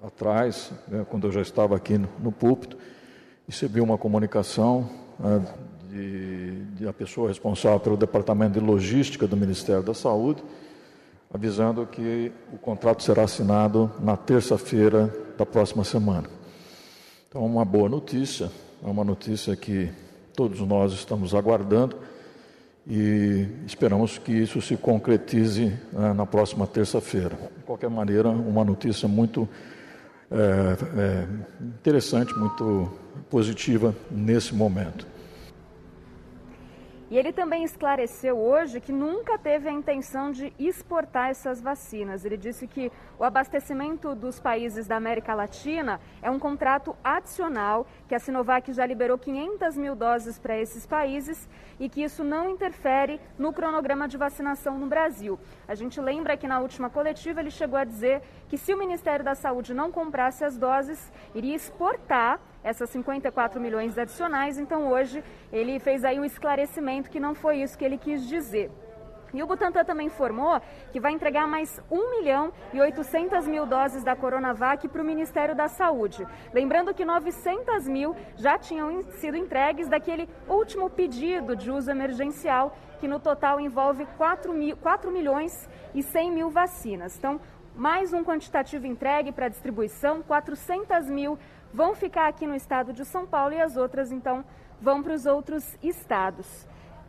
[0.00, 2.78] atrás, né, quando eu já estava aqui no, no púlpito,
[3.48, 5.42] recebi uma comunicação né,
[5.94, 10.42] de, de a pessoa responsável pelo Departamento de Logística do Ministério da Saúde,
[11.32, 16.28] avisando que o contrato será assinado na terça-feira da próxima semana.
[17.28, 18.50] Então, uma boa notícia,
[18.84, 19.90] é uma notícia que
[20.34, 21.96] todos nós estamos aguardando
[22.86, 27.36] e esperamos que isso se concretize né, na próxima terça-feira.
[27.56, 29.48] De qualquer maneira, uma notícia muito
[30.30, 30.36] é,
[31.00, 31.26] é,
[31.60, 32.90] interessante, muito
[33.30, 35.13] positiva nesse momento.
[37.14, 42.24] E ele também esclareceu hoje que nunca teve a intenção de exportar essas vacinas.
[42.24, 48.16] Ele disse que o abastecimento dos países da América Latina é um contrato adicional, que
[48.16, 53.20] a Sinovac já liberou 500 mil doses para esses países e que isso não interfere
[53.38, 55.38] no cronograma de vacinação no Brasil.
[55.68, 59.24] A gente lembra que na última coletiva ele chegou a dizer que se o Ministério
[59.24, 64.58] da Saúde não comprasse as doses, iria exportar essas 54 milhões adicionais.
[64.58, 65.22] Então hoje
[65.52, 68.70] ele fez aí um esclarecimento que não foi isso que ele quis dizer.
[69.32, 70.60] E o Butantan também informou
[70.92, 75.56] que vai entregar mais 1 milhão e 800 mil doses da Coronavac para o Ministério
[75.56, 76.24] da Saúde.
[76.52, 82.76] Lembrando que 900 mil já tinham in- sido entregues daquele último pedido de uso emergencial,
[83.00, 87.18] que no total envolve 4, mil, 4 milhões e 100 mil vacinas.
[87.18, 87.40] Então,
[87.74, 91.36] mais um quantitativo entregue para distribuição, 400 mil
[91.74, 94.44] vão ficar aqui no estado de São Paulo e as outras, então,
[94.80, 96.46] vão para os outros estados.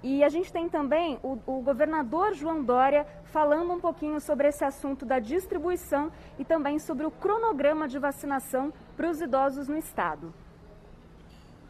[0.01, 4.63] E a gente tem também o, o, governador João Dória falando um pouquinho sobre esse
[4.63, 10.33] assunto da distribuição e também sobre o cronograma de vacinação para os idosos no estado.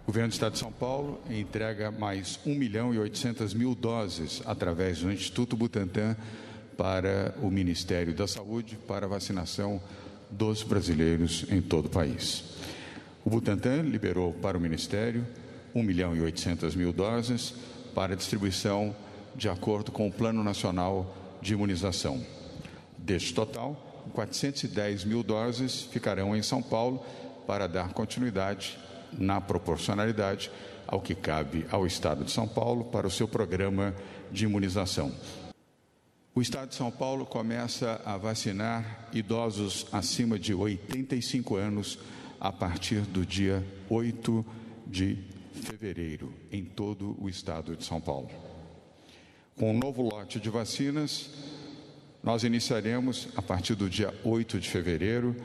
[0.03, 4.41] O governo do Estado de São Paulo entrega mais 1 milhão e 800 mil doses
[4.45, 6.15] através do Instituto Butantan
[6.77, 9.81] para o Ministério da Saúde para vacinação
[10.29, 12.55] dos brasileiros em todo o país.
[13.25, 15.25] O Butantan liberou para o Ministério
[15.73, 17.55] 1 milhão e 800 mil doses
[17.95, 18.95] para distribuição
[19.35, 22.23] de acordo com o Plano Nacional de Imunização.
[22.95, 27.03] Deste total, 410 mil doses ficarão em São Paulo
[27.47, 28.77] para dar continuidade
[29.11, 30.51] na proporcionalidade
[30.85, 33.95] ao que cabe ao Estado de São Paulo para o seu programa
[34.31, 35.11] de imunização.
[36.35, 41.97] O Estado de São Paulo começa a vacinar idosos acima de 85 anos
[42.39, 44.45] a partir do dia 8
[44.85, 45.17] de
[45.53, 48.29] fevereiro em todo o estado de São Paulo.
[49.55, 51.29] Com um novo lote de vacinas,
[52.21, 55.35] nós iniciaremos, a partir do dia 8 de fevereiro,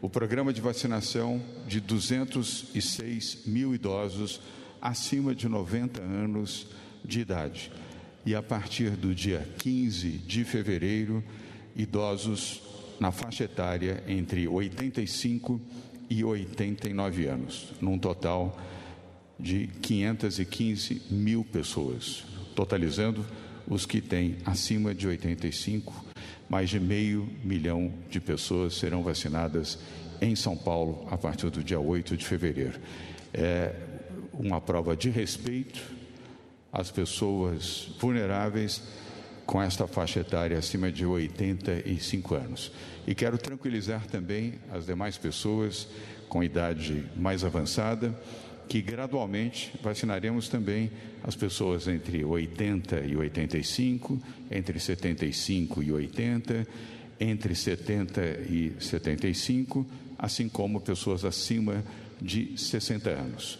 [0.00, 4.40] o programa de vacinação de 206 mil idosos
[4.80, 6.68] acima de 90 anos
[7.04, 7.72] de idade.
[8.24, 11.24] E a partir do dia 15 de fevereiro,
[11.74, 12.62] idosos
[13.00, 15.87] na faixa etária entre 85 e
[16.24, 18.58] 89 anos, num total
[19.38, 22.24] de 515 mil pessoas,
[22.54, 23.24] totalizando
[23.66, 26.04] os que têm acima de 85,
[26.48, 29.78] mais de meio milhão de pessoas serão vacinadas
[30.20, 32.78] em São Paulo a partir do dia 8 de fevereiro.
[33.32, 33.74] É
[34.32, 35.80] uma prova de respeito
[36.72, 38.82] às pessoas vulneráveis
[39.44, 42.72] com esta faixa etária acima de 85 anos.
[43.08, 45.88] E quero tranquilizar também as demais pessoas
[46.28, 48.14] com idade mais avançada
[48.68, 50.90] que gradualmente vacinaremos também
[51.24, 54.20] as pessoas entre 80 e 85,
[54.50, 56.68] entre 75 e 80,
[57.18, 58.20] entre 70
[58.50, 59.86] e 75,
[60.18, 61.82] assim como pessoas acima
[62.20, 63.58] de 60 anos.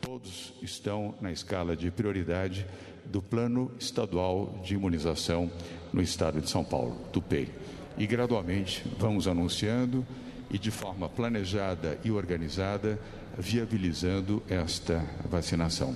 [0.00, 2.64] Todos estão na escala de prioridade
[3.06, 5.50] do Plano Estadual de Imunização
[5.92, 7.63] no Estado de São Paulo, do PEI.
[7.96, 10.04] E gradualmente vamos anunciando
[10.50, 12.98] e de forma planejada e organizada
[13.38, 15.94] viabilizando esta vacinação.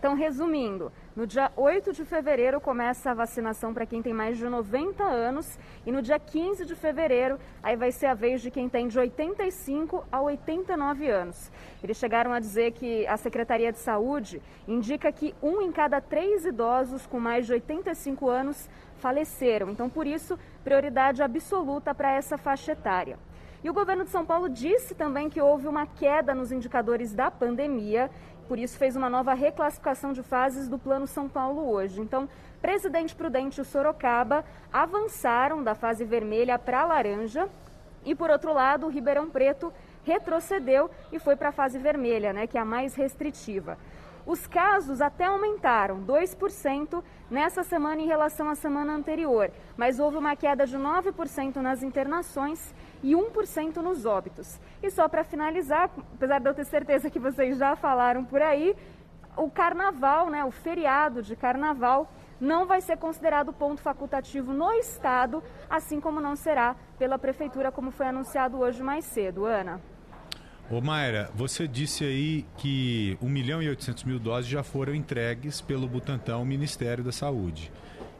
[0.00, 4.48] Então, resumindo, no dia 8 de fevereiro começa a vacinação para quem tem mais de
[4.48, 8.66] 90 anos e no dia 15 de fevereiro aí vai ser a vez de quem
[8.66, 11.52] tem de 85 a 89 anos.
[11.82, 16.46] Eles chegaram a dizer que a Secretaria de Saúde indica que um em cada três
[16.46, 18.70] idosos com mais de 85 anos
[19.00, 19.70] faleceram.
[19.70, 23.18] Então, por isso, prioridade absoluta para essa faixa etária.
[23.62, 27.30] E o governo de São Paulo disse também que houve uma queda nos indicadores da
[27.30, 28.10] pandemia,
[28.48, 32.00] por isso fez uma nova reclassificação de fases do Plano São Paulo hoje.
[32.00, 32.28] Então,
[32.60, 37.48] Presidente Prudente e Sorocaba avançaram da fase vermelha para laranja
[38.04, 39.72] e, por outro lado, o Ribeirão Preto
[40.04, 43.76] retrocedeu e foi para a fase vermelha, né, que é a mais restritiva.
[44.26, 50.36] Os casos até aumentaram 2% nessa semana em relação à semana anterior, mas houve uma
[50.36, 54.60] queda de 9% nas internações e 1% nos óbitos.
[54.82, 58.76] E só para finalizar, apesar de eu ter certeza que vocês já falaram por aí,
[59.36, 62.10] o carnaval, né, o feriado de carnaval,
[62.40, 67.90] não vai ser considerado ponto facultativo no Estado, assim como não será pela Prefeitura, como
[67.90, 69.44] foi anunciado hoje mais cedo.
[69.44, 69.80] Ana.
[70.70, 75.60] Ô Mayra, você disse aí que 1 milhão e 800 mil doses já foram entregues
[75.60, 77.72] pelo Butantan ao Ministério da Saúde.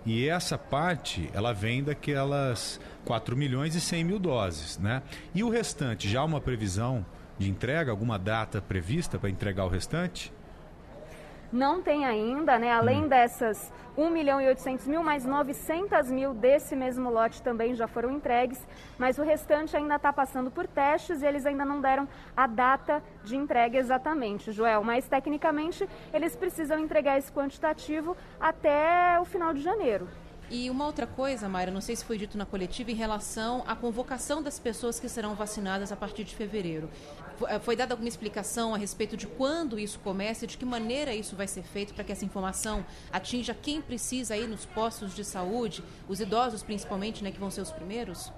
[0.05, 5.01] E essa parte, ela vem daquelas 4 milhões e 100 mil doses, né?
[5.33, 7.07] E o restante, já uma previsão
[7.39, 10.33] de entrega, alguma data prevista para entregar o restante?
[11.53, 12.73] Não tem ainda, né?
[12.73, 13.09] Além hum.
[13.09, 18.11] dessas 1 milhão e 800 mil, mais 900 mil desse mesmo lote também já foram
[18.11, 18.65] entregues,
[18.97, 23.03] mas o restante ainda está passando por testes e eles ainda não deram a data
[23.25, 24.85] de entrega exatamente, Joel.
[24.85, 30.09] Mas tecnicamente eles precisam entregar esse quantitativo até o final de janeiro.
[30.51, 33.77] E uma outra coisa, Mayra, não sei se foi dito na coletiva, em relação à
[33.77, 36.91] convocação das pessoas que serão vacinadas a partir de fevereiro.
[37.47, 41.15] Eh, foi dada alguma explicação a respeito de quando isso começa e de que maneira
[41.15, 45.25] isso vai ser feito para que essa informação atinja quem precisa aí nos postos de
[45.25, 48.33] saúde, os idosos principalmente, né, que vão ser os primeiros?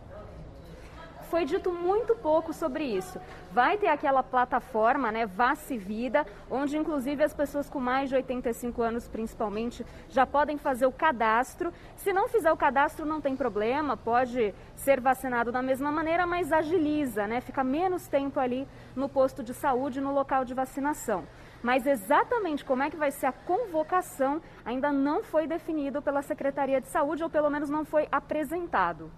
[1.32, 3.18] Foi dito muito pouco sobre isso.
[3.50, 8.82] Vai ter aquela plataforma, né, Vace Vida, onde inclusive as pessoas com mais de 85
[8.82, 11.72] anos, principalmente, já podem fazer o cadastro.
[11.96, 16.52] Se não fizer o cadastro, não tem problema, pode ser vacinado da mesma maneira, mas
[16.52, 17.40] agiliza, né?
[17.40, 21.24] Fica menos tempo ali no posto de saúde, no local de vacinação.
[21.62, 26.78] Mas exatamente como é que vai ser a convocação ainda não foi definido pela Secretaria
[26.78, 29.10] de Saúde, ou pelo menos não foi apresentado.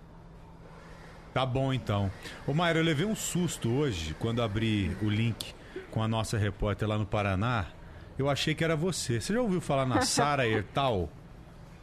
[1.34, 2.10] Tá bom então.
[2.46, 5.52] Ô Mayra, eu levei um susto hoje quando abri o link
[5.90, 7.66] com a nossa repórter lá no Paraná.
[8.16, 9.20] Eu achei que era você.
[9.20, 11.08] Você já ouviu falar na Sara Ertal?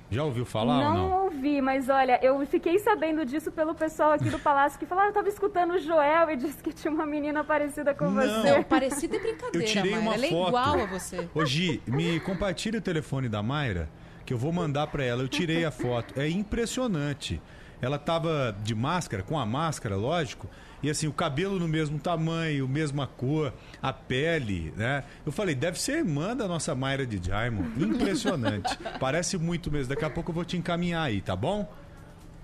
[0.09, 1.23] Já ouviu falar não, ou não?
[1.25, 5.07] ouvi, mas olha, eu fiquei sabendo disso pelo pessoal aqui do Palácio que falou, ah,
[5.07, 8.21] eu tava escutando o Joel e disse que tinha uma menina parecida com Não.
[8.21, 8.51] você.
[8.57, 10.01] Não, parecida é brincadeira, Eu tirei Mayra.
[10.01, 10.47] uma Ela é foto.
[10.49, 11.29] igual a você.
[11.33, 13.89] Ô Gi, me compartilha o telefone da Mayra,
[14.25, 15.21] que eu vou mandar pra ela.
[15.23, 16.13] Eu tirei a foto.
[16.19, 17.41] É impressionante.
[17.81, 20.47] Ela tava de máscara, com a máscara, lógico,
[20.83, 25.03] e assim, o cabelo no mesmo tamanho, mesma cor, a pele, né?
[25.25, 27.71] Eu falei, deve ser irmã da nossa Mayra de Diamond.
[27.83, 28.77] Impressionante.
[28.99, 29.89] Parece muito mesmo.
[29.89, 31.71] Daqui a pouco eu vou te encaminhar aí, tá bom?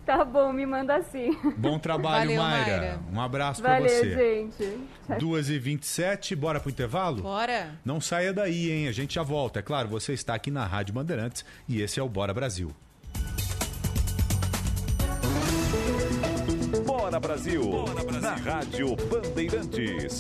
[0.06, 1.38] Tá bom, me manda assim.
[1.58, 2.78] Bom trabalho, Valeu, Mayra.
[2.78, 3.00] Mayra.
[3.12, 4.16] Um abraço pra Valeu, você.
[4.16, 4.80] gente.
[5.10, 7.22] 2h27, bora pro intervalo?
[7.22, 7.72] Bora.
[7.84, 8.88] Não saia daí, hein?
[8.88, 9.60] A gente já volta.
[9.60, 12.74] É claro, você está aqui na Rádio Bandeirantes e esse é o Bora Brasil.
[17.08, 17.62] Bora Brasil,
[18.22, 20.20] na Rádio Bandeirantes.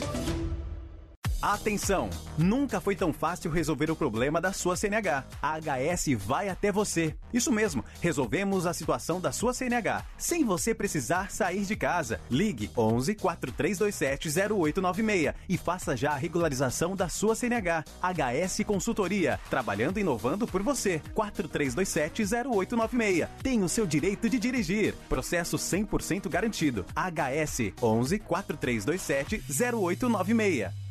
[1.41, 2.09] Atenção!
[2.35, 5.23] Nunca foi tão fácil resolver o problema da sua CNH.
[5.39, 7.15] A HS vai até você.
[7.31, 12.19] Isso mesmo, resolvemos a situação da sua CNH, sem você precisar sair de casa.
[12.31, 17.85] Ligue 11 4327 0896 e faça já a regularização da sua CNH.
[18.01, 21.01] HS Consultoria, trabalhando e inovando por você.
[21.14, 23.30] 4327 0896.
[23.43, 24.95] Tem o seu direito de dirigir.
[25.07, 26.84] Processo 100% garantido.
[26.95, 29.43] HS 11 4327
[29.76, 30.86] 0896.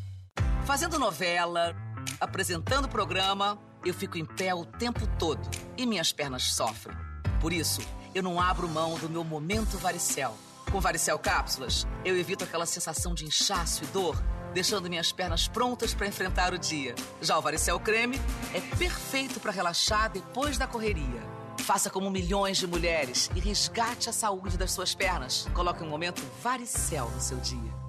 [0.64, 1.76] Fazendo novela,
[2.20, 5.40] apresentando programa, eu fico em pé o tempo todo
[5.76, 6.96] e minhas pernas sofrem.
[7.40, 7.80] Por isso,
[8.14, 10.36] eu não abro mão do meu momento varicel.
[10.72, 14.20] Com varicel cápsulas, eu evito aquela sensação de inchaço e dor,
[14.52, 16.94] deixando minhas pernas prontas para enfrentar o dia.
[17.20, 18.20] Já o varicel creme
[18.52, 21.22] é perfeito para relaxar depois da correria.
[21.58, 25.46] Faça como milhões de mulheres e resgate a saúde das suas pernas.
[25.54, 27.85] Coloque um momento varicel no seu dia.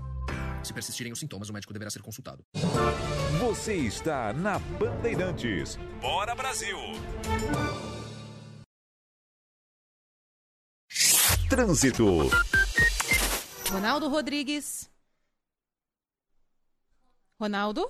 [0.67, 2.43] Se persistirem os sintomas, o médico deverá ser consultado.
[3.39, 5.77] Você está na Bandeirantes.
[6.01, 6.77] Bora Brasil!
[11.49, 12.03] Trânsito.
[13.71, 14.89] Ronaldo Rodrigues.
[17.39, 17.89] Ronaldo?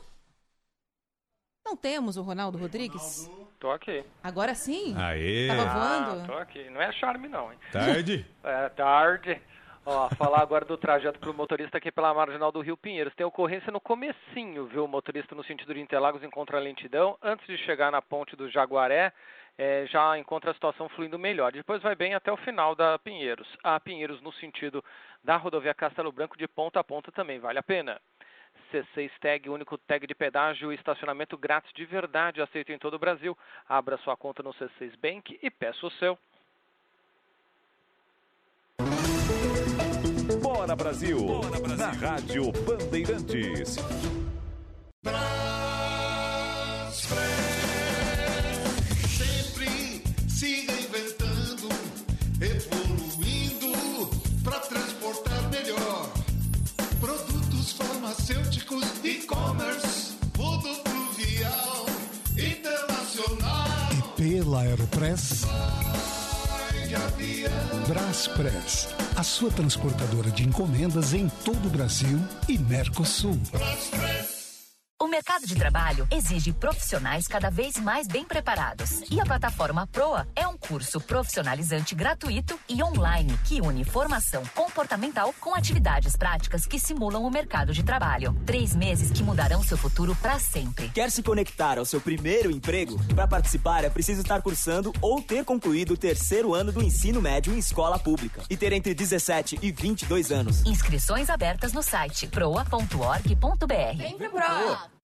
[1.66, 3.28] Não temos o Ronaldo Rodrigues?
[3.60, 4.06] Tô aqui.
[4.24, 4.94] Agora sim?
[4.95, 5.48] Aê!
[5.48, 5.74] Tava Ah,
[6.14, 6.28] voando?
[6.28, 6.70] tô aqui.
[6.70, 7.58] Não é charme, não, hein?
[7.72, 8.24] Tarde?
[8.44, 9.41] É, tarde.
[9.89, 13.15] Ó, falar agora do trajeto pro motorista aqui pela marginal do Rio Pinheiros.
[13.15, 14.84] Tem ocorrência no comecinho, viu?
[14.84, 17.18] O motorista no sentido de Interlagos encontra lentidão.
[17.23, 19.14] Antes de chegar na ponte do Jaguaré,
[19.57, 21.53] eh, já encontra a situação fluindo melhor.
[21.53, 23.47] Depois vai bem até o final da Pinheiros.
[23.64, 24.84] A Pinheiros no sentido
[25.23, 27.97] da rodovia Castelo Branco de ponta a ponta também vale a pena.
[28.73, 32.99] C6 Tag, único tag de pedágio e estacionamento grátis de verdade, aceito em todo o
[32.99, 33.38] Brasil.
[33.69, 36.19] Abra sua conta no C6 Bank e peça o seu.
[40.68, 41.18] Bora Brasil,
[41.77, 43.77] na Rádio Bandeirantes.
[49.07, 51.69] Sempre se reinventando,
[52.41, 54.10] evoluindo
[54.44, 56.11] para transportar melhor.
[56.99, 61.85] Produtos farmacêuticos, e-commerce, rodoviário,
[62.35, 63.68] internacional.
[63.98, 65.45] E pela Aeropress.
[67.88, 73.38] Braspress, a sua transportadora de encomendas em todo o Brasil e Mercosul.
[73.53, 74.16] O
[75.18, 79.02] mercado de trabalho exige profissionais cada vez mais bem preparados.
[79.10, 85.34] E a plataforma Proa é um curso profissionalizante gratuito e online que une formação comportamental
[85.39, 88.39] com atividades práticas que simulam o mercado de trabalho.
[88.45, 90.89] Três meses que mudarão seu futuro para sempre.
[90.89, 93.03] Quer se conectar ao seu primeiro emprego?
[93.15, 97.56] Para participar é preciso estar cursando ou ter concluído o terceiro ano do ensino médio
[97.56, 100.64] em escola pública e ter entre 17 e 22 anos.
[100.64, 103.98] Inscrições abertas no site proa.org.br.
[103.98, 104.98] Vem pro Proa.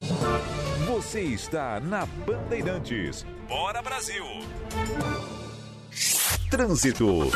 [0.86, 3.24] Você está na Bandeirantes.
[3.48, 4.26] Bora Brasil!
[6.52, 7.32] Trânsito.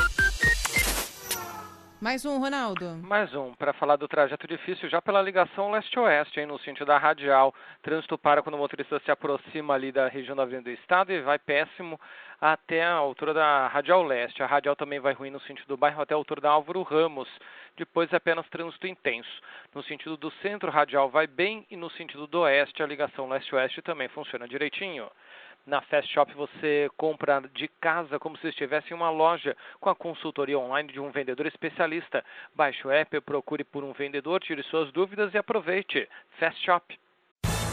[2.00, 3.00] Mais um, Ronaldo.
[3.02, 7.56] Mais um, para falar do trajeto difícil já pela ligação leste-oeste, no sentido da radial.
[7.82, 11.22] Trânsito para quando o motorista se aproxima ali da região da Avenida do Estado e
[11.22, 12.00] vai péssimo
[12.40, 14.44] até a altura da Radial Leste.
[14.44, 17.28] A Radial também vai ruim no sentido do bairro até a altura da Álvaro Ramos.
[17.78, 19.30] Depois apenas trânsito intenso.
[19.74, 23.84] No sentido do centro, Radial vai bem e no sentido do oeste, a ligação leste-oeste
[23.84, 25.10] também funciona direitinho.
[25.66, 29.96] Na Fast Shop você compra de casa como se estivesse em uma loja com a
[29.96, 32.26] consultoria online de um vendedor especialista.
[32.56, 36.10] Baixe o app, procure por um vendedor, tire suas dúvidas e aproveite.
[36.40, 36.98] Fast Shop.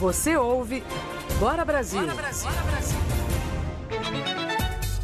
[0.00, 0.82] Você ouve
[1.38, 2.00] Bora Brasil.
[2.00, 2.50] Bora Brasil.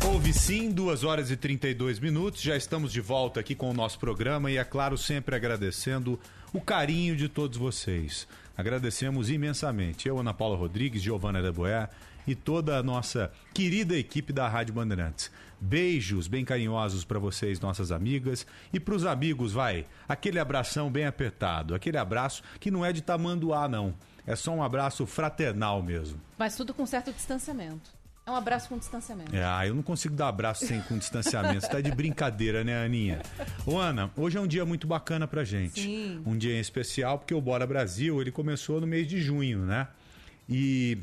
[0.06, 2.40] Ouve sim, 2 horas e 32 minutos.
[2.40, 6.18] Já estamos de volta aqui com o nosso programa e, é claro, sempre agradecendo
[6.50, 8.26] o carinho de todos vocês.
[8.56, 10.08] Agradecemos imensamente.
[10.08, 11.90] Eu, Ana Paula Rodrigues, Giovana Deboé
[12.26, 15.30] e toda a nossa querida equipe da Rádio Bandeirantes.
[15.60, 21.04] Beijos bem carinhosos para vocês, nossas amigas, e para os amigos, vai, aquele abração bem
[21.04, 23.94] apertado, aquele abraço que não é de tamanduá, não.
[24.26, 26.20] É só um abraço fraternal mesmo.
[26.36, 27.96] Mas tudo com certo distanciamento.
[28.26, 29.36] É um abraço com distanciamento.
[29.36, 31.60] É, ah, eu não consigo dar abraço sem com distanciamento.
[31.60, 33.22] Você tá de brincadeira, né, Aninha?
[33.64, 35.80] Ô, Ana, hoje é um dia muito bacana pra gente.
[35.80, 36.22] Sim.
[36.26, 39.86] Um dia em especial, porque o Bora Brasil, ele começou no mês de junho, né?
[40.48, 40.98] E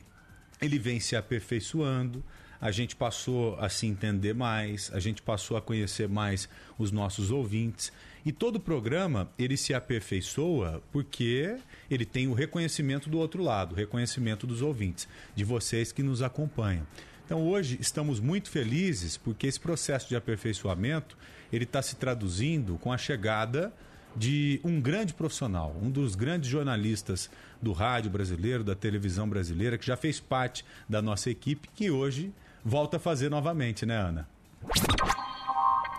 [0.61, 2.21] ele vem se aperfeiçoando.
[2.63, 6.47] A gente passou a se entender mais, a gente passou a conhecer mais
[6.79, 7.91] os nossos ouvintes.
[8.25, 11.57] E todo programa ele se aperfeiçoa porque
[11.91, 16.21] ele tem o reconhecimento do outro lado, o reconhecimento dos ouvintes, de vocês que nos
[16.21, 16.87] acompanham.
[17.25, 21.17] Então hoje estamos muito felizes porque esse processo de aperfeiçoamento
[21.51, 23.73] ele está se traduzindo com a chegada
[24.15, 27.29] de um grande profissional, um dos grandes jornalistas
[27.61, 32.31] do rádio brasileiro, da televisão brasileira, que já fez parte da nossa equipe, que hoje
[32.63, 34.27] volta a fazer novamente, né, Ana?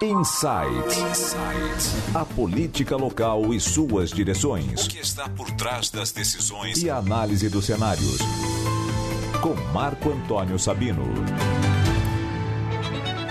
[0.02, 0.98] Insight.
[2.14, 4.86] A política local e suas direções.
[4.86, 8.18] O que está por trás das decisões e análise dos cenários.
[9.42, 11.04] Com Marco Antônio Sabino.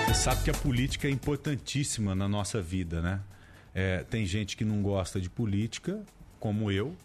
[0.05, 3.19] Você sabe que a política é importantíssima na nossa vida, né?
[3.75, 6.01] É, tem gente que não gosta de política,
[6.39, 6.95] como eu,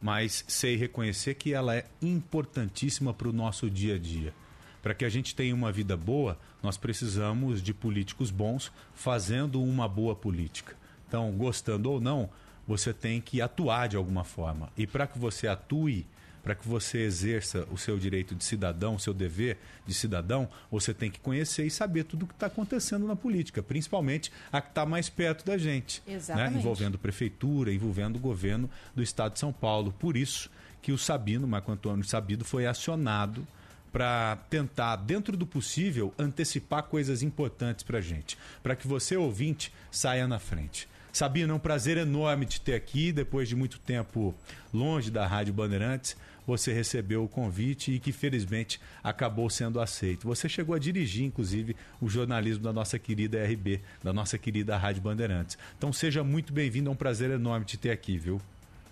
[0.00, 4.34] mas sei reconhecer que ela é importantíssima para o nosso dia a dia.
[4.82, 9.88] Para que a gente tenha uma vida boa, nós precisamos de políticos bons fazendo uma
[9.88, 10.76] boa política.
[11.06, 12.28] Então, gostando ou não,
[12.66, 14.70] você tem que atuar de alguma forma.
[14.76, 16.06] E para que você atue,
[16.42, 20.94] para que você exerça o seu direito de cidadão, o seu dever de cidadão, você
[20.94, 24.68] tem que conhecer e saber tudo o que está acontecendo na política, principalmente a que
[24.68, 26.52] está mais perto da gente, né?
[26.54, 29.92] envolvendo prefeitura, envolvendo o governo do Estado de São Paulo.
[29.98, 30.50] Por isso
[30.80, 33.46] que o Sabino, Marco Antônio Sabido, foi acionado
[33.92, 39.72] para tentar, dentro do possível, antecipar coisas importantes para a gente, para que você, ouvinte,
[39.90, 40.88] saia na frente.
[41.12, 44.34] Sabina, é um prazer enorme te ter aqui, depois de muito tempo
[44.72, 46.16] longe da Rádio Bandeirantes.
[46.46, 50.26] Você recebeu o convite e que felizmente acabou sendo aceito.
[50.26, 55.02] Você chegou a dirigir, inclusive, o jornalismo da nossa querida RB, da nossa querida Rádio
[55.02, 55.58] Bandeirantes.
[55.76, 58.40] Então seja muito bem-vindo, é um prazer enorme te ter aqui, viu?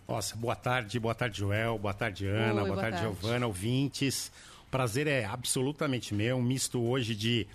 [0.08, 3.20] Nossa, boa tarde, boa tarde, Joel, boa tarde, Ana, Oi, boa, boa tarde, tarde.
[3.20, 4.30] Giovana, ouvintes.
[4.76, 7.46] Prazer é absolutamente meu, um misto hoje de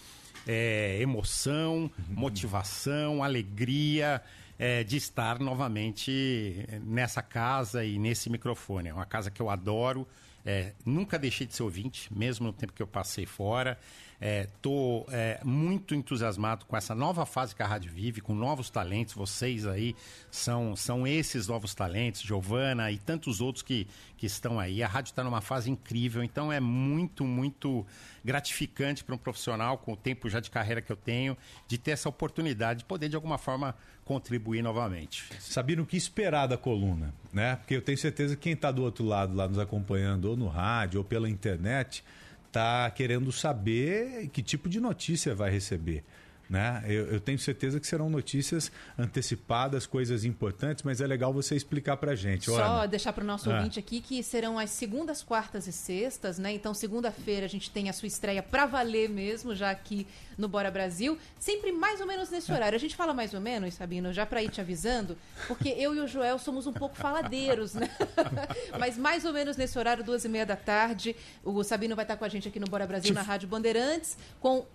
[0.48, 4.24] é, emoção, motivação, alegria
[4.58, 8.90] é, de estar novamente nessa casa e nesse microfone.
[8.90, 10.08] É uma casa que eu adoro,
[10.44, 13.78] É, nunca deixei de ser ouvinte, mesmo no tempo que eu passei fora.
[14.22, 18.70] Estou é, é, muito entusiasmado com essa nova fase que a rádio vive, com novos
[18.70, 19.16] talentos.
[19.16, 19.96] Vocês aí
[20.30, 24.84] são, são esses novos talentos, Giovana e tantos outros que, que estão aí.
[24.84, 27.84] A rádio está numa fase incrível, então é muito, muito
[28.24, 31.36] gratificante para um profissional com o tempo já de carreira que eu tenho,
[31.68, 33.76] de ter essa oportunidade de poder, de alguma forma,
[34.06, 35.26] contribuir novamente.
[35.40, 37.56] Sabiam o que esperar da coluna, né?
[37.56, 40.48] Porque eu tenho certeza que quem está do outro lado lá nos acompanhando, ou no
[40.48, 42.04] rádio, ou pela internet
[42.52, 46.04] está querendo saber que tipo de notícia vai receber.
[46.52, 46.84] Né?
[46.86, 48.70] Eu, eu, tenho certeza que serão notícias
[49.00, 52.48] antecipadas, coisas importantes, mas é legal você explicar para gente.
[52.48, 52.88] Só Ana.
[52.90, 53.56] deixar para o nosso ah.
[53.56, 56.52] ouvinte aqui que serão as segundas, quartas e sextas, né?
[56.52, 60.06] Então, segunda-feira a gente tem a sua estreia para valer mesmo, já aqui
[60.38, 62.76] no Bora Brasil, sempre mais ou menos nesse horário.
[62.76, 65.18] A gente fala mais ou menos, Sabino, já para ir te avisando,
[65.48, 67.90] porque eu e o Joel somos um pouco faladeiros, né?
[68.78, 71.16] mas mais ou menos nesse horário, duas e meia da tarde,
[71.46, 74.66] o Sabino vai estar com a gente aqui no Bora Brasil, na Rádio Bandeirantes, com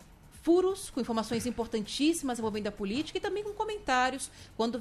[0.46, 4.80] furos, com informações importantíssimas envolvendo a política e também com comentários quando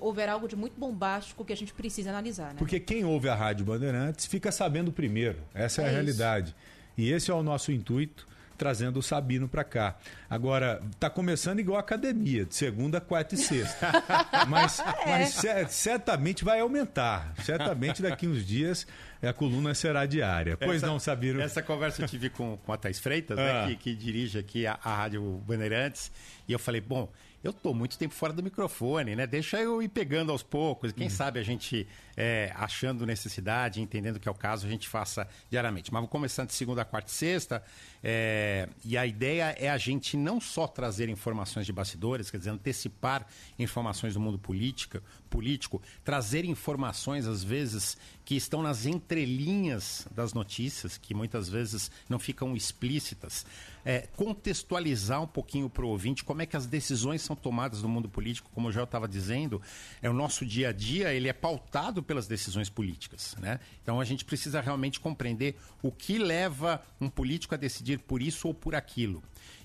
[0.00, 2.54] houver algo de muito bombástico que a gente precisa analisar.
[2.54, 2.56] Né?
[2.56, 5.38] Porque quem ouve a Rádio Bandeirantes fica sabendo primeiro.
[5.52, 6.48] Essa é, é a realidade.
[6.48, 6.56] Isso.
[6.96, 8.26] E esse é o nosso intuito
[8.56, 9.96] trazendo o Sabino para cá.
[10.28, 13.92] Agora, tá começando igual a academia, de segunda, quarta e sexta.
[14.48, 14.84] mas, é.
[15.06, 17.34] mas certamente vai aumentar.
[17.42, 18.86] Certamente daqui uns dias
[19.22, 20.56] a coluna será diária.
[20.56, 21.40] Pois essa, não, Sabino?
[21.40, 23.66] Essa conversa eu tive com, com a Thais Freitas, né, ah.
[23.66, 26.10] né, que, que, dirige aqui a, a Rádio Bandeirantes,
[26.48, 27.08] e eu falei, bom,
[27.42, 29.26] eu estou muito tempo fora do microfone, né?
[29.26, 30.92] Deixa eu ir pegando aos poucos.
[30.92, 31.10] Quem uhum.
[31.10, 35.92] sabe a gente, é, achando necessidade, entendendo que é o caso, a gente faça diariamente.
[35.92, 37.62] Mas vamos começando de segunda, quarta e sexta.
[38.02, 42.50] É, e a ideia é a gente não só trazer informações de bastidores, quer dizer,
[42.50, 43.26] antecipar
[43.58, 50.98] informações do mundo política, político, trazer informações, às vezes, que estão nas entrelinhas das notícias,
[50.98, 53.46] que muitas vezes não ficam explícitas
[53.84, 57.88] é, contextualizar um pouquinho para o ouvinte como é que as decisões são tomadas no
[57.88, 59.60] mundo político, como eu já estava dizendo,
[60.00, 63.60] é o nosso dia a dia ele é pautado pelas decisões políticas, né?
[63.82, 68.48] Então a gente precisa realmente compreender o que leva um político a decidir por isso
[68.48, 69.22] ou por aquilo.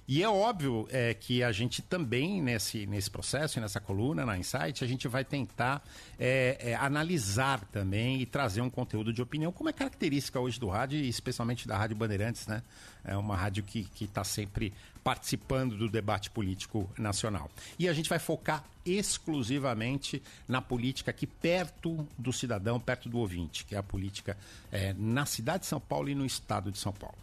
[0.07, 4.81] E é óbvio é, que a gente também, nesse, nesse processo, nessa coluna, na Insight,
[4.81, 5.83] a gente vai tentar
[6.17, 10.69] é, é, analisar também e trazer um conteúdo de opinião, como é característica hoje do
[10.69, 12.63] rádio, e especialmente da Rádio Bandeirantes, né?
[13.03, 14.73] É uma rádio que está sempre
[15.03, 17.49] participando do debate político nacional.
[17.77, 23.65] E a gente vai focar exclusivamente na política aqui perto do cidadão, perto do ouvinte,
[23.65, 24.37] que é a política
[24.71, 27.17] é, na cidade de São Paulo e no estado de São Paulo.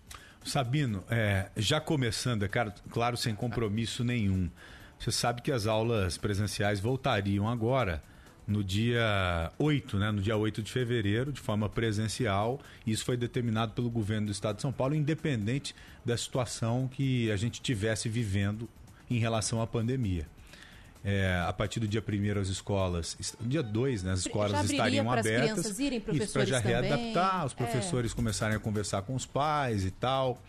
[0.44, 2.48] Sabino, é, já começando, é
[2.90, 4.50] claro, sem compromisso nenhum.
[4.98, 8.02] Você sabe que as aulas presenciais voltariam agora
[8.46, 12.60] no dia 8, né, no dia 8 de fevereiro, de forma presencial.
[12.86, 17.36] Isso foi determinado pelo governo do estado de São Paulo, independente da situação que a
[17.36, 18.68] gente tivesse vivendo
[19.10, 20.26] em relação à pandemia.
[21.04, 25.78] É, a partir do dia 1 as escolas, dia 2, né, as escolas estariam abertas.
[25.78, 27.56] Isso para já readaptar, os é.
[27.56, 28.14] professores é.
[28.14, 30.40] começarem a conversar com os pais e tal.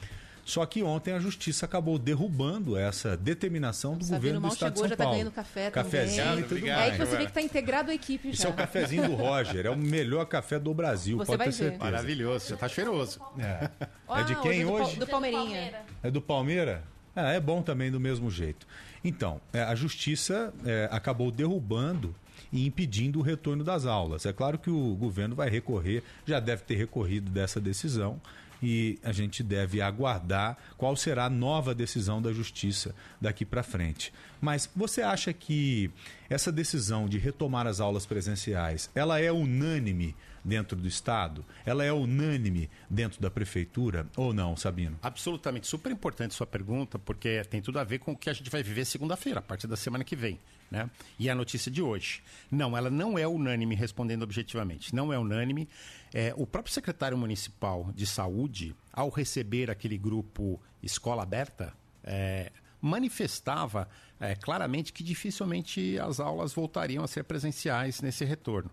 [0.46, 4.90] Só que ontem a justiça acabou derrubando essa determinação do governo do estado chegou, de
[4.90, 4.90] São Paulo.
[4.90, 6.40] já está ganhando café Cafezinho também.
[6.40, 6.94] e tudo Obrigado, mais.
[6.94, 8.50] É que você vê que está integrado à equipe Esse já.
[8.50, 11.52] é o cafezinho do Roger, é o melhor café do Brasil, você pode ter ver.
[11.52, 11.84] certeza.
[11.84, 13.20] Maravilhoso, já está cheiroso.
[13.40, 13.70] É.
[14.20, 14.84] é de quem hoje?
[14.84, 15.00] hoje?
[15.00, 15.74] Do, Palmeirinha.
[16.04, 16.84] É do Palmeira?
[17.16, 18.68] É, é bom também do mesmo jeito.
[19.06, 22.16] Então, é, a justiça é, acabou derrubando
[22.52, 24.26] e impedindo o retorno das aulas.
[24.26, 28.20] É claro que o governo vai recorrer, já deve ter recorrido dessa decisão
[28.64, 34.12] e a gente deve aguardar qual será a nova decisão da justiça daqui para frente.
[34.42, 35.92] Mas você acha que
[36.28, 40.16] essa decisão de retomar as aulas presenciais, ela é unânime
[40.46, 41.44] dentro do Estado?
[41.66, 44.98] Ela é unânime dentro da Prefeitura ou não, Sabino?
[45.02, 45.68] Absolutamente.
[45.68, 48.62] Super importante sua pergunta, porque tem tudo a ver com o que a gente vai
[48.62, 50.40] viver segunda-feira, a partir da semana que vem.
[50.70, 50.90] Né?
[51.20, 52.24] E a notícia de hoje.
[52.50, 54.96] Não, ela não é unânime, respondendo objetivamente.
[54.96, 55.68] Não é unânime.
[56.14, 61.74] É, o próprio secretário municipal de saúde, ao receber aquele grupo Escola Aberta,
[62.04, 62.52] é,
[62.82, 63.88] manifestava
[64.20, 68.70] é, claramente que dificilmente as aulas voltariam a ser presenciais nesse retorno.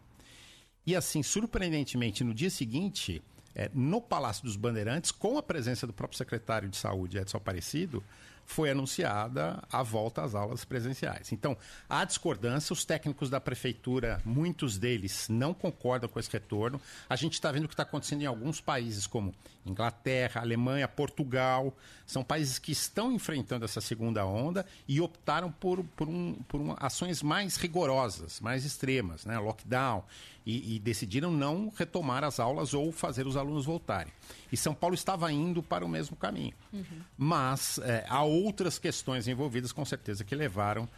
[0.86, 3.22] E assim, surpreendentemente, no dia seguinte,
[3.54, 8.02] é, no Palácio dos Bandeirantes, com a presença do próprio secretário de Saúde, Edson Aparecido,
[8.44, 11.32] foi anunciada a volta às aulas presenciais.
[11.32, 11.56] Então,
[11.88, 16.80] há discordância, os técnicos da prefeitura, muitos deles não concordam com esse retorno.
[17.09, 19.34] A gente está vendo o que está acontecendo em alguns países, como
[19.64, 21.74] Inglaterra, Alemanha, Portugal.
[22.06, 27.22] São países que estão enfrentando essa segunda onda e optaram por, por, um, por ações
[27.22, 29.38] mais rigorosas, mais extremas, né?
[29.38, 30.04] lockdown,
[30.44, 34.12] e, e decidiram não retomar as aulas ou fazer os alunos voltarem.
[34.51, 36.55] E São Paulo estava indo para o mesmo caminho.
[36.73, 36.85] Uhum.
[37.16, 40.89] Mas é, há outras questões envolvidas, com certeza, que levaram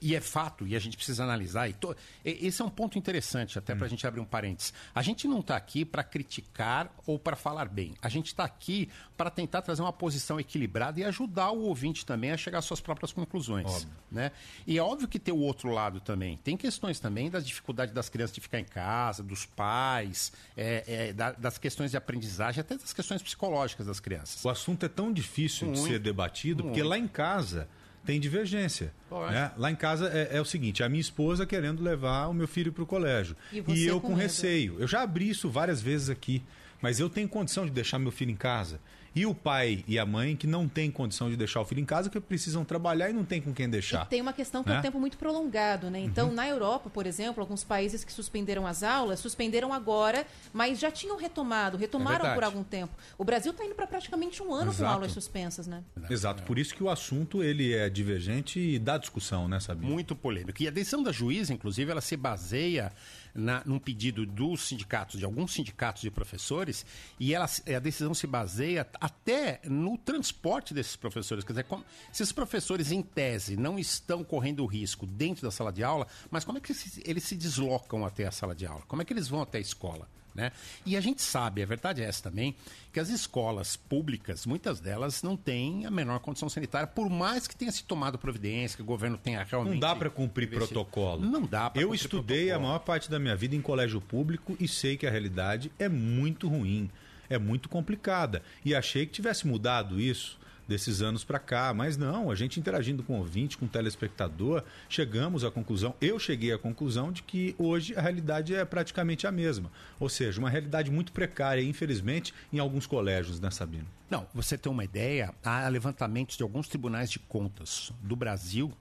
[0.00, 1.68] e, é fato, e a gente precisa analisar.
[1.68, 1.94] E to,
[2.24, 3.76] e, esse é um ponto interessante, até hum.
[3.76, 4.72] para a gente abrir um parênteses.
[4.94, 7.94] A gente não está aqui para criticar ou para falar bem.
[8.00, 12.32] A gente está aqui para tentar trazer uma posição equilibrada e ajudar o ouvinte também
[12.32, 13.66] a chegar às suas próprias conclusões.
[13.66, 13.88] Óbvio.
[14.10, 14.32] Né?
[14.66, 16.38] E é óbvio que tem o outro lado também.
[16.38, 21.12] Tem questões também das dificuldades das crianças de ficar em casa, dos pais, é, é,
[21.12, 24.44] da, das questões de aprendizagem, até das questões psicológicas das crianças.
[24.44, 25.82] O assunto é tão difícil Muito.
[25.82, 26.74] de ser debatido, Muito.
[26.74, 27.68] porque lá em casa
[28.04, 28.92] tem divergência.
[29.30, 29.52] Né?
[29.56, 32.72] Lá em casa é, é, o seguinte: a minha esposa querendo levar o meu filho
[32.72, 33.36] para o colégio.
[33.52, 34.76] E, e eu com, com receio.
[34.78, 36.42] Eu já abri isso várias vezes aqui,
[36.84, 38.78] mas eu tenho condição de deixar meu filho em casa.
[39.14, 41.84] E o pai e a mãe que não têm condição de deixar o filho em
[41.86, 44.04] casa, que precisam trabalhar e não tem com quem deixar.
[44.04, 44.76] E tem uma questão que né?
[44.76, 45.98] é um tempo muito prolongado, né?
[46.00, 46.34] Então, uhum.
[46.34, 51.16] na Europa, por exemplo, alguns países que suspenderam as aulas, suspenderam agora, mas já tinham
[51.16, 52.92] retomado, retomaram é por algum tempo.
[53.16, 54.90] O Brasil está indo para praticamente um ano Exato.
[54.90, 55.82] com aulas suspensas, né?
[56.10, 59.88] Exato, por isso que o assunto ele é divergente e dá discussão, né, Sabia?
[59.88, 60.62] Muito polêmico.
[60.62, 62.92] E a decisão da juíza, inclusive, ela se baseia
[63.34, 66.86] na, num pedido dos sindicatos, de alguns sindicatos de professores,
[67.18, 71.44] e ela, a decisão se baseia até no transporte desses professores.
[71.44, 75.72] Quer dizer, como, se esses professores, em tese, não estão correndo risco dentro da sala
[75.72, 76.74] de aula, mas como é que
[77.04, 78.82] eles se deslocam até a sala de aula?
[78.86, 80.08] Como é que eles vão até a escola?
[80.34, 80.50] Né?
[80.84, 82.56] E a gente sabe, a verdade é essa também,
[82.92, 87.54] que as escolas públicas, muitas delas não têm a menor condição sanitária, por mais que
[87.54, 89.74] tenha se tomado providência, que o governo tenha realmente.
[89.74, 91.24] Não dá para cumprir protocolo.
[91.24, 92.66] Não dá para Eu estudei protocolo.
[92.66, 95.88] a maior parte da minha vida em colégio público e sei que a realidade é
[95.88, 96.90] muito ruim,
[97.30, 98.42] é muito complicada.
[98.64, 101.72] E achei que tivesse mudado isso desses anos para cá.
[101.74, 106.18] Mas não, a gente interagindo com o ouvinte, com o telespectador, chegamos à conclusão, eu
[106.18, 109.70] cheguei à conclusão de que hoje a realidade é praticamente a mesma.
[109.98, 113.86] Ou seja, uma realidade muito precária, infelizmente, em alguns colégios, né, Sabino?
[114.08, 118.72] Não, você tem uma ideia, há levantamentos de alguns tribunais de contas do Brasil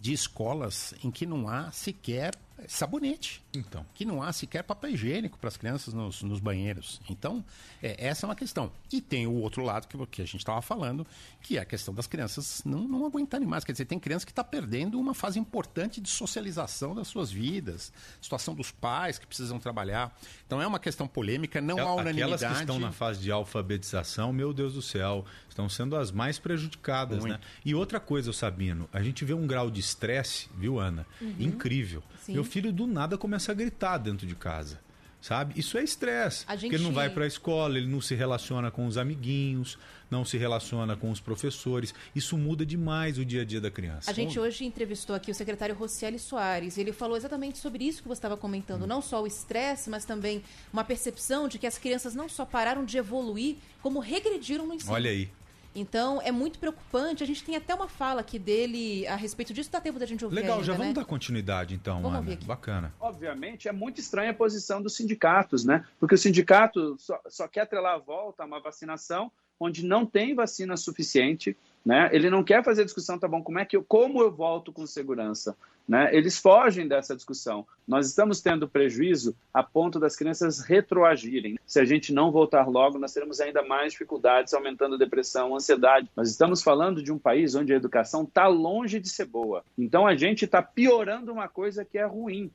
[0.00, 2.34] de escolas em que não há sequer
[2.66, 3.41] sabonete.
[3.54, 3.84] Então.
[3.94, 7.00] Que não há sequer papel higiênico para as crianças nos, nos banheiros.
[7.08, 7.44] Então,
[7.82, 8.72] é, essa é uma questão.
[8.90, 11.06] E tem o outro lado que, que a gente estava falando,
[11.40, 13.64] que é a questão das crianças não, não aguentarem mais.
[13.64, 17.92] Quer dizer, tem criança que está perdendo uma fase importante de socialização das suas vidas,
[18.20, 20.16] situação dos pais que precisam trabalhar.
[20.46, 22.34] Então, é uma questão polêmica, não é, há unanimidade.
[22.34, 26.38] Aquelas que estão na fase de alfabetização, meu Deus do céu, estão sendo as mais
[26.38, 27.30] prejudicadas, né?
[27.30, 27.40] Muito.
[27.40, 27.46] né?
[27.64, 31.06] E outra coisa, Sabino, a gente vê um grau de estresse, viu, Ana?
[31.20, 31.34] Uhum.
[31.38, 32.02] Incrível.
[32.22, 32.34] Sim.
[32.34, 34.80] Meu filho do nada começa a gritar dentro de casa.
[35.22, 35.54] Sabe?
[35.56, 36.44] Isso é estresse.
[36.50, 36.60] Gente...
[36.62, 39.78] Porque ele não vai para a escola, ele não se relaciona com os amiguinhos,
[40.10, 41.94] não se relaciona com os professores.
[42.12, 44.10] Isso muda demais o dia a dia da criança.
[44.10, 46.76] A gente hoje entrevistou aqui o secretário Rocieli Soares.
[46.76, 48.82] Ele falou exatamente sobre isso que você estava comentando.
[48.82, 48.88] Hum.
[48.88, 50.42] Não só o estresse, mas também
[50.72, 54.92] uma percepção de que as crianças não só pararam de evoluir, como regrediram no ensino.
[54.92, 55.30] Olha aí.
[55.74, 57.22] Então é muito preocupante.
[57.22, 59.70] A gente tem até uma fala aqui dele a respeito disso.
[59.70, 60.36] Dá tempo da gente ouvir.
[60.36, 60.94] Legal, ainda, já vamos né?
[60.94, 62.38] dar continuidade então, vamos Ana.
[62.44, 62.94] Bacana.
[63.00, 65.84] Obviamente é muito estranha a posição dos sindicatos, né?
[65.98, 70.34] Porque o sindicato só, só quer atrelar a volta a uma vacinação onde não tem
[70.34, 72.08] vacina suficiente, né?
[72.12, 73.42] Ele não quer fazer discussão, tá bom?
[73.42, 75.56] Como é que eu, como eu volto com segurança?
[75.86, 76.14] Né?
[76.14, 77.66] Eles fogem dessa discussão.
[77.86, 81.58] Nós estamos tendo prejuízo a ponto das crianças retroagirem.
[81.66, 85.56] Se a gente não voltar logo, nós teremos ainda mais dificuldades, aumentando a depressão, a
[85.56, 86.08] ansiedade.
[86.16, 89.64] Nós estamos falando de um país onde a educação está longe de ser boa.
[89.76, 92.50] Então a gente está piorando uma coisa que é ruim.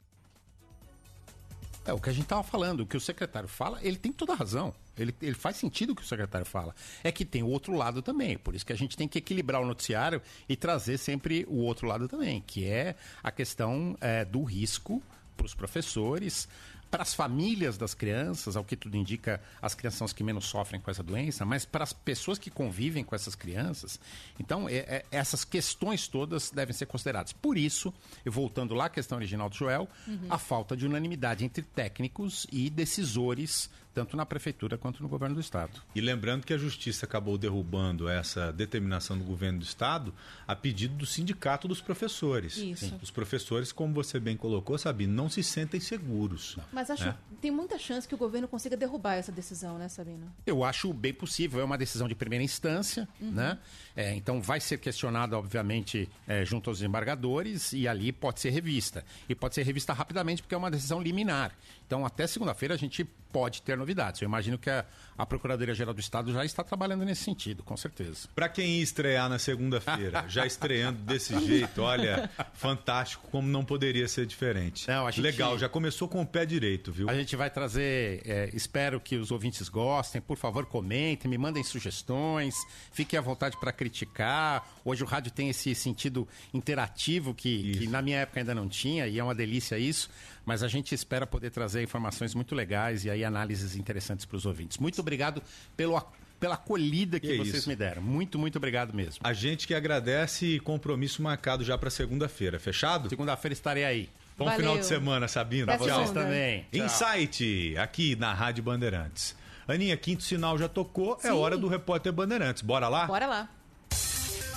[1.88, 4.34] É o que a gente estava falando, o que o secretário fala, ele tem toda
[4.34, 4.74] a razão.
[4.98, 6.76] Ele, ele faz sentido o que o secretário fala.
[7.02, 8.38] É que tem o outro lado também.
[8.38, 11.88] Por isso que a gente tem que equilibrar o noticiário e trazer sempre o outro
[11.88, 15.02] lado também, que é a questão é, do risco
[15.38, 16.50] para os professores,
[16.90, 20.46] para as famílias das crianças, ao que tudo indica, as crianças são as que menos
[20.46, 24.00] sofrem com essa doença, mas para as pessoas que convivem com essas crianças.
[24.40, 27.34] Então, é, é, essas questões todas devem ser consideradas.
[27.34, 27.94] Por isso,
[28.26, 30.28] voltando lá à questão original do Joel, uhum.
[30.30, 35.42] a falta de unanimidade entre técnicos e decisores tanto na prefeitura quanto no governo do
[35.42, 35.82] estado.
[35.96, 40.14] E lembrando que a justiça acabou derrubando essa determinação do governo do estado
[40.48, 42.58] a pedido do sindicato dos professores.
[42.58, 42.94] Isso.
[43.02, 46.60] Os professores, como você bem colocou, sabe, não se sentem seguros.
[46.72, 47.16] Mas acho né?
[47.42, 50.32] tem muita chance que o governo consiga derrubar essa decisão, né, Sabino?
[50.46, 51.60] Eu acho bem possível.
[51.60, 53.32] É uma decisão de primeira instância, Uhum.
[53.32, 53.58] né?
[53.98, 59.04] É, então vai ser questionada, obviamente, é, junto aos embargadores e ali pode ser revista.
[59.28, 61.52] E pode ser revista rapidamente porque é uma decisão liminar.
[61.88, 64.22] Então até segunda-feira a gente pode ter novidades.
[64.22, 64.86] Eu imagino que a,
[65.18, 68.28] a Procuradoria-Geral do Estado já está trabalhando nesse sentido, com certeza.
[68.36, 74.26] Pra quem estrear na segunda-feira, já estreando desse jeito, olha, fantástico, como não poderia ser
[74.26, 74.88] diferente.
[74.88, 77.10] Não, gente- Legal, já começou com o pé direito, viu?
[77.10, 81.64] A gente vai trazer, é, espero que os ouvintes gostem, por favor comentem, me mandem
[81.64, 82.54] sugestões,
[82.92, 84.68] fiquem à vontade para criticar.
[84.84, 89.08] Hoje o rádio tem esse sentido interativo que, que na minha época ainda não tinha
[89.08, 90.10] e é uma delícia isso,
[90.46, 94.46] mas a gente espera poder trazer informações muito legais e aí análises interessantes para os
[94.46, 94.78] ouvintes.
[94.78, 95.42] Muito obrigado
[95.76, 96.02] pelo,
[96.40, 97.70] pela acolhida que, Que vocês isso.
[97.70, 98.02] me deram.
[98.02, 99.20] Muito, muito obrigado mesmo.
[99.24, 103.10] A gente que agradece e compromisso marcado já pra segunda-feira, fechado?
[103.10, 104.10] Segunda-feira estarei aí.
[104.38, 104.60] Bom Valeu.
[104.60, 105.66] final de semana, Sabino.
[105.66, 106.66] Pra vocês também.
[106.72, 106.86] Tchau.
[106.86, 109.36] Insight, aqui na Rádio Bandeirantes.
[109.68, 111.32] Aninha, quinto sinal já tocou, é Sim.
[111.32, 112.62] hora do repórter Bandeirantes.
[112.62, 113.06] Bora lá?
[113.08, 113.50] Bora lá.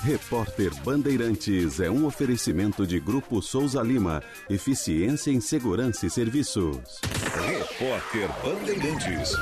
[0.02, 4.22] Repórter Bandeirantes é um oferecimento de Grupo Souza Lima.
[4.48, 7.00] Eficiência em Segurança e Serviços.
[7.46, 9.32] Repórter Bandeirantes.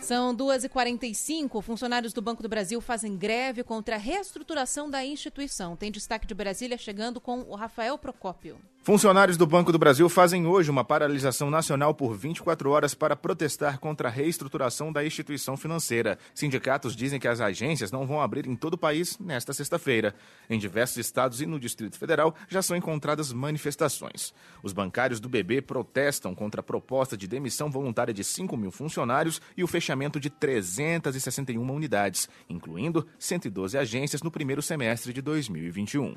[0.00, 1.60] São 2h45.
[1.60, 5.76] Funcionários do Banco do Brasil fazem greve contra a reestruturação da instituição.
[5.76, 8.58] Tem destaque de Brasília chegando com o Rafael Procópio.
[8.84, 13.78] Funcionários do Banco do Brasil fazem hoje uma paralisação nacional por 24 horas para protestar
[13.78, 16.18] contra a reestruturação da instituição financeira.
[16.34, 20.16] Sindicatos dizem que as agências não vão abrir em todo o país nesta sexta-feira.
[20.50, 24.34] Em diversos estados e no Distrito Federal já são encontradas manifestações.
[24.64, 29.40] Os bancários do BB protestam contra a proposta de demissão voluntária de 5 mil funcionários
[29.56, 36.16] e o fechamento de 361 unidades, incluindo 112 agências no primeiro semestre de 2021.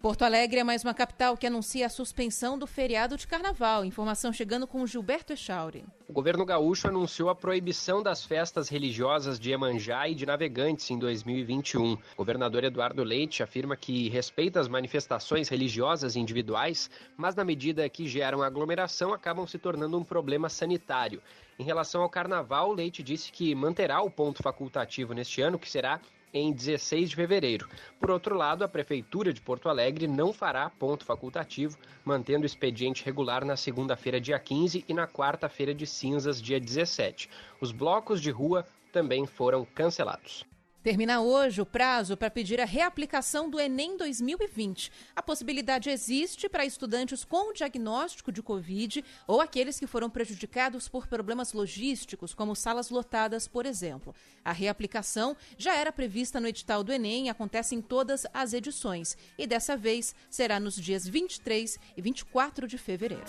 [0.00, 3.84] Porto Alegre é mais uma capital que anuncia a suspensão do feriado de carnaval.
[3.84, 5.84] Informação chegando com Gilberto Echauri.
[6.06, 10.98] O governo gaúcho anunciou a proibição das festas religiosas de Emanjá e de Navegantes em
[11.00, 11.94] 2021.
[11.94, 18.06] O governador Eduardo Leite afirma que respeita as manifestações religiosas individuais, mas na medida que
[18.06, 21.20] geram aglomeração acabam se tornando um problema sanitário.
[21.58, 26.00] Em relação ao carnaval, Leite disse que manterá o ponto facultativo neste ano, que será
[26.32, 27.68] em 16 de fevereiro.
[28.00, 33.04] Por outro lado, a Prefeitura de Porto Alegre não fará ponto facultativo, mantendo o expediente
[33.04, 37.28] regular na segunda-feira, dia 15, e na quarta-feira de cinzas, dia 17.
[37.60, 40.44] Os blocos de rua também foram cancelados.
[40.88, 44.90] Termina hoje o prazo para pedir a reaplicação do Enem 2020.
[45.14, 51.06] A possibilidade existe para estudantes com diagnóstico de Covid ou aqueles que foram prejudicados por
[51.06, 54.14] problemas logísticos, como salas lotadas, por exemplo.
[54.42, 59.14] A reaplicação já era prevista no edital do Enem e acontece em todas as edições.
[59.36, 63.26] E dessa vez será nos dias 23 e 24 de fevereiro.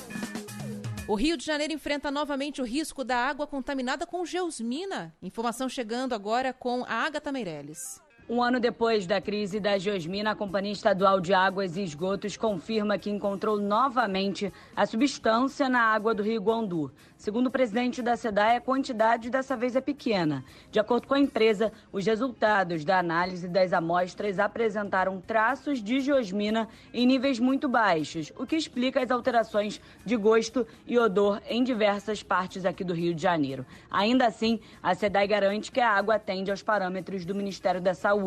[1.10, 5.11] O Rio de Janeiro enfrenta novamente o risco da água contaminada com geosmina.
[5.23, 7.99] Informação chegando agora com a Agatha Meirelles.
[8.32, 12.96] Um ano depois da crise da geosmina, a Companhia Estadual de Águas e Esgotos confirma
[12.96, 16.92] que encontrou novamente a substância na água do Rio Guandu.
[17.18, 20.46] Segundo o presidente da SEDAI, a quantidade dessa vez é pequena.
[20.70, 26.70] De acordo com a empresa, os resultados da análise das amostras apresentaram traços de geosmina
[26.94, 32.22] em níveis muito baixos, o que explica as alterações de gosto e odor em diversas
[32.22, 33.66] partes aqui do Rio de Janeiro.
[33.90, 38.19] Ainda assim, a SEDAI garante que a água atende aos parâmetros do Ministério da Saúde.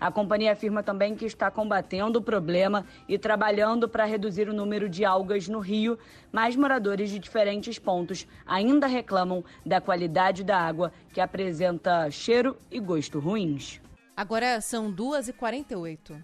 [0.00, 4.88] A companhia afirma também que está combatendo o problema e trabalhando para reduzir o número
[4.88, 5.98] de algas no rio,
[6.32, 12.80] mas moradores de diferentes pontos ainda reclamam da qualidade da água, que apresenta cheiro e
[12.80, 13.80] gosto ruins.
[14.16, 16.22] Agora são 2h48.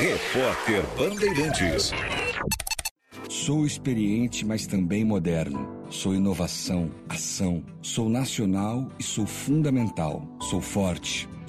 [0.00, 1.92] Repórter Bandeirantes.
[3.28, 5.86] Sou experiente, mas também moderno.
[5.90, 7.64] Sou inovação, ação.
[7.82, 10.26] Sou nacional e sou fundamental.
[10.40, 11.28] Sou forte.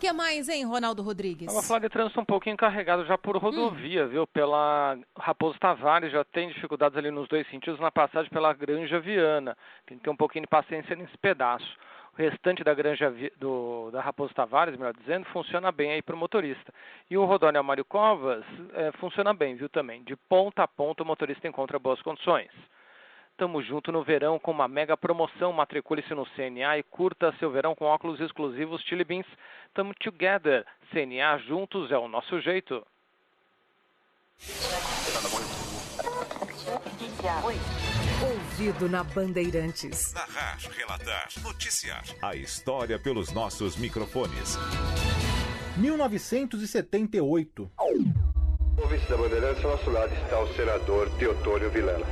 [0.00, 1.48] O que mais, hein, Ronaldo Rodrigues?
[1.48, 4.26] Vamos falar de trânsito um pouquinho carregado já por rodovia, viu?
[4.26, 9.54] Pela Raposo Tavares já tem dificuldades ali nos dois sentidos na passagem pela Granja Viana.
[9.84, 11.76] Tem que ter um pouquinho de paciência nesse pedaço.
[12.14, 16.18] O restante da Granja do, da Raposo Tavares, melhor dizendo, funciona bem aí para o
[16.18, 16.72] motorista.
[17.10, 20.02] E o Rodônio Mário Covas eh, funciona bem, viu, também.
[20.02, 22.48] De ponta a ponta o motorista encontra boas condições.
[23.40, 25.50] Tamo junto no verão com uma mega promoção.
[25.50, 29.24] Matricule-se no CNA e curta seu verão com óculos exclusivos Chili Beans.
[29.72, 30.66] Tamo together.
[30.92, 32.86] CNA juntos é o nosso jeito.
[38.22, 40.12] Ouvido na Bandeirantes.
[40.12, 42.04] Narrar, relatar, noticiar.
[42.20, 44.58] A história pelos nossos microfones.
[45.78, 47.70] 1978.
[48.82, 52.06] Ouvinte da Bandeirantes, ao nosso lado está o senador Teotônio Vilela.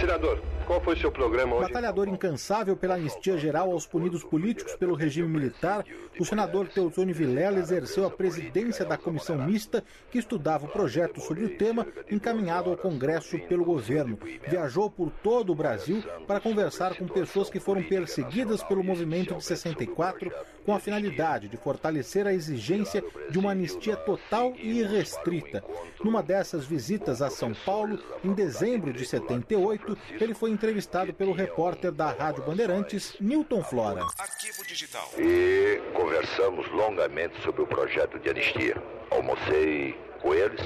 [0.00, 0.40] Senador,
[0.72, 1.66] qual foi seu programa hoje?
[1.66, 5.84] Batalhador incansável pela anistia geral aos punidos políticos pelo regime militar,
[6.18, 11.44] o senador Teotônio Vilela exerceu a presidência da comissão mista que estudava o projeto sobre
[11.44, 14.18] o tema encaminhado ao Congresso pelo governo.
[14.48, 19.44] Viajou por todo o Brasil para conversar com pessoas que foram perseguidas pelo movimento de
[19.44, 20.32] 64
[20.64, 25.62] com a finalidade de fortalecer a exigência de uma anistia total e irrestrita.
[26.02, 31.90] Numa dessas visitas a São Paulo, em dezembro de 78, ele foi entrevistado pelo repórter
[31.90, 34.06] da Rádio Bandeirantes, Newton Flora.
[34.16, 35.10] Arquivo Digital.
[35.18, 38.80] E conversamos longamente sobre o projeto de anistia.
[39.10, 40.60] Almocei com eles.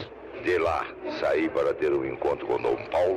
[0.45, 0.87] De lá,
[1.19, 3.17] saí para ter um encontro com Dom Paulo,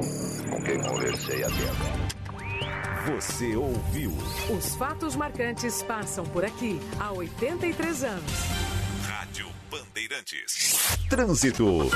[0.49, 3.13] com quem conversei até agora.
[3.13, 4.11] Você ouviu?
[4.49, 8.31] Os fatos marcantes passam por aqui há 83 anos.
[9.05, 10.97] Rádio Bandeirantes.
[11.09, 11.89] Trânsito.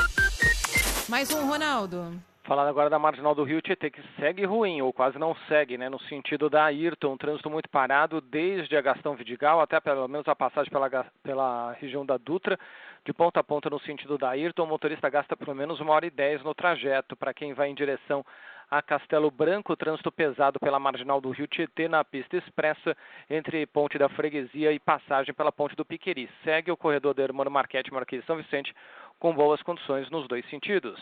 [1.07, 2.22] Mais um, Ronaldo.
[2.45, 5.88] Falando agora da marginal do Rio Tietê, que segue ruim, ou quase não segue, né?
[5.88, 10.28] No sentido da Ayrton, um trânsito muito parado desde a Gastão Vidigal até pelo menos
[10.28, 10.90] a passagem pela,
[11.24, 12.60] pela região da Dutra.
[13.06, 16.06] De ponta a ponta no sentido da Ayrton, o motorista gasta pelo menos uma hora
[16.06, 17.15] e dez no trajeto.
[17.15, 18.26] Para quem vai em direção
[18.70, 22.94] a Castelo Branco, trânsito pesado pela marginal do Rio Tietê na pista expressa
[23.30, 26.30] entre Ponte da Freguesia e passagem pela Ponte do Piqueri.
[26.44, 28.76] Segue o corredor da Hermano Marquete Marquês São Vicente
[29.18, 30.99] com boas condições nos dois sentidos.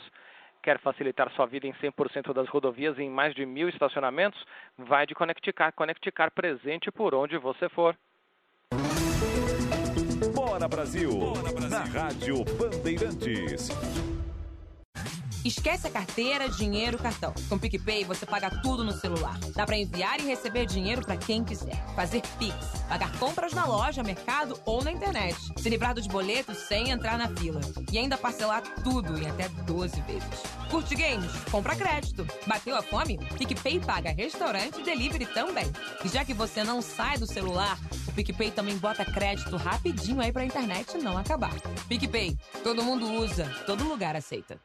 [0.63, 4.45] Quer facilitar sua vida em 100% das rodovias e em mais de mil estacionamentos?
[4.77, 5.73] Vai de Conecticar.
[5.73, 7.95] Conecticar presente por onde você for.
[10.35, 11.11] Bora Brasil.
[11.69, 13.69] Na Rádio Bandeirantes.
[15.43, 17.33] Esquece a carteira, dinheiro, cartão.
[17.49, 19.39] Com o PicPay você paga tudo no celular.
[19.55, 21.83] Dá pra enviar e receber dinheiro pra quem quiser.
[21.95, 22.55] Fazer Pix,
[22.87, 25.35] pagar compras na loja, mercado ou na internet.
[25.57, 27.59] Se livrar dos boletos sem entrar na fila.
[27.91, 30.29] E ainda parcelar tudo em até 12 vezes.
[30.69, 31.31] Curte games?
[31.49, 32.25] Compra crédito.
[32.45, 33.17] Bateu a fome?
[33.37, 35.65] PicPay paga restaurante e delivery também.
[36.05, 40.31] E já que você não sai do celular, o PicPay também bota crédito rapidinho aí
[40.31, 41.53] pra internet não acabar.
[41.89, 44.59] PicPay, todo mundo usa, todo lugar aceita.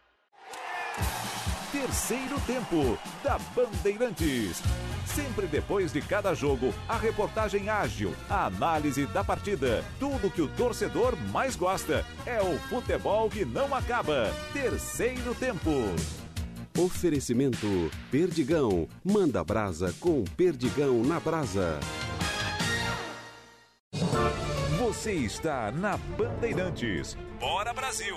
[1.72, 4.62] Terceiro tempo da Bandeirantes.
[5.04, 9.84] Sempre depois de cada jogo, a reportagem ágil, a análise da partida.
[9.98, 12.04] Tudo que o torcedor mais gosta.
[12.24, 14.32] É o futebol que não acaba.
[14.52, 15.70] Terceiro tempo.
[16.78, 18.88] Oferecimento Perdigão.
[19.04, 21.80] Manda brasa com Perdigão na brasa.
[24.78, 27.16] Você está na Bandeirantes.
[27.38, 28.16] Bora Brasil.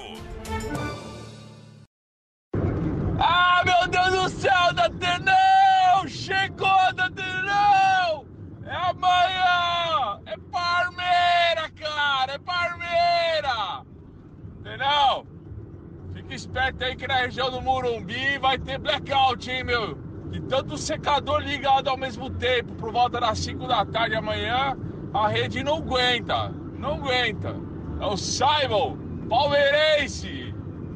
[3.32, 6.08] Ah, meu Deus do céu, Datenão!
[6.08, 8.26] Chegou, Datenão!
[8.66, 10.20] É amanhã!
[10.26, 12.34] É Parmeira, cara!
[12.34, 13.84] É Parmeira!
[14.60, 15.28] Entendeu?
[16.16, 19.94] Fica esperto aí que na região do Morumbi vai ter blackout, hein, meu?
[20.32, 24.76] De tanto secador ligado ao mesmo tempo, por volta das 5 da tarde amanhã,
[25.14, 26.50] a rede não aguenta.
[26.80, 27.56] Não aguenta.
[28.02, 28.98] É o Simon,
[29.30, 30.49] palmeirense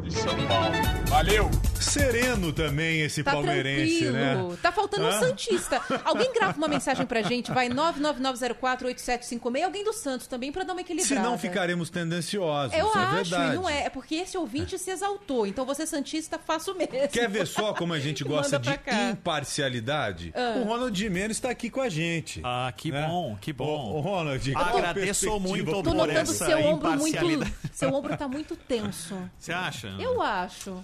[0.03, 0.73] de São Paulo.
[1.07, 1.49] Valeu!
[1.83, 4.49] sereno também esse Tá palmeirense, tranquilo.
[4.51, 4.57] né?
[4.61, 5.09] Tá faltando Hã?
[5.09, 5.81] um Santista.
[6.03, 9.63] Alguém grava uma mensagem pra gente, vai 999048756.
[9.63, 11.15] Alguém do Santos também pra dar uma equilibrada.
[11.21, 12.75] Senão ficaremos tendenciosos.
[12.77, 13.53] Eu é acho, verdade.
[13.53, 13.83] e não é.
[13.85, 15.45] É porque esse ouvinte se exaltou.
[15.45, 16.93] Então você, Santista, faça o mesmo.
[17.09, 19.11] Quer ver só como a gente gosta de cá.
[19.11, 20.33] imparcialidade?
[20.35, 20.59] Ah.
[20.59, 22.41] O Ronald Jimenez está aqui com a gente.
[22.43, 23.93] Ah, que bom, que bom.
[23.93, 27.53] O, Ronald, Agradeço muito notando essa seu ombro muito.
[27.71, 29.17] Seu ombro tá muito tenso.
[29.37, 29.92] Você acha?
[30.01, 30.83] Eu acho.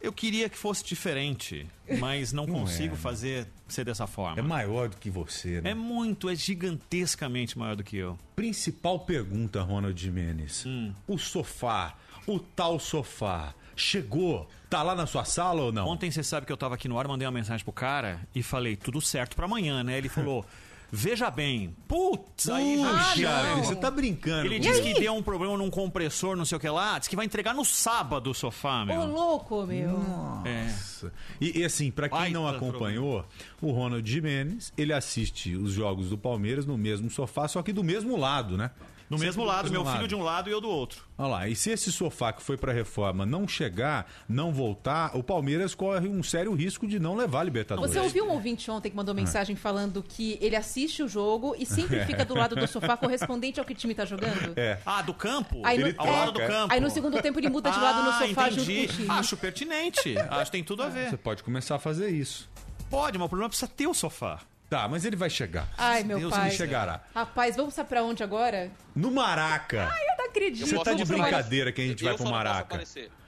[0.00, 1.64] Eu queria que fosse diferente,
[2.00, 4.36] mas não, Não consigo é, fazer ser dessa forma.
[4.36, 5.70] É maior do que você, né?
[5.70, 8.18] É muito, é gigantescamente maior do que eu.
[8.34, 10.64] Principal pergunta, Ronald Jimenez.
[10.66, 10.92] Hum.
[11.06, 11.94] O sofá,
[12.26, 14.48] o tal sofá, chegou?
[14.68, 15.86] Tá lá na sua sala ou não?
[15.86, 18.42] Ontem você sabe que eu tava aqui no ar, mandei uma mensagem pro cara e
[18.42, 19.98] falei, tudo certo pra amanhã, né?
[19.98, 20.44] Ele falou,
[20.94, 21.74] veja bem.
[21.88, 24.46] Putz, aí Puxa, você tá brincando.
[24.46, 24.82] Ele isso.
[24.82, 27.54] que deu um problema num compressor, não sei o que lá, disse que vai entregar
[27.54, 29.06] no sábado o sofá, Ô, meu.
[29.06, 29.98] louco, meu.
[30.44, 30.64] É.
[30.66, 31.10] Nossa.
[31.40, 33.24] E, e assim, pra quem não Baita acompanhou,
[33.60, 37.82] o Ronald Jimenez, ele assiste os jogos do Palmeiras no mesmo sofá, só que do
[37.82, 38.70] mesmo lado, né?
[39.12, 41.04] No Sempre mesmo do lado, meu mesmo filho de um lado e eu do outro.
[41.18, 45.22] Olha lá, e se esse sofá que foi pra reforma não chegar, não voltar, o
[45.22, 47.92] Palmeiras corre um sério risco de não levar a Libertadores.
[47.92, 51.66] Você ouviu um ouvinte ontem que mandou mensagem falando que ele assiste o jogo e
[51.66, 54.54] sempre fica do lado do sofá correspondente ao que o time tá jogando?
[54.56, 54.78] É.
[54.86, 55.60] Ah, do campo?
[55.62, 56.72] Aí no, Ao é, lado do campo.
[56.72, 58.64] Aí no segundo tempo ele muda de lado no Ah, sofá entendi.
[58.64, 59.10] junto com o time.
[59.10, 60.18] Acho pertinente.
[60.18, 61.10] Acho que tem tudo a ver.
[61.10, 62.48] Você pode começar a fazer isso.
[62.88, 64.40] Pode, mas o problema é precisa ter o sofá.
[64.72, 65.68] Tá, mas ele vai chegar.
[65.76, 66.48] Ai, meu Deus, pai.
[66.48, 67.02] ele chegará.
[67.14, 68.70] Rapaz, vamos saber pra onde agora?
[68.96, 69.86] No Maraca.
[69.92, 70.66] Ai, eu não acredito.
[70.66, 72.82] Você tá de brincadeira que a gente vai pro Maraca.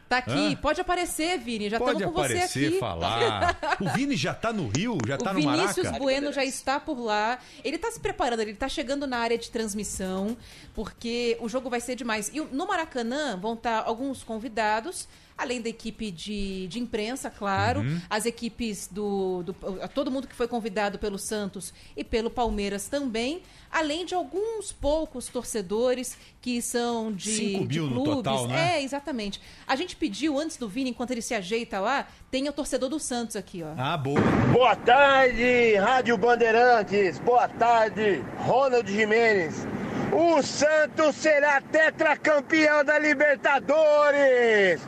[0.08, 0.56] Tá aqui, Hã?
[0.56, 1.68] pode aparecer, Vini.
[1.68, 2.78] Já Pode estamos com você aparecer, aqui.
[2.78, 3.58] falar.
[3.78, 4.96] O Vini já tá no Rio?
[5.06, 5.98] Já tá o no Vinícius Maraca?
[5.98, 7.38] Bueno já está por lá.
[7.62, 10.38] Ele está se preparando, ele está chegando na área de transmissão,
[10.72, 12.30] porque o jogo vai ser demais.
[12.32, 18.00] E no Maracanã vão estar alguns convidados, além da equipe de, de imprensa, claro, Uhum.
[18.08, 19.52] as equipes do, do.
[19.94, 25.26] Todo mundo que foi convidado pelo Santos e pelo Palmeiras também, além de alguns poucos
[25.26, 28.14] torcedores que são de, Cinco de mil no clubes.
[28.22, 28.78] total, né?
[28.78, 29.40] É, exatamente.
[29.66, 33.00] A gente pediu antes do Vini, enquanto ele se ajeita lá, tem o torcedor do
[33.00, 33.74] Santos aqui, ó.
[33.76, 34.20] Ah, boa.
[34.52, 37.18] Boa tarde, Rádio Bandeirantes.
[37.18, 39.66] Boa tarde, Ronald Jimenez.
[40.12, 44.80] O Santos será tetracampeão da Libertadores.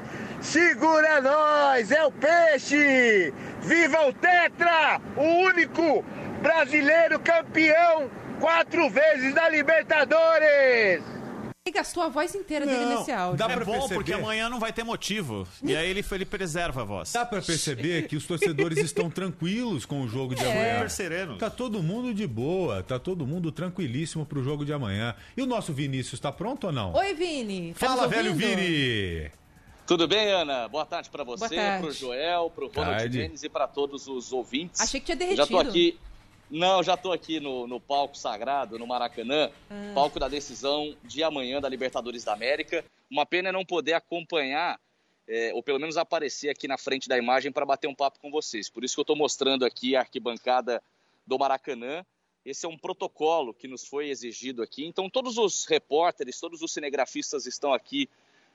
[0.46, 3.32] Segura nós, é o peixe.
[3.62, 6.04] Viva o Tetra, o único
[6.40, 8.08] brasileiro campeão
[8.38, 11.02] quatro vezes da Libertadores.
[11.66, 13.44] Ele gastou a voz inteira dele nesse áudio.
[13.44, 15.48] é bom, porque amanhã não vai ter motivo.
[15.64, 17.12] E aí ele, ele preserva a voz.
[17.12, 20.52] Dá pra perceber que os torcedores estão tranquilos com o jogo de É.
[20.52, 20.74] amanhã.
[20.76, 21.38] Super serenos.
[21.38, 25.12] Tá todo mundo de boa, tá todo mundo tranquilíssimo pro jogo de amanhã.
[25.36, 26.94] E o nosso Vinícius tá pronto ou não?
[26.94, 27.74] Oi, Vini.
[27.76, 28.32] tá Fala, velho?
[28.32, 29.28] Vini!
[29.86, 30.66] Tudo bem, Ana?
[30.68, 31.84] Boa tarde para você, tarde.
[31.84, 33.18] pro Joel, pro Ronald Tarde.
[33.18, 34.80] Mendes e para todos os ouvintes.
[34.80, 35.70] Achei que tinha Eu Já tô derretido.
[35.70, 35.98] aqui.
[36.50, 39.92] Não, já tô aqui no, no palco sagrado, no Maracanã, Ah.
[39.94, 42.84] palco da decisão de amanhã da Libertadores da América.
[43.10, 44.78] Uma pena é não poder acompanhar,
[45.28, 48.30] é, ou pelo menos aparecer aqui na frente da imagem para bater um papo com
[48.30, 48.68] vocês.
[48.68, 50.82] Por isso que eu estou mostrando aqui a arquibancada
[51.26, 52.04] do Maracanã.
[52.44, 54.84] Esse é um protocolo que nos foi exigido aqui.
[54.86, 58.08] Então, todos os repórteres, todos os cinegrafistas estão aqui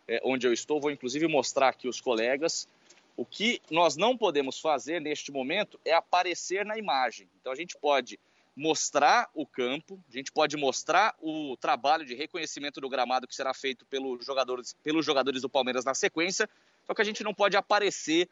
[0.08, 0.80] é, onde eu estou.
[0.80, 2.68] Vou inclusive mostrar aqui os colegas.
[3.16, 7.28] O que nós não podemos fazer neste momento é aparecer na imagem.
[7.40, 8.20] Então a gente pode
[8.56, 13.54] mostrar o campo, a gente pode mostrar o trabalho de reconhecimento do gramado que será
[13.54, 16.50] feito pelos jogadores, pelos jogadores do Palmeiras na sequência,
[16.86, 18.28] só que a gente não pode aparecer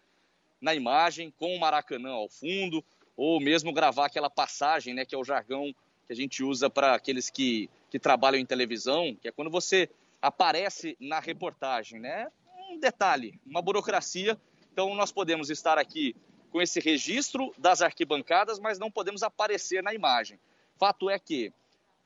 [0.60, 2.84] na imagem com o Maracanã ao fundo,
[3.16, 5.74] ou mesmo gravar aquela passagem, né, que é o jargão
[6.06, 9.90] que a gente usa para aqueles que, que trabalham em televisão, que é quando você
[10.22, 12.30] aparece na reportagem, né?
[12.70, 14.40] Um detalhe, uma burocracia.
[14.72, 16.16] Então nós podemos estar aqui
[16.52, 20.40] com esse registro das arquibancadas, mas não podemos aparecer na imagem.
[20.78, 21.54] Fato é que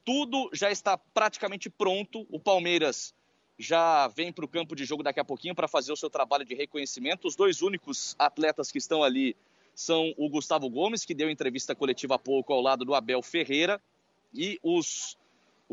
[0.05, 2.27] tudo já está praticamente pronto.
[2.29, 3.13] O Palmeiras
[3.57, 6.45] já vem para o campo de jogo daqui a pouquinho para fazer o seu trabalho
[6.45, 7.27] de reconhecimento.
[7.27, 9.35] Os dois únicos atletas que estão ali
[9.75, 13.81] são o Gustavo Gomes, que deu entrevista coletiva há pouco ao lado do Abel Ferreira,
[14.33, 15.17] e os,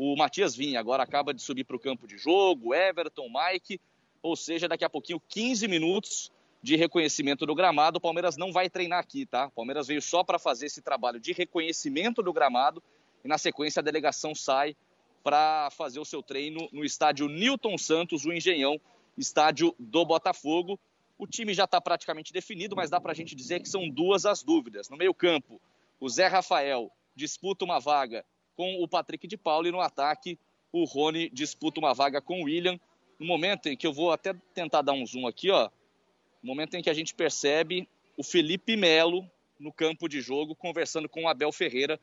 [0.03, 3.79] o Matias Vinha, agora acaba de subir para o campo de jogo, Everton, Mike,
[4.19, 7.99] ou seja, daqui a pouquinho 15 minutos de reconhecimento do gramado.
[7.99, 9.45] O Palmeiras não vai treinar aqui, tá?
[9.45, 12.81] O Palmeiras veio só para fazer esse trabalho de reconhecimento do gramado
[13.23, 14.75] e na sequência a delegação sai
[15.23, 18.81] para fazer o seu treino no estádio Newton Santos, o Engenhão,
[19.15, 20.79] estádio do Botafogo.
[21.15, 24.25] O time já está praticamente definido, mas dá para a gente dizer que são duas
[24.25, 24.89] as dúvidas.
[24.89, 25.61] No meio-campo,
[25.99, 28.25] o Zé Rafael disputa uma vaga
[28.55, 30.37] com o Patrick de Paulo e no ataque,
[30.71, 32.79] o Rony disputa uma vaga com o William.
[33.19, 35.69] No momento em que eu vou até tentar dar um zoom aqui, ó,
[36.43, 37.87] O momento em que a gente percebe
[38.17, 39.29] o Felipe Melo
[39.59, 41.99] no campo de jogo conversando com o Abel Ferreira.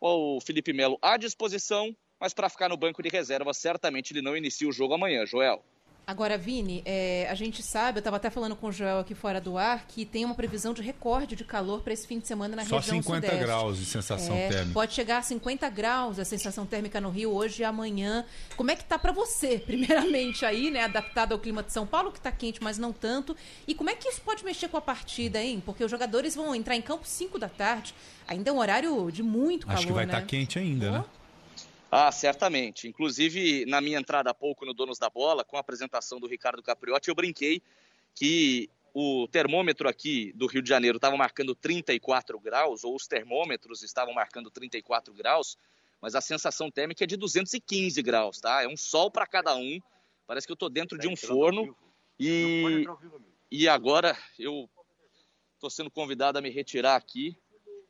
[0.00, 4.36] O Felipe Melo à disposição, mas para ficar no banco de reserva, certamente ele não
[4.36, 5.62] inicia o jogo amanhã, Joel.
[6.06, 9.40] Agora, Vini, é, a gente sabe, eu estava até falando com o Joel aqui fora
[9.40, 12.56] do ar, que tem uma previsão de recorde de calor para esse fim de semana
[12.56, 13.44] na Só região 50 sudeste.
[13.46, 14.72] graus de sensação É, térmica.
[14.74, 18.24] Pode chegar a 50 graus a sensação térmica no Rio hoje e amanhã.
[18.56, 22.10] Como é que tá para você, primeiramente aí, né, adaptado ao clima de São Paulo,
[22.10, 23.36] que tá quente, mas não tanto.
[23.68, 25.62] E como é que isso pode mexer com a partida, hein?
[25.64, 27.94] Porque os jogadores vão entrar em campo 5 da tarde.
[28.26, 30.12] Ainda é um horário de muito calor, Acho que vai né?
[30.12, 31.04] estar quente ainda, né?
[31.90, 32.86] Ah, certamente.
[32.86, 36.62] Inclusive, na minha entrada há pouco no Donos da Bola, com a apresentação do Ricardo
[36.62, 37.60] Capriotti, eu brinquei
[38.14, 43.82] que o termômetro aqui do Rio de Janeiro estava marcando 34 graus, ou os termômetros
[43.82, 45.56] estavam marcando 34 graus,
[46.00, 48.62] mas a sensação térmica é de 215 graus, tá?
[48.62, 49.80] É um sol para cada um.
[50.26, 51.76] Parece que eu estou dentro de um forno.
[52.18, 52.86] E,
[53.50, 54.68] e agora eu
[55.54, 57.36] estou sendo convidado a me retirar aqui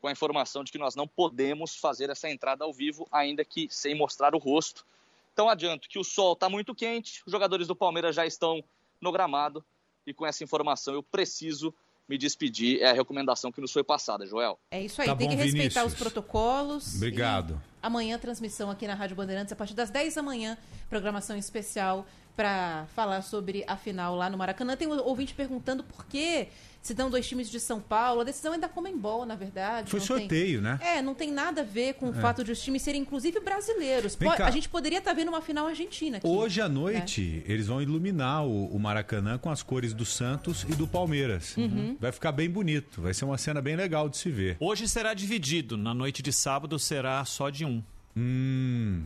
[0.00, 3.68] com a informação de que nós não podemos fazer essa entrada ao vivo, ainda que
[3.70, 4.84] sem mostrar o rosto.
[5.32, 8.62] Então adianto que o sol está muito quente, os jogadores do Palmeiras já estão
[9.00, 9.64] no gramado
[10.06, 11.72] e com essa informação eu preciso
[12.08, 12.80] me despedir.
[12.82, 14.58] É a recomendação que nos foi passada, Joel.
[14.70, 15.92] É isso aí, Tá tem bom, que respeitar Vinícius.
[15.92, 16.94] os protocolos.
[16.96, 17.52] Obrigado.
[17.52, 20.58] E amanhã, transmissão aqui na Rádio Bandeirantes, a partir das 10 da manhã,
[20.88, 22.04] programação especial
[22.36, 24.76] para falar sobre a final lá no Maracanã.
[24.76, 26.48] Tem um ouvinte perguntando por que
[26.82, 28.22] se dão dois times de São Paulo.
[28.22, 29.90] A decisão é da Comembol, na verdade.
[29.90, 30.78] Foi não tem- sorteio, né?
[30.82, 32.20] É, não tem nada a ver com o É.
[32.20, 34.16] fato de os times serem, inclusive, brasileiros.
[34.16, 34.30] Po-.
[34.30, 36.26] A gente poderia estar vendo uma final argentina aqui.
[36.26, 36.74] Hoje à né?
[36.74, 41.54] noite, eles vão iluminar o, o Maracanã com as cores do Santos e do Palmeiras.
[41.58, 41.96] Uhum.
[42.00, 43.02] Vai ficar bem bonito.
[43.02, 44.56] Vai ser uma cena bem legal de se ver.
[44.58, 45.76] Hoje será dividido.
[45.76, 47.82] Na noite de sábado será só de um.
[48.16, 49.04] Hum.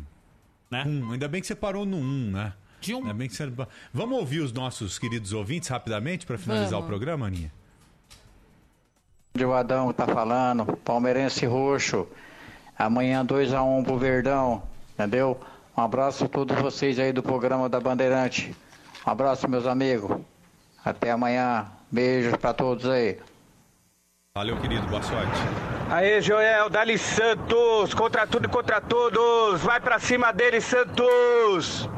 [0.70, 0.84] Né?
[0.86, 1.12] Um.
[1.12, 2.52] Ainda bem que você parou no 1, um, né?
[2.84, 2.98] De um.
[2.98, 3.50] Ainda bem que você...
[3.92, 6.84] Vamos ouvir os nossos queridos ouvintes rapidamente para finalizar Vamos.
[6.84, 7.52] o programa, Aninha?
[9.36, 12.06] de Adão tá falando, palmeirense roxo.
[12.78, 14.62] Amanhã 2x1 pro Verdão,
[14.92, 15.40] entendeu?
[15.76, 18.54] Um abraço a todos vocês aí do programa da Bandeirante.
[19.04, 20.20] Um abraço, meus amigos.
[20.84, 21.66] Até amanhã.
[21.90, 23.18] Beijos pra todos aí.
[24.36, 24.86] Valeu, querido.
[24.86, 25.32] Boa sorte.
[25.90, 29.62] Aê, Joel, Dali Santos, contra tudo e contra todos.
[29.62, 31.88] Vai pra cima dele, Santos.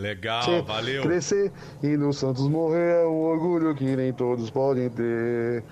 [0.00, 1.02] Legal, Cê valeu.
[1.02, 1.52] Crescer
[1.82, 5.64] e no Santos morrer é um orgulho que nem todos podem ter.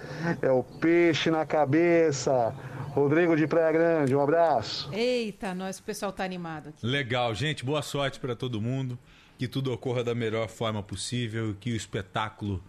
[0.42, 2.52] É o peixe na cabeça.
[2.88, 4.92] Rodrigo de Praia Grande, um abraço.
[4.92, 6.84] Eita, nós, o pessoal tá animado aqui.
[6.84, 7.64] Legal, gente.
[7.64, 8.98] Boa sorte para todo mundo.
[9.38, 11.56] Que tudo ocorra da melhor forma possível.
[11.60, 12.60] Que o espetáculo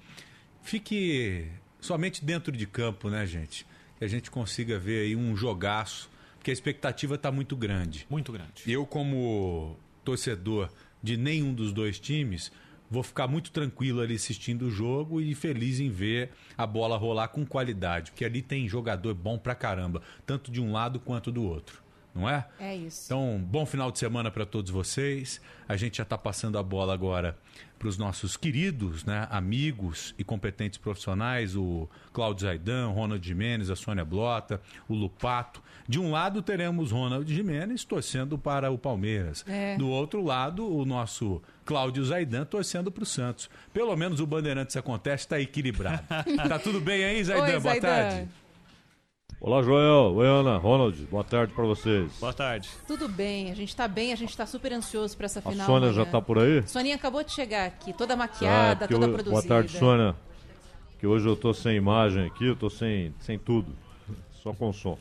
[0.61, 1.47] fique
[1.81, 3.65] somente dentro de campo, né, gente?
[3.97, 6.07] Que a gente consiga ver aí um jogaço.
[6.37, 8.05] Porque a expectativa está muito grande.
[8.11, 8.61] Muito grande.
[8.67, 9.75] Eu, como
[10.05, 10.69] torcedor
[11.07, 12.51] de nenhum dos dois times,
[12.91, 17.29] vou ficar muito tranquilo ali assistindo o jogo e feliz em ver a bola rolar
[17.29, 18.11] com qualidade.
[18.11, 21.81] Porque ali tem jogador bom pra caramba, tanto de um lado quanto do outro.
[22.13, 22.47] Não é?
[22.59, 23.05] É isso.
[23.05, 25.39] Então, bom final de semana para todos vocês.
[25.67, 27.37] A gente já está passando a bola agora
[27.77, 33.69] para os nossos queridos, né, amigos e competentes profissionais, o Cláudio Zaidan, o Ronald Jimenez,
[33.69, 34.59] a Sônia Blota,
[34.89, 35.61] o Lupato.
[35.87, 39.45] De um lado teremos Ronald Jimenez torcendo para o Palmeiras.
[39.47, 39.77] É.
[39.77, 43.49] Do outro lado, o nosso Cláudio Zaidan torcendo para o Santos.
[43.73, 46.03] Pelo menos o Bandeirantes acontece, está equilibrado.
[46.49, 47.43] tá tudo bem aí, Zaidan?
[47.43, 47.87] Oi, Boa Zaidan.
[47.87, 48.29] tarde.
[49.39, 50.15] Olá, Joel.
[50.15, 50.57] Oi, Ana.
[50.57, 52.11] Ronald, boa tarde pra vocês.
[52.19, 52.67] Boa tarde.
[52.87, 55.65] Tudo bem, a gente tá bem, a gente tá super ansioso pra essa A final.
[55.67, 56.05] Sônia amanhã.
[56.05, 56.67] já tá por aí?
[56.67, 59.41] Soninha acabou de chegar aqui, toda Ah, maquiada, porque toda hoje- produzida.
[59.41, 60.15] Boa tarde, Sônia.
[60.99, 63.73] Que hoje eu tô sem imagem aqui, eu tô sem, sem tudo.
[64.43, 64.97] Só com som.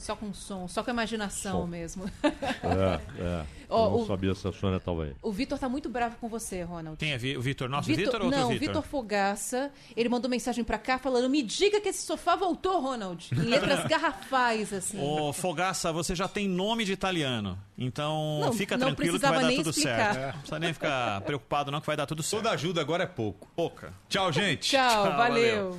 [0.00, 1.66] Só com som, só com imaginação Som.
[1.66, 2.10] mesmo.
[2.22, 3.44] É, é.
[3.68, 5.12] Ó, eu não o- sabia se a Sônia tava aí.
[5.22, 6.96] O Vitor tá muito bravo com você, Ronald.
[6.96, 7.68] Quem é Vi- o Vitor?
[7.68, 8.66] Nosso Vitor- Vitor ou outro Não, Vitor?
[8.68, 9.70] Vitor Fogaça.
[9.94, 13.28] Ele mandou mensagem pra cá falando: me diga que esse sofá voltou, Ronald.
[13.30, 14.98] Em letras garrafais, assim.
[14.98, 17.58] Ô, Fogaça, você já tem nome de italiano.
[17.76, 20.14] Então Não, fica não tranquilo que vai dar tudo explicar.
[20.14, 20.24] certo.
[20.26, 22.42] Não precisa nem ficar preocupado, não, que vai dar tudo certo.
[22.42, 23.46] Toda ajuda agora é pouco.
[23.54, 23.92] Pouca.
[24.08, 24.70] Tchau, gente.
[24.70, 25.78] Tchau, valeu.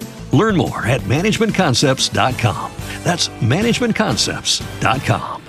[0.33, 2.71] Learn more at managementconcepts.com.
[3.03, 5.41] That's managementconcepts.com.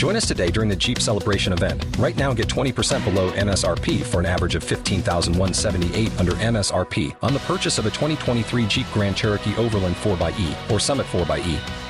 [0.00, 1.84] Join us today during the Jeep Celebration event.
[1.98, 7.40] Right now, get 20% below MSRP for an average of 15178 under MSRP on the
[7.40, 11.89] purchase of a 2023 Jeep Grand Cherokee Overland 4xE or Summit 4xE.